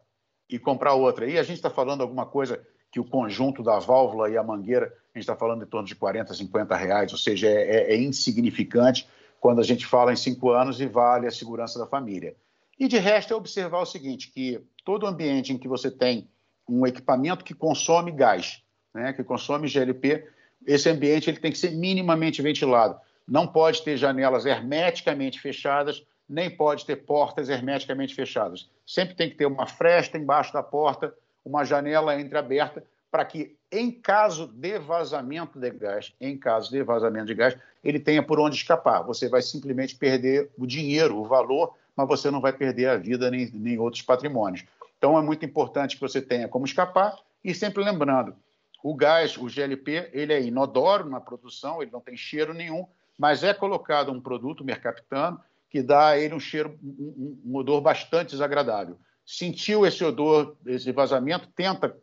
e 0.49 0.59
comprar 0.59 0.93
outra. 0.93 1.29
E 1.29 1.39
a 1.39 1.43
gente 1.43 1.55
está 1.55 1.69
falando 1.69 2.01
alguma 2.01 2.25
coisa 2.25 2.61
que 2.91 2.99
o 2.99 3.05
conjunto 3.05 3.63
da 3.63 3.79
válvula 3.79 4.29
e 4.29 4.37
a 4.37 4.43
mangueira, 4.43 4.87
a 4.87 5.17
gente 5.17 5.23
está 5.23 5.35
falando 5.35 5.63
em 5.63 5.67
torno 5.67 5.87
de 5.87 5.95
40, 5.95 6.33
50 6.33 6.75
reais, 6.75 7.11
ou 7.13 7.17
seja, 7.17 7.47
é, 7.47 7.53
é, 7.53 7.93
é 7.93 7.97
insignificante 7.97 9.07
quando 9.39 9.59
a 9.59 9.63
gente 9.63 9.85
fala 9.85 10.11
em 10.11 10.17
cinco 10.17 10.51
anos 10.51 10.81
e 10.81 10.85
vale 10.85 11.25
a 11.25 11.31
segurança 11.31 11.79
da 11.79 11.87
família. 11.87 12.35
E 12.77 12.87
de 12.87 12.97
resto 12.97 13.33
é 13.33 13.35
observar 13.35 13.79
o 13.79 13.85
seguinte, 13.85 14.29
que 14.29 14.61
todo 14.83 15.07
ambiente 15.07 15.53
em 15.53 15.57
que 15.57 15.67
você 15.67 15.89
tem 15.89 16.29
um 16.67 16.85
equipamento 16.85 17.43
que 17.43 17.53
consome 17.53 18.11
gás, 18.11 18.61
né, 18.93 19.13
que 19.13 19.23
consome 19.23 19.67
GLP, 19.67 20.27
esse 20.65 20.89
ambiente 20.89 21.29
ele 21.29 21.39
tem 21.39 21.51
que 21.51 21.57
ser 21.57 21.71
minimamente 21.71 22.41
ventilado. 22.41 22.99
Não 23.31 23.47
pode 23.47 23.81
ter 23.81 23.95
janelas 23.95 24.45
hermeticamente 24.45 25.39
fechadas, 25.39 26.05
nem 26.27 26.49
pode 26.49 26.85
ter 26.85 26.97
portas 26.97 27.47
hermeticamente 27.47 28.13
fechadas. 28.13 28.69
Sempre 28.85 29.15
tem 29.15 29.29
que 29.29 29.37
ter 29.37 29.45
uma 29.45 29.65
fresta 29.65 30.17
embaixo 30.17 30.51
da 30.51 30.61
porta, 30.61 31.15
uma 31.45 31.63
janela 31.63 32.19
entreaberta, 32.19 32.83
para 33.09 33.23
que, 33.23 33.55
em 33.71 33.89
caso 33.89 34.47
de 34.47 34.77
vazamento 34.79 35.57
de 35.57 35.71
gás, 35.71 36.13
em 36.19 36.37
caso 36.37 36.69
de 36.71 36.83
vazamento 36.83 37.27
de 37.27 37.33
gás, 37.33 37.57
ele 37.81 38.01
tenha 38.01 38.21
por 38.21 38.37
onde 38.37 38.57
escapar. 38.57 39.01
Você 39.03 39.29
vai 39.29 39.41
simplesmente 39.41 39.95
perder 39.95 40.49
o 40.57 40.67
dinheiro, 40.67 41.15
o 41.15 41.23
valor, 41.23 41.73
mas 41.95 42.09
você 42.09 42.29
não 42.29 42.41
vai 42.41 42.51
perder 42.51 42.89
a 42.89 42.97
vida 42.97 43.31
nem, 43.31 43.49
nem 43.53 43.79
outros 43.79 44.01
patrimônios. 44.01 44.65
Então, 44.97 45.17
é 45.17 45.21
muito 45.21 45.45
importante 45.45 45.95
que 45.95 46.01
você 46.01 46.21
tenha 46.21 46.49
como 46.49 46.65
escapar 46.65 47.17
e 47.41 47.55
sempre 47.55 47.81
lembrando, 47.81 48.35
o 48.83 48.93
gás, 48.93 49.37
o 49.37 49.45
GLP, 49.45 50.09
ele 50.11 50.33
é 50.33 50.41
inodoro 50.41 51.09
na 51.09 51.21
produção, 51.21 51.81
ele 51.81 51.91
não 51.91 52.01
tem 52.01 52.17
cheiro 52.17 52.53
nenhum, 52.53 52.85
mas 53.21 53.43
é 53.43 53.53
colocado 53.53 54.11
um 54.11 54.19
produto 54.19 54.65
mercaptano 54.65 55.39
que 55.69 55.83
dá 55.83 56.07
a 56.07 56.17
ele 56.17 56.33
um 56.33 56.39
cheiro, 56.39 56.75
um, 56.83 57.39
um 57.45 57.55
odor 57.55 57.79
bastante 57.79 58.31
desagradável. 58.31 58.97
Sentiu 59.23 59.85
esse 59.85 60.03
odor, 60.03 60.57
esse 60.65 60.91
vazamento, 60.91 61.47
tenta, 61.55 61.95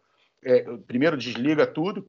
é, 0.45 0.61
primeiro 0.87 1.17
desliga 1.17 1.67
tudo, 1.67 2.09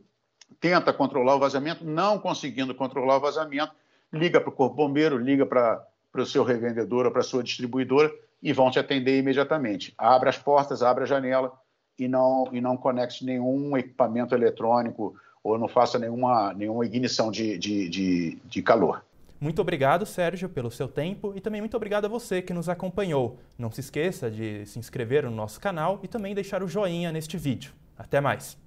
tenta 0.59 0.93
controlar 0.93 1.37
o 1.37 1.39
vazamento, 1.39 1.83
não 1.83 2.19
conseguindo 2.19 2.75
controlar 2.75 3.17
o 3.17 3.19
vazamento, 3.19 3.73
liga 4.13 4.39
para 4.39 4.51
o 4.51 4.53
corpo 4.53 4.75
bombeiro, 4.75 5.17
liga 5.17 5.43
para 5.43 5.83
o 6.13 6.25
seu 6.27 6.43
revendedor 6.43 7.07
ou 7.07 7.11
para 7.11 7.21
a 7.21 7.23
sua 7.23 7.41
distribuidora 7.41 8.13
e 8.43 8.53
vão 8.53 8.69
te 8.69 8.77
atender 8.77 9.17
imediatamente. 9.17 9.91
Abra 9.97 10.29
as 10.29 10.37
portas, 10.37 10.83
abra 10.83 11.05
a 11.05 11.07
janela 11.07 11.51
e 11.97 12.07
não, 12.07 12.47
e 12.51 12.61
não 12.61 12.77
conecte 12.77 13.25
nenhum 13.25 13.75
equipamento 13.75 14.35
eletrônico 14.35 15.15
ou 15.43 15.57
não 15.57 15.67
faça 15.67 15.97
nenhuma, 15.97 16.53
nenhuma 16.53 16.85
ignição 16.85 17.31
de, 17.31 17.57
de, 17.57 17.89
de, 17.89 18.37
de 18.45 18.61
calor. 18.61 19.03
Muito 19.39 19.61
obrigado, 19.61 20.05
Sérgio, 20.05 20.49
pelo 20.49 20.69
seu 20.69 20.87
tempo 20.87 21.33
e 21.35 21.39
também 21.39 21.61
muito 21.61 21.77
obrigado 21.77 22.05
a 22.05 22.09
você 22.09 22.41
que 22.41 22.53
nos 22.53 22.67
acompanhou. 22.67 23.39
Não 23.57 23.71
se 23.71 23.79
esqueça 23.79 24.29
de 24.29 24.65
se 24.65 24.77
inscrever 24.77 25.23
no 25.23 25.31
nosso 25.31 25.61
canal 25.61 25.99
e 26.03 26.07
também 26.07 26.35
deixar 26.35 26.61
o 26.61 26.67
joinha 26.67 27.11
neste 27.11 27.37
vídeo. 27.37 27.73
Até 27.97 28.19
mais! 28.19 28.57